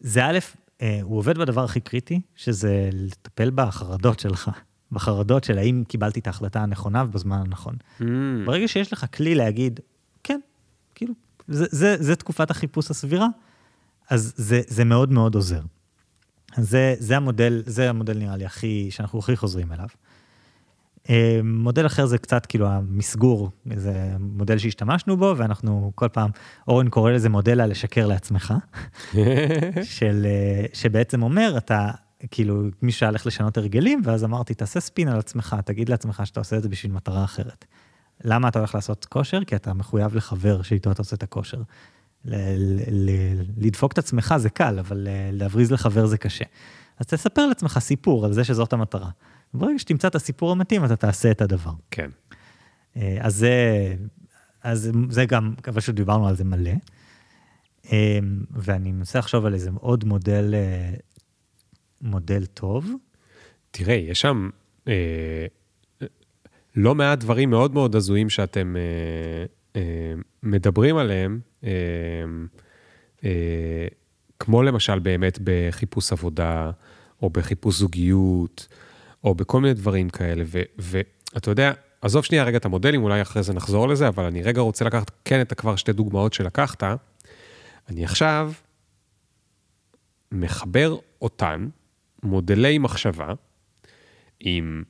[0.00, 0.38] זה א',
[0.82, 4.50] אה, הוא עובד בדבר הכי קריטי, שזה לטפל בחרדות שלך,
[4.92, 7.74] בחרדות של האם קיבלתי את ההחלטה הנכונה ובזמן הנכון.
[8.00, 8.04] Mm,
[8.46, 9.80] ברגע שיש לך כלי להגיד,
[10.24, 10.40] כן,
[10.94, 11.14] כאילו,
[11.48, 13.26] זה, זה, זה תקופת החיפוש הסבירה,
[14.10, 15.60] אז זה, זה מאוד מאוד עוזר.
[16.56, 19.88] זה, זה המודל, זה המודל נראה לי הכי, שאנחנו הכי חוזרים אליו.
[21.10, 26.30] אה, מודל אחר זה קצת כאילו המסגור, זה מודל שהשתמשנו בו, ואנחנו כל פעם,
[26.68, 28.54] אורן קורא לזה מודל הלשקר לעצמך,
[29.82, 31.90] של, אה, שבעצם אומר, אתה,
[32.30, 36.56] כאילו, מישהו הלך לשנות הרגלים, ואז אמרתי, תעשה ספין על עצמך, תגיד לעצמך שאתה עושה
[36.56, 37.64] את זה בשביל מטרה אחרת.
[38.24, 39.44] למה אתה הולך לעשות כושר?
[39.44, 41.62] כי אתה מחויב לחבר שאיתו אתה עושה את הכושר.
[43.56, 46.44] לדפוק את עצמך זה קל, אבל אה, להבריז לחבר זה קשה.
[46.98, 49.10] אז תספר לעצמך סיפור על זה שזאת המטרה.
[49.54, 51.72] ברגע שתמצא את הסיפור המתאים, אתה תעשה את הדבר.
[51.90, 52.10] כן.
[52.96, 53.94] אה, אז זה,
[54.62, 56.70] אז זה גם, פשוט דיברנו על זה מלא.
[57.92, 58.18] אה,
[58.50, 60.94] ואני מנסה לחשוב על איזה עוד מודל, אה,
[62.02, 62.90] מודל טוב.
[63.70, 64.50] תראה, יש שם
[64.88, 65.46] אה,
[66.76, 69.44] לא מעט דברים מאוד מאוד הזויים שאתם אה,
[69.76, 71.70] אה, מדברים עליהם, אה,
[73.24, 73.86] אה,
[74.38, 76.70] כמו למשל באמת בחיפוש עבודה,
[77.22, 78.68] או בחיפוש זוגיות,
[79.24, 80.44] או בכל מיני דברים כאלה.
[80.78, 81.72] ואתה יודע,
[82.02, 85.10] עזוב שנייה רגע את המודלים, אולי אחרי זה נחזור לזה, אבל אני רגע רוצה לקחת
[85.24, 86.82] כן את כבר שתי דוגמאות שלקחת.
[87.88, 88.52] אני עכשיו
[90.32, 91.68] מחבר אותן,
[92.22, 93.32] מודלי מחשבה,
[94.40, 94.82] עם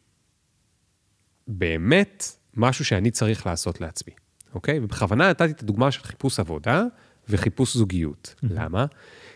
[1.48, 2.24] באמת
[2.56, 4.12] משהו שאני צריך לעשות לעצמי,
[4.54, 4.78] אוקיי?
[4.78, 6.84] ובכוונה נתתי את הדוגמה של חיפוש עבודה
[7.28, 8.34] וחיפוש זוגיות.
[8.42, 8.86] למה?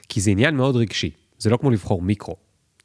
[0.09, 2.37] כי זה עניין מאוד רגשי, זה לא כמו לבחור מיקרו,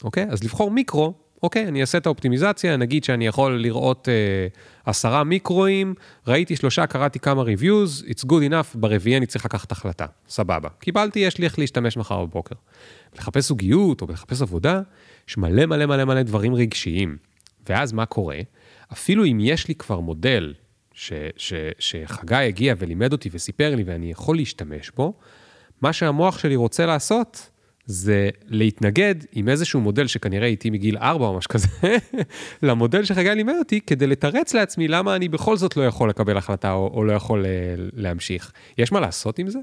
[0.04, 0.26] אוקיי?
[0.30, 1.14] אז לבחור מיקרו,
[1.44, 4.48] אוקיי, אני אעשה את האופטימיזציה, נגיד שאני יכול לראות אה,
[4.86, 5.94] עשרה מיקרואים,
[6.28, 10.70] ראיתי שלושה, קראתי כמה reviews, it's good enough, ברביעי אני צריך לקחת החלטה, סבבה.
[10.80, 12.56] קיבלתי, יש לי איך להשתמש מחר בבוקר.
[13.16, 14.82] לחפש זוגיות או לחפש עבודה,
[15.30, 17.18] יש מלא מלא מלא מלא דברים רגשיים.
[17.70, 18.40] ואז מה קורה?
[18.94, 20.54] אפילו אם יש לי כבר מודל
[20.94, 25.14] ש, ש, שחגי הגיע ולימד אותי וסיפר לי ואני יכול להשתמש בו,
[25.82, 27.50] מה שהמוח שלי רוצה לעשות
[27.92, 31.68] זה להתנגד עם איזשהו מודל שכנראה איתי מגיל 4 או משהו כזה,
[32.68, 36.72] למודל שחגי לימד אותי, כדי לתרץ לעצמי למה אני בכל זאת לא יכול לקבל החלטה
[36.72, 38.52] או, או לא יכול אה, להמשיך.
[38.78, 39.60] יש מה לעשות עם זה?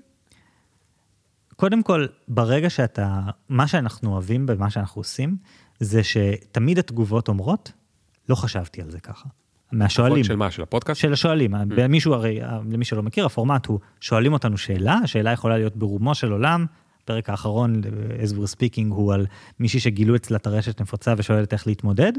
[1.56, 5.36] קודם כל, ברגע שאתה, מה שאנחנו אוהבים במה שאנחנו עושים,
[5.80, 7.72] זה שתמיד התגובות אומרות,
[8.28, 9.28] לא חשבתי על זה ככה.
[9.72, 10.24] מהשואלים.
[10.24, 10.50] של מה?
[10.50, 11.00] של הפודקאסט?
[11.00, 11.54] של השואלים.
[11.54, 11.58] Mm.
[11.88, 12.40] מישהו הרי,
[12.70, 16.66] למי שלא מכיר, הפורמט הוא, שואלים אותנו שאלה, השאלה יכולה להיות ברומו של עולם.
[17.06, 17.80] הפרק האחרון,
[18.22, 19.26] as we're speaking, הוא על
[19.60, 22.12] מישהי שגילו אצלה את הרשת נפוצה ושואלת איך להתמודד.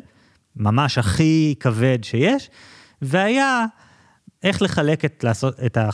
[0.56, 2.50] ממש הכי כבד שיש.
[3.02, 3.66] והיה
[4.44, 5.90] איך לחלק את, לעשות, את ה...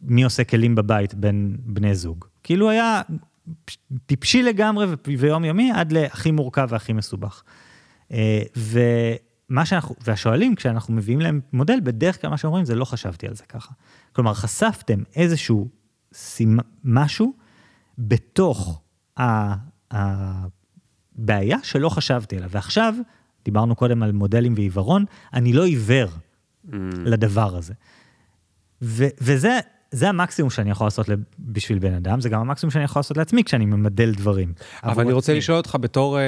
[0.00, 2.24] מי עושה כלים בבית בין בני זוג.
[2.42, 3.02] כאילו היה
[4.06, 4.86] טיפשי לגמרי
[5.18, 7.42] ויומיומי עד להכי מורכב והכי מסובך.
[8.56, 13.34] ומה שאנחנו, והשואלים, כשאנחנו מביאים להם מודל, בדרך כלל מה שאומרים זה לא חשבתי על
[13.34, 13.72] זה ככה.
[14.12, 15.68] כלומר, חשפתם איזשהו
[16.12, 16.58] סימ...
[16.84, 17.32] משהו
[17.98, 18.82] בתוך
[19.90, 22.50] הבעיה שלא חשבתי עליו.
[22.50, 22.94] ועכשיו,
[23.44, 25.04] דיברנו קודם על מודלים ועיוורון,
[25.34, 26.74] אני לא עיוור mm.
[27.04, 27.74] לדבר הזה.
[28.82, 29.60] ו- וזה
[29.90, 31.06] זה המקסימום שאני יכול לעשות
[31.38, 34.52] בשביל בן אדם, זה גם המקסימום שאני יכול לעשות לעצמי כשאני ממדל דברים.
[34.84, 36.22] אבל אני רוצה לשאול אותך בתור אה,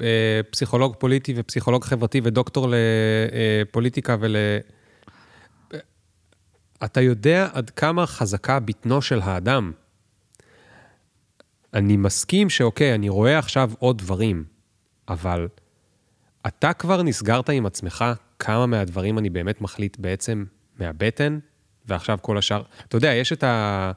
[0.00, 4.36] אה, פסיכולוג פוליטי ופסיכולוג חברתי ודוקטור לפוליטיקה אה, ול...
[6.84, 9.72] אתה יודע עד כמה חזקה בטנו של האדם.
[11.74, 14.44] אני מסכים שאוקיי, אני רואה עכשיו עוד דברים,
[15.08, 15.48] אבל
[16.46, 18.04] אתה כבר נסגרת עם עצמך
[18.38, 20.44] כמה מהדברים אני באמת מחליט בעצם
[20.78, 21.38] מהבטן,
[21.86, 23.92] ועכשיו כל השאר, אתה יודע, יש את, ה,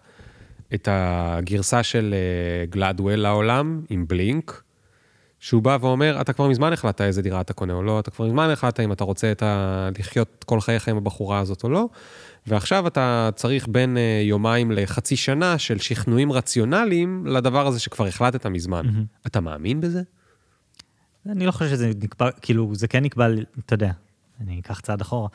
[0.73, 2.15] את הגרסה של
[2.69, 4.63] גלדוול אה, לעולם עם בלינק,
[5.39, 8.25] שהוא בא ואומר, אתה כבר מזמן החלטת איזה דירה אתה קונה או לא, אתה כבר
[8.25, 9.89] מזמן החלטת אם אתה רוצה את ה...
[9.99, 11.89] לחיות כל חייך עם הבחורה הזאת או לא,
[12.47, 18.45] ועכשיו אתה צריך בין אה, יומיים לחצי שנה של שכנועים רציונליים לדבר הזה שכבר החלטת
[18.45, 18.85] מזמן.
[18.85, 19.27] Mm-hmm.
[19.27, 20.01] אתה מאמין בזה?
[21.29, 23.27] אני לא חושב שזה נקבע, כאילו, זה כן נקבע,
[23.65, 23.91] אתה יודע,
[24.41, 25.27] אני אקח צעד אחורה.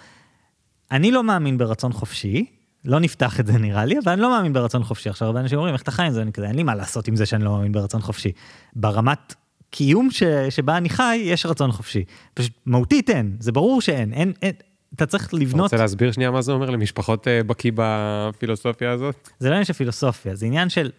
[0.91, 2.47] אני לא מאמין ברצון חופשי,
[2.85, 5.09] לא נפתח את זה נראה לי, אבל אני לא מאמין ברצון חופשי.
[5.09, 6.23] עכשיו, הרבה אנשים אומרים, איך אתה חי עם זה?
[6.23, 8.33] אני כזה, אין לי מה לעשות עם זה שאני לא מאמין ברצון חופשי.
[8.77, 9.35] ברמת
[9.73, 12.05] קיום ש, שבה אני חי, יש רצון חופשי.
[12.35, 14.53] פשוט מהותית אין, זה ברור שאין, אין, אין,
[14.94, 15.66] אתה צריך לבנות...
[15.66, 19.31] אתה רוצה להסביר שנייה מה זה אומר למשפחות uh, בקיא בפילוסופיה הזאת?
[19.39, 20.90] זה לא עניין של פילוסופיה, זה עניין של...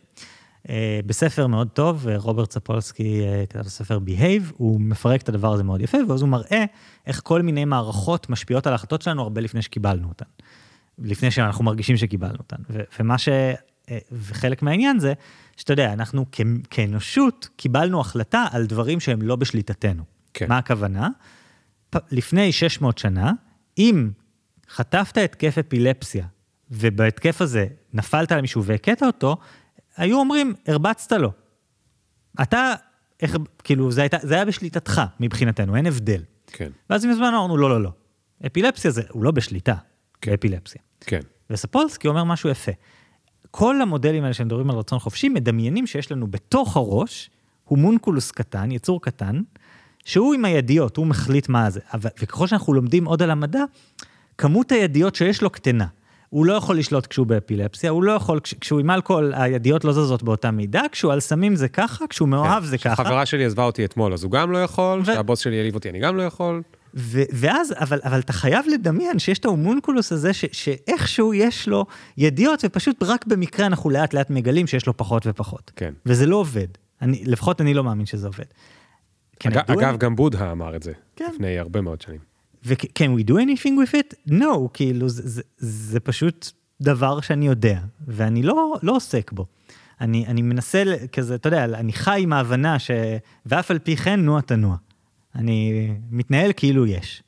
[0.63, 0.69] Uh,
[1.05, 5.63] בספר מאוד טוב, רוברט ספולסקי uh, כתב את הספר Behave, הוא מפרק את הדבר הזה
[5.63, 6.65] מאוד יפה, ואז הוא מראה
[7.07, 10.25] איך כל מיני מערכות משפיעות על ההחלטות שלנו הרבה לפני שקיבלנו אותן.
[10.99, 12.57] לפני שאנחנו מרגישים שקיבלנו אותן.
[12.69, 13.29] ו- ומה ש...
[13.29, 15.13] Uh, וחלק מהעניין זה,
[15.57, 20.03] שאתה יודע, אנחנו כ- כאנושות קיבלנו החלטה על דברים שהם לא בשליטתנו.
[20.33, 20.45] כן.
[20.49, 21.09] מה הכוונה?
[21.89, 23.31] פ- לפני 600 שנה,
[23.77, 24.09] אם
[24.69, 26.25] חטפת התקף אפילפסיה,
[26.71, 29.37] ובהתקף הזה נפלת על מישהו והכית אותו,
[29.97, 31.31] היו אומרים, הרבצת לו.
[32.41, 32.73] אתה,
[33.21, 36.23] איך, כאילו, זה, היית, זה היה בשליטתך מבחינתנו, אין הבדל.
[36.47, 37.91] כן, ואז עם הזמן אמרנו, לא, לא, לא.
[38.45, 39.75] אפילפסיה זה, הוא לא בשליטה,
[40.21, 40.31] כן.
[40.31, 40.81] באפילפסיה.
[41.01, 41.19] כן,
[41.49, 42.71] וספולסקי אומר משהו יפה.
[43.55, 47.29] כל המודלים האלה שמדברים על רצון חופשי, מדמיינים שיש לנו בתוך הראש
[47.63, 49.41] הומונקולוס קטן, יצור קטן,
[50.05, 51.79] שהוא עם הידיעות, הוא מחליט מה זה.
[51.93, 53.63] אבל, וככל שאנחנו לומדים עוד על המדע,
[54.37, 55.85] כמות הידיעות שיש לו קטנה.
[56.29, 59.93] הוא לא יכול לשלוט כשהוא באפילפסיה, הוא לא יכול, כש, כשהוא עם אלכוהול, הידיעות לא
[59.93, 63.03] זזות באותה מידה, כשהוא על סמים זה ככה, כשהוא מאוהב זה ככה.
[63.03, 65.89] חברה שלי עזבה אותי אתמול, אז הוא גם לא יכול, ו- שהבוס שלי העליב אותי,
[65.89, 66.61] אני גם לא יכול.
[66.95, 71.85] ו- ואז, אבל, אבל אתה חייב לדמיין שיש את ההומונקולוס הזה, ש- שאיכשהו יש לו
[72.17, 75.71] ידיעות, ופשוט רק במקרה אנחנו לאט לאט מגלים שיש לו פחות ופחות.
[75.75, 75.93] כן.
[76.05, 76.67] וזה לא עובד.
[77.01, 78.45] אני, לפחות אני לא מאמין שזה עובד.
[79.47, 79.97] אג- אגב?
[79.97, 81.29] גם בודהה אמר את זה, כן.
[81.33, 82.19] לפני הרבה מאוד שנים.
[82.65, 84.31] ו-can we do anything with it?
[84.31, 86.51] No, כאילו, זה, זה, זה פשוט
[86.81, 89.45] דבר שאני יודע, ואני לא, לא עוסק בו.
[90.01, 92.91] אני, אני מנסה כזה, אתה יודע, אני חי עם ההבנה ש...
[93.45, 94.75] ואף על פי כן, נוע תנוע.
[95.35, 97.23] אני מתנהל כאילו יש.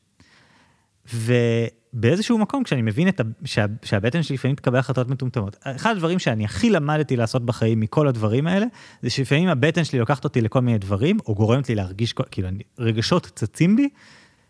[1.13, 3.11] ובאיזשהו מקום, כשאני מבין ה...
[3.45, 3.65] שה...
[3.83, 8.47] שהבטן שלי לפעמים תקבל החלטות מטומטמות, אחד הדברים שאני הכי למדתי לעשות בחיים מכל הדברים
[8.47, 8.65] האלה,
[9.01, 12.49] זה שלפעמים הבטן שלי לוקחת אותי לכל מיני דברים, או גורמת לי להרגיש, כל- כאילו,
[12.79, 13.89] רגשות צצים בי.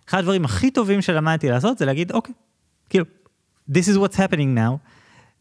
[0.09, 2.33] אחד הדברים הכי טובים שלמדתי לעשות זה להגיד, אוקיי,
[2.89, 3.05] כאילו,
[3.71, 4.77] this is what's happening now,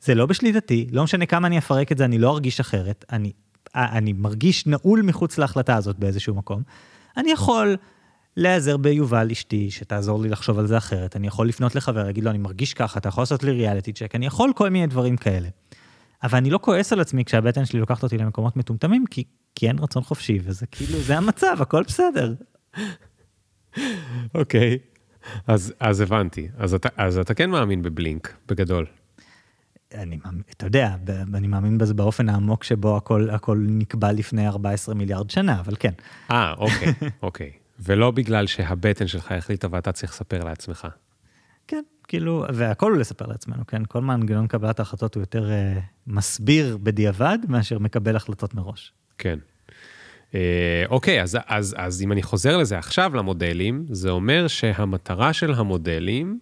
[0.01, 3.33] זה לא בשליטתי, לא משנה כמה אני אפרק את זה, אני לא ארגיש אחרת, אני,
[3.75, 6.63] אני מרגיש נעול מחוץ להחלטה הזאת באיזשהו מקום.
[7.17, 7.77] אני יכול
[8.37, 12.31] להיעזר ביובל אשתי, שתעזור לי לחשוב על זה אחרת, אני יכול לפנות לחבר, להגיד לו,
[12.31, 15.49] אני מרגיש ככה, אתה יכול לעשות לי ריאליטי צ'ק, אני יכול כל מיני דברים כאלה.
[16.23, 19.25] אבל אני לא כועס על עצמי כשהבטן שלי לוקחת אותי למקומות מטומטמים, כי,
[19.55, 22.35] כי אין רצון חופשי, וזה כאילו, זה המצב, הכל בסדר.
[24.35, 24.79] אוקיי.
[25.47, 26.49] אז, אז הבנתי.
[26.57, 28.87] אז אתה, אז אתה כן מאמין בבלינק, בגדול.
[29.95, 30.19] אני,
[30.51, 30.97] אתה יודע,
[31.35, 35.93] אני מאמין בזה באופן העמוק שבו הכל, הכל נקבע לפני 14 מיליארד שנה, אבל כן.
[36.31, 36.93] אה, אוקיי,
[37.23, 37.53] אוקיי.
[37.79, 40.89] ולא בגלל שהבטן שלך החליטה ואתה צריך לספר לעצמך.
[41.69, 43.83] כן, כאילו, והכל הוא לספר לעצמנו, כן?
[43.89, 48.93] כל מנגנון קבלת ההחלטות הוא יותר uh, מסביר בדיעבד מאשר מקבל החלטות מראש.
[49.19, 49.39] כן.
[50.35, 55.55] אה, אוקיי, אז, אז, אז אם אני חוזר לזה עכשיו למודלים, זה אומר שהמטרה של
[55.55, 56.39] המודלים...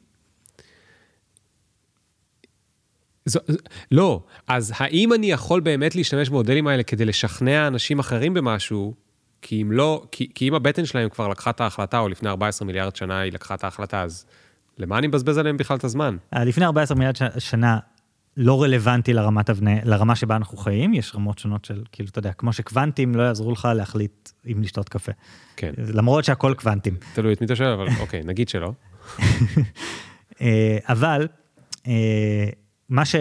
[3.24, 3.40] זו-
[3.90, 8.94] לא, אז האם אני יכול באמת להשתמש במודלים האלה כדי לשכנע אנשים אחרים במשהו?
[9.42, 12.66] כי אם לא, כי, כי אם הבטן שלהם כבר לקחה את ההחלטה, או לפני 14
[12.66, 14.26] מיליארד שנה היא לקחה את ההחלטה, אז
[14.78, 16.16] למה אני מבזבז עליהם בכלל את הזמן?
[16.36, 17.78] אה, לפני 14 מיליארד ש- שנה
[18.36, 22.32] לא רלוונטי לרמת אבני, לרמה שבה אנחנו חיים, יש רמות שונות של, כאילו, אתה יודע,
[22.32, 25.12] כמו שקוונטים לא יעזרו לך להחליט אם לשתות קפה.
[25.56, 26.96] כן, למרות שהכל קוונטים.
[27.14, 28.72] תלוי את מי אתה שואל, אבל אוקיי, נגיד שלא.
[30.40, 31.28] אה, אבל,
[31.86, 32.48] אה,
[32.88, 33.14] מה ש...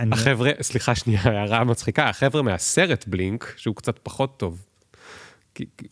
[0.00, 4.66] אני- החבר'ה, סליחה שנייה, הערה מצחיקה, החבר'ה מהסרט בלינק, שהוא קצת פחות טוב,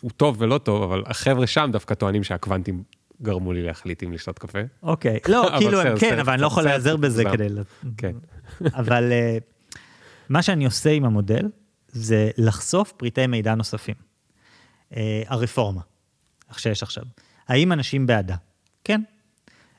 [0.01, 2.83] הוא טוב ולא טוב, אבל החבר'ה שם דווקא טוענים שהקוונטים
[3.23, 4.59] גרמו לי להחליט אם לשתות קפה.
[4.83, 7.25] אוקיי, לא, כאילו, בסדר, כן, אבל אני לא יכול להיעזר בזה.
[7.33, 7.49] כדי...
[7.97, 8.17] כן.
[8.81, 9.39] אבל אה,
[10.29, 11.49] מה שאני עושה עם המודל,
[11.89, 13.95] זה לחשוף פריטי מידע נוספים.
[14.97, 15.81] אה, הרפורמה,
[16.49, 17.05] איך שיש עכשיו.
[17.49, 18.37] האם אנשים בעדה?
[18.85, 19.01] כן.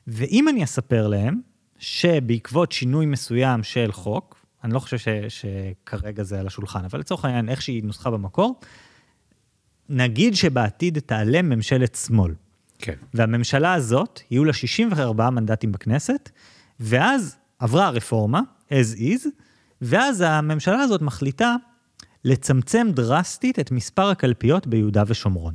[0.06, 1.40] ואם אני אספר להם
[1.78, 7.24] שבעקבות שינוי מסוים של חוק, אני לא חושב ש, שכרגע זה על השולחן, אבל לצורך
[7.24, 8.60] העניין, איך שהיא נוסחה במקור,
[9.90, 12.34] נגיד שבעתיד תעלה ממשלת שמאל.
[12.78, 12.94] כן.
[13.14, 16.30] והממשלה הזאת, יהיו לה 64 מנדטים בכנסת,
[16.80, 19.26] ואז עברה הרפורמה, as is,
[19.82, 21.56] ואז הממשלה הזאת מחליטה
[22.24, 25.54] לצמצם דרסטית את מספר הקלפיות ביהודה ושומרון.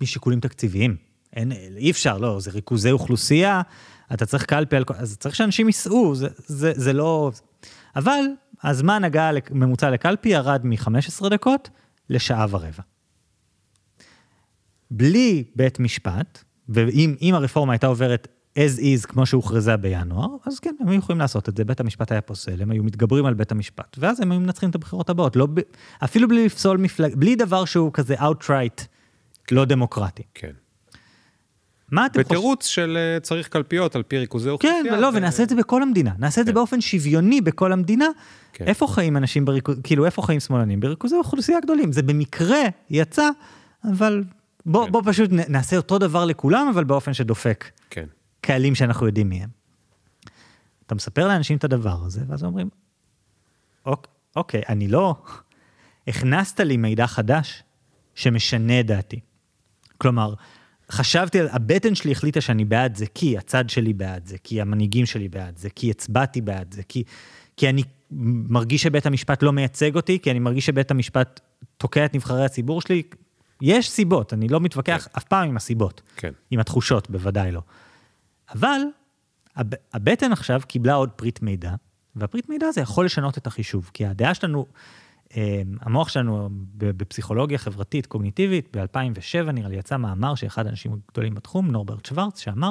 [0.00, 0.96] משיקולים תקציביים.
[1.32, 3.62] אין, אי אפשר, לא, זה ריכוזי אוכלוסייה,
[4.12, 4.94] אתה צריך קלפי על כל...
[4.96, 7.30] אז צריך שאנשים ייסעו, זה, זה, זה לא...
[7.96, 8.20] אבל
[8.62, 11.70] הזמן הגעה ממוצע לקלפי ירד מ-15 דקות
[12.10, 12.82] לשעה ורבע.
[14.90, 18.28] בלי בית משפט, ואם אם הרפורמה הייתה עוברת
[18.58, 22.12] as is כמו שהוכרזה בינואר, אז כן, הם היו יכולים לעשות את זה, בית המשפט
[22.12, 25.36] היה פוסל, הם היו מתגברים על בית המשפט, ואז הם היו מנצחים את הבחירות הבאות,
[25.36, 25.48] לא,
[26.04, 27.14] אפילו בלי לפסול מפלג...
[27.14, 28.84] בלי דבר שהוא כזה outright
[29.50, 30.22] לא דמוקרטי.
[30.34, 30.52] כן.
[31.90, 32.38] מה אתם חושבים?
[32.38, 35.00] בתירוץ של אה, צריך קלפיות על פי ריכוזי כן, אוכלוסייה.
[35.00, 36.12] לא, ו- ונעשה את זה בכל המדינה.
[36.18, 36.54] נעשה את זה כן.
[36.54, 38.06] באופן שוויוני בכל המדינה.
[38.52, 38.64] כן.
[38.66, 39.76] איפה חיים אנשים בריכוז...
[39.82, 40.80] כאילו, איפה חיים שמאלנים?
[40.80, 41.92] בריכוזי אוכלוסייה גדולים.
[41.92, 43.28] זה במקרה יצא,
[43.84, 44.24] אבל
[44.66, 44.92] בוא, כן.
[44.92, 48.06] בוא פשוט נעשה אותו דבר לכולם, אבל באופן שדופק כן.
[48.40, 49.48] קהלים שאנחנו יודעים מי הם.
[50.86, 52.68] אתה מספר לאנשים את הדבר הזה, ואז אומרים,
[53.86, 54.06] אוק,
[54.36, 55.14] אוקיי, אני לא...
[56.08, 57.62] הכנסת לי מידע חדש
[58.14, 59.20] שמשנה את דעתי.
[59.98, 60.34] כלומר,
[60.90, 65.28] חשבתי, הבטן שלי החליטה שאני בעד זה כי הצד שלי בעד זה, כי המנהיגים שלי
[65.28, 67.04] בעד זה, כי הצבעתי בעד זה, כי,
[67.56, 67.82] כי אני
[68.48, 71.40] מרגיש שבית המשפט לא מייצג אותי, כי אני מרגיש שבית המשפט
[71.76, 73.02] תוקע את נבחרי הציבור שלי,
[73.62, 76.02] יש סיבות, אני לא מתווכח אף פעם עם הסיבות.
[76.16, 76.32] כן.
[76.50, 77.62] עם התחושות, בוודאי לא.
[78.54, 78.80] אבל
[79.56, 81.74] הב- הבטן עכשיו קיבלה עוד פריט מידע,
[82.16, 84.66] והפריט מידע הזה יכול לשנות את החישוב, כי הדעה שלנו,
[85.80, 86.48] המוח שלנו
[86.78, 92.70] בפסיכולוגיה חברתית קוגניטיבית, ב-2007 נראה לי יצא מאמר שאחד האנשים הגדולים בתחום, נורברט שוורץ, שאמר,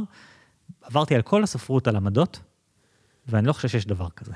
[0.81, 2.39] עברתי על כל הספרות על עמדות,
[3.27, 4.33] ואני לא חושב שיש דבר כזה.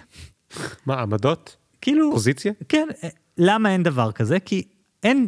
[0.86, 1.58] מה, עמדות?
[1.82, 2.12] כאילו...
[2.12, 2.54] פוזיציה?
[2.70, 4.40] כן, אה, למה אין דבר כזה?
[4.40, 4.64] כי
[5.04, 5.28] אין,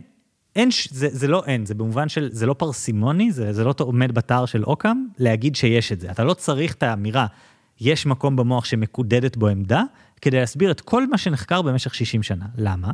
[0.55, 4.11] אין, זה, זה לא אין, זה במובן של, זה לא פרסימוני, זה, זה לא עומד
[4.11, 6.11] בתער של אוקאם, להגיד שיש את זה.
[6.11, 7.27] אתה לא צריך את האמירה,
[7.81, 9.83] יש מקום במוח שמקודדת בו עמדה,
[10.23, 12.45] כדי להסביר את כל מה שנחקר במשך 60 שנה.
[12.57, 12.91] למה?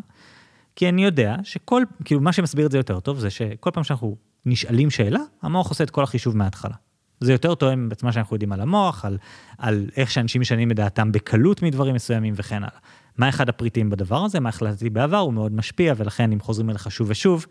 [0.75, 4.17] כי אני יודע שכל, כאילו, מה שמסביר את זה יותר טוב, זה שכל פעם שאנחנו
[4.45, 6.75] נשאלים שאלה, המוח עושה את כל החישוב מההתחלה.
[7.19, 9.17] זה יותר תואם את מה שאנחנו יודעים על המוח, על,
[9.57, 12.79] על איך שאנשים משנים את דעתם בקלות מדברים מסוימים וכן הלאה.
[13.17, 16.91] מה אחד הפריטים בדבר הזה, מה החלטתי בעבר, הוא מאוד משפיע, ולכן אם חוזרים אליך
[16.91, 17.45] שוב ושוב,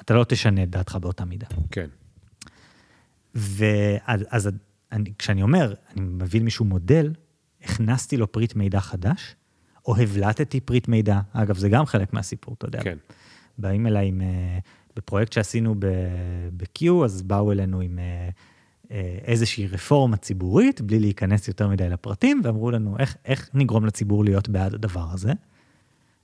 [0.00, 1.46] אתה לא תשנה את דעתך באותה מידה.
[1.70, 1.86] כן.
[3.34, 4.50] ואז אז
[4.92, 7.12] אני, כשאני אומר, אני מביא למישהו מודל,
[7.68, 9.36] הכנסתי לו פריט מידע חדש,
[9.86, 12.82] או הבלטתי פריט מידע, אגב, זה גם חלק מהסיפור, אתה יודע.
[12.82, 12.96] כן.
[13.58, 14.58] באים אליי עם, אה,
[14.96, 15.74] בפרויקט שעשינו
[16.56, 18.28] ב-Q, אז באו אלינו עם אה,
[18.90, 24.24] אה, איזושהי רפורמה ציבורית, בלי להיכנס יותר מדי לפרטים, ואמרו לנו, איך, איך נגרום לציבור
[24.24, 25.32] להיות בעד הדבר הזה?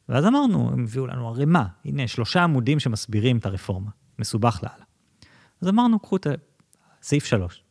[0.08, 4.84] ואז אמרנו, הם הביאו לנו ערימה, הנה, שלושה עמודים שמסבירים את הרפורמה, מסובך לאללה.
[5.60, 6.26] אז אמרנו, קחו את
[7.02, 7.62] סעיף שלוש.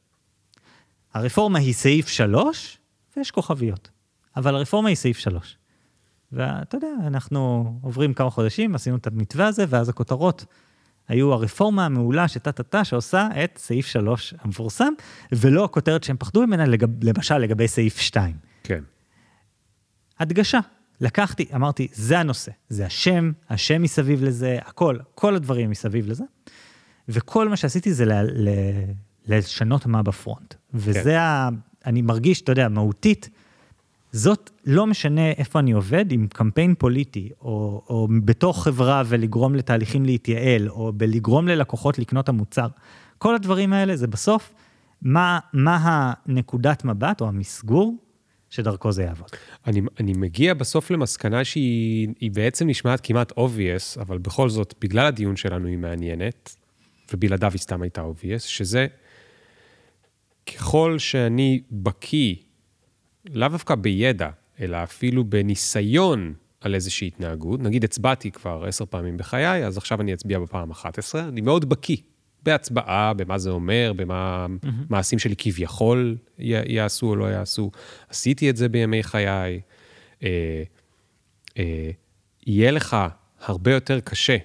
[1.13, 2.77] הרפורמה היא סעיף שלוש,
[3.17, 3.89] ויש כוכביות.
[4.35, 5.57] אבל הרפורמה היא סעיף שלוש.
[6.31, 10.45] ואתה יודע, אנחנו עוברים כמה חודשים, עשינו את המתווה הזה, ואז הכותרות
[11.07, 14.93] היו הרפורמה המעולה שטה-טה-טה שעושה את סעיף שלוש המפורסם,
[15.31, 18.35] ולא הכותרת שהם פחדו ממנה, לגב, למשל לגבי סעיף שתיים.
[18.63, 18.83] כן.
[20.19, 20.59] הדגשה.
[21.01, 26.23] לקחתי, אמרתי, זה הנושא, זה השם, השם מסביב לזה, הכל, כל הדברים מסביב לזה.
[27.09, 28.49] וכל מה שעשיתי זה ל, ל,
[29.27, 30.53] לשנות מה בפרונט.
[30.73, 31.17] וזה כן.
[31.17, 31.49] ה...
[31.85, 33.29] אני מרגיש, אתה יודע, מהותית,
[34.11, 40.05] זאת לא משנה איפה אני עובד, עם קמפיין פוליטי, או, או בתוך חברה ולגרום לתהליכים
[40.05, 42.67] להתייעל, או בלגרום ללקוחות לקנות המוצר.
[43.17, 44.53] כל הדברים האלה זה בסוף,
[45.01, 47.95] מה, מה הנקודת מבט או המסגור
[48.49, 49.29] שדרכו זה יעבוד.
[49.67, 55.05] אני, אני מגיע בסוף למסקנה שהיא היא בעצם נשמעת כמעט obvious, אבל בכל זאת, בגלל
[55.05, 56.55] הדיון שלנו היא מעניינת,
[57.13, 58.87] ובלעדיו היא סתם הייתה obvious, שזה
[60.45, 62.35] ככל שאני בקיא,
[63.29, 64.29] לאו דווקא בידע,
[64.61, 70.13] אלא אפילו בניסיון על איזושהי התנהגות, נגיד הצבעתי כבר עשר פעמים בחיי, אז עכשיו אני
[70.13, 71.97] אצביע בפעם 11, אני מאוד בקיא
[72.43, 74.45] בהצבעה, במה זה אומר, במה
[74.89, 77.71] מעשים שלי כביכול י- יעשו או לא יעשו.
[78.09, 79.61] עשיתי את זה בימי חיי.
[80.23, 80.63] אה,
[81.57, 81.91] אה,
[82.47, 82.97] יהיה לך
[83.39, 84.37] הרבה יותר קשה,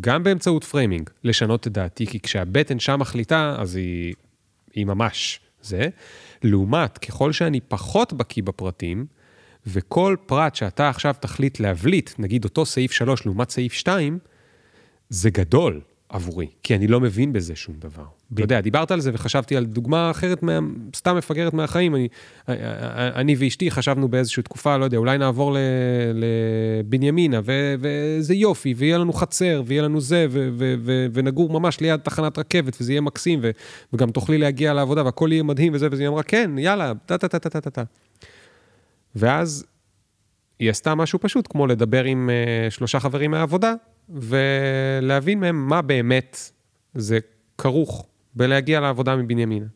[0.00, 4.14] גם באמצעות framing, לשנות את דעתי, כי כשהבטן שם מחליטה, אז היא,
[4.76, 5.88] היא ממש זה.
[6.42, 9.06] לעומת, ככל שאני פחות בקיא בפרטים,
[9.66, 14.18] וכל פרט שאתה עכשיו תחליט להבליט, נגיד אותו סעיף 3 לעומת סעיף 2,
[15.08, 18.04] זה גדול עבורי, כי אני לא מבין בזה שום דבר.
[18.34, 20.58] אתה יודע, דיברת על זה וחשבתי על דוגמה אחרת, מה,
[20.96, 21.94] סתם מפגרת מהחיים.
[21.94, 22.08] אני,
[23.14, 25.56] אני ואשתי חשבנו באיזושהי תקופה, לא יודע, אולי נעבור
[26.14, 31.80] לבנימינה, ו, וזה יופי, ויהיה לנו חצר, ויהיה לנו זה, ו, ו, ו, ונגור ממש
[31.80, 33.50] ליד תחנת רכבת, וזה יהיה מקסים, ו,
[33.92, 37.82] וגם תוכלי להגיע לעבודה, והכל יהיה מדהים וזה, וזה, היא אמרה, כן, יאללה, טה-טה-טה-טה-טה.
[39.14, 39.64] ואז
[40.58, 43.74] היא עשתה משהו פשוט, כמו לדבר עם uh, שלושה חברים מהעבודה,
[44.08, 46.50] ולהבין מהם מה באמת
[46.94, 47.18] זה
[47.58, 49.66] כרוך בלהגיע לעבודה מבנימינה.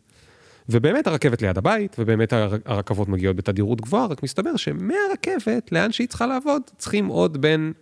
[0.68, 6.08] ובאמת הרכבת ליד הבית, ובאמת הר- הרכבות מגיעות בתדירות גבוהה, רק מסתבר שמהרכבת, לאן שהיא
[6.08, 7.72] צריכה לעבוד, צריכים עוד בין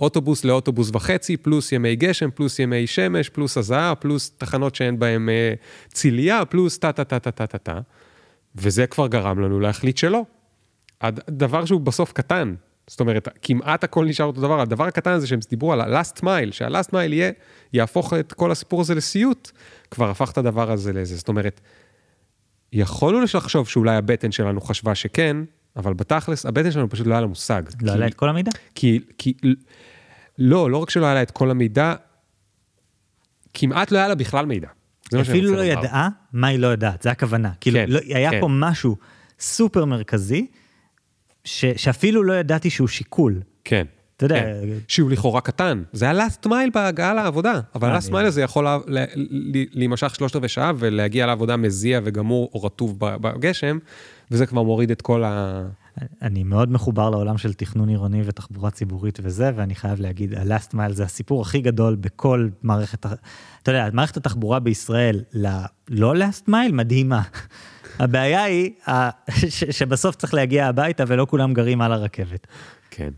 [0.00, 5.28] אוטובוס לאוטובוס וחצי, פלוס ימי גשם, פלוס ימי שמש, פלוס הזעה, פלוס תחנות שאין בהן
[5.28, 5.54] אה,
[5.92, 7.80] ציליה, פלוס טה-טה-טה-טה-טה-טה.
[8.54, 10.24] וזה כבר גרם לנו להחליט שלא.
[11.00, 12.54] הדבר שהוא בסוף קטן,
[12.90, 16.52] זאת אומרת, כמעט הכל נשאר אותו דבר, הדבר הקטן הזה שהם דיברו על ה-last mile,
[16.52, 17.32] שה-last mile יהיה,
[17.72, 19.50] יהפוך את כל הסיפור הזה לסיוט,
[19.90, 21.16] כבר הפך את הדבר הזה לזה.
[21.16, 21.60] זאת אומרת,
[22.72, 25.36] יכולנו לחשוב שאולי הבטן שלנו חשבה שכן,
[25.76, 27.62] אבל בתכלס, הבטן שלנו פשוט לא היה לה מושג.
[27.82, 28.50] לא היה לה את כל המידע?
[28.74, 29.34] כי, כי,
[30.38, 31.94] לא, לא רק שלא היה לה את כל המידע,
[33.54, 34.68] כמעט לא היה לה בכלל מידע.
[35.20, 35.62] אפילו לא.
[35.62, 37.50] ידעה מה היא לא יודעת, זה הכוונה.
[37.60, 38.40] כאילו, כן, לא, היה כן.
[38.40, 38.96] פה משהו
[39.40, 40.46] סופר מרכזי,
[41.46, 43.40] ש, שאפילו לא ידעתי שהוא שיקול.
[43.64, 43.84] כן.
[44.16, 44.68] אתה יודע, כן.
[44.88, 45.82] שהוא לכאורה קטן.
[45.92, 50.14] זה ה-last mile בהגעה לעבודה, אבל אה, ה-last mile הזה יכול לה- לה- לה- להימשך
[50.14, 53.78] שלושת רבעי שעה ולהגיע לעבודה מזיע וגמור או רטוב בגשם,
[54.30, 55.62] וזה כבר מוריד את כל ה...
[56.22, 60.92] אני מאוד מחובר לעולם של תכנון עירוני ותחבורה ציבורית וזה, ואני חייב להגיד, ה-last mile
[60.92, 63.06] זה הסיפור הכי גדול בכל מערכת,
[63.62, 67.22] אתה יודע, מערכת התחבורה בישראל ללא last mile מדהימה.
[67.98, 68.70] הבעיה היא
[69.50, 72.46] שבסוף צריך להגיע הביתה ולא כולם גרים על הרכבת.
[72.90, 73.10] כן.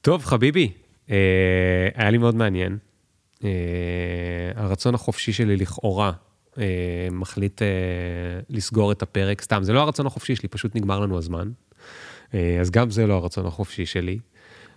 [0.00, 0.72] טוב, חביבי,
[1.10, 2.78] אה, היה לי מאוד מעניין.
[3.44, 3.50] אה,
[4.56, 6.12] הרצון החופשי שלי לכאורה
[6.58, 6.64] אה,
[7.12, 7.62] מחליט
[8.50, 11.50] לסגור את הפרק, סתם, זה לא הרצון החופשי שלי, פשוט נגמר לנו הזמן.
[12.60, 14.18] אז גם זה לא הרצון החופשי שלי.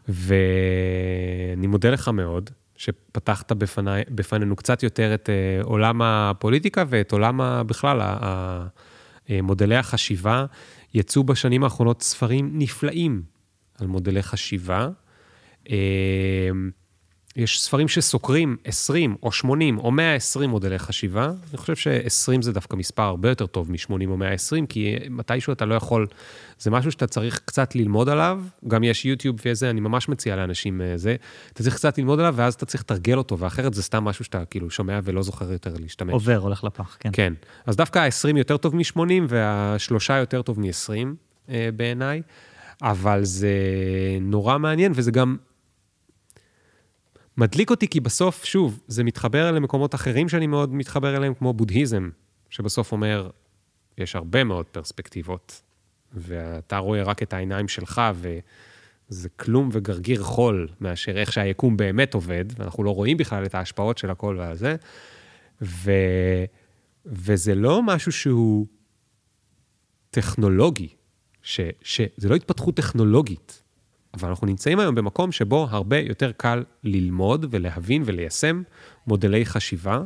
[0.08, 5.30] ואני מודה לך מאוד, שפתחת בפני, בפנינו קצת יותר את
[5.64, 8.02] עולם הפוליטיקה ואת עולם בכלל
[9.44, 10.46] מודלי החשיבה.
[10.94, 13.22] יצאו בשנים האחרונות ספרים נפלאים
[13.80, 14.90] על מודלי חשיבה.
[17.40, 21.32] יש ספרים שסוקרים 20 או 80 או 120 מודלי חשיבה.
[21.50, 25.66] אני חושב ש-20 זה דווקא מספר הרבה יותר טוב מ-80 או 120, כי מתישהו אתה
[25.66, 26.08] לא יכול,
[26.60, 28.42] זה משהו שאתה צריך קצת ללמוד עליו.
[28.68, 31.16] גם יש יוטיוב וזה, אני ממש מציע לאנשים אה, זה.
[31.54, 34.46] אתה צריך קצת ללמוד עליו, ואז אתה צריך לתרגל אותו, ואחרת זה סתם משהו שאתה
[34.46, 36.14] כאילו שומע ולא זוכר יותר להשתמש.
[36.14, 37.10] עובר, הולך לפח, כן.
[37.14, 37.34] כן.
[37.66, 41.08] אז דווקא ה-20 יותר טוב מ-80, והשלושה יותר טוב מ-20
[41.50, 42.22] אה, בעיניי.
[42.82, 43.54] אבל זה
[44.22, 45.38] נורא מעניין, וזה גם
[47.40, 52.10] מדליק אותי כי בסוף, שוב, זה מתחבר למקומות אחרים שאני מאוד מתחבר אליהם, כמו בודהיזם,
[52.50, 53.30] שבסוף אומר,
[53.98, 55.62] יש הרבה מאוד פרספקטיבות,
[56.14, 58.02] ואתה רואה רק את העיניים שלך,
[59.10, 63.98] וזה כלום וגרגיר חול מאשר איך שהיקום באמת עובד, ואנחנו לא רואים בכלל את ההשפעות
[63.98, 64.76] של הכל והזה,
[65.62, 65.92] ו...
[67.06, 68.66] וזה לא משהו שהוא
[70.10, 70.90] טכנולוגי,
[71.42, 71.60] ש...
[71.82, 73.59] שזה לא התפתחות טכנולוגית,
[74.14, 78.62] אבל אנחנו נמצאים היום במקום שבו הרבה יותר קל ללמוד ולהבין וליישם
[79.08, 80.02] מודלי חשיבה.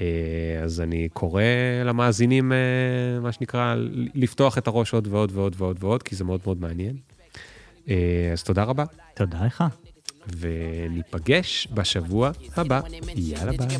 [0.00, 1.42] אה, אז אני קורא
[1.84, 3.74] למאזינים, אה, מה שנקרא,
[4.14, 6.96] לפתוח את הראש עוד ועוד ועוד ועוד ועוד, כי זה מאוד מאוד מעניין.
[7.88, 8.84] אה, אז תודה רבה.
[9.14, 9.64] תודה לך.
[10.38, 12.80] וניפגש בשבוע הבא.
[13.16, 13.76] יאללה ביי.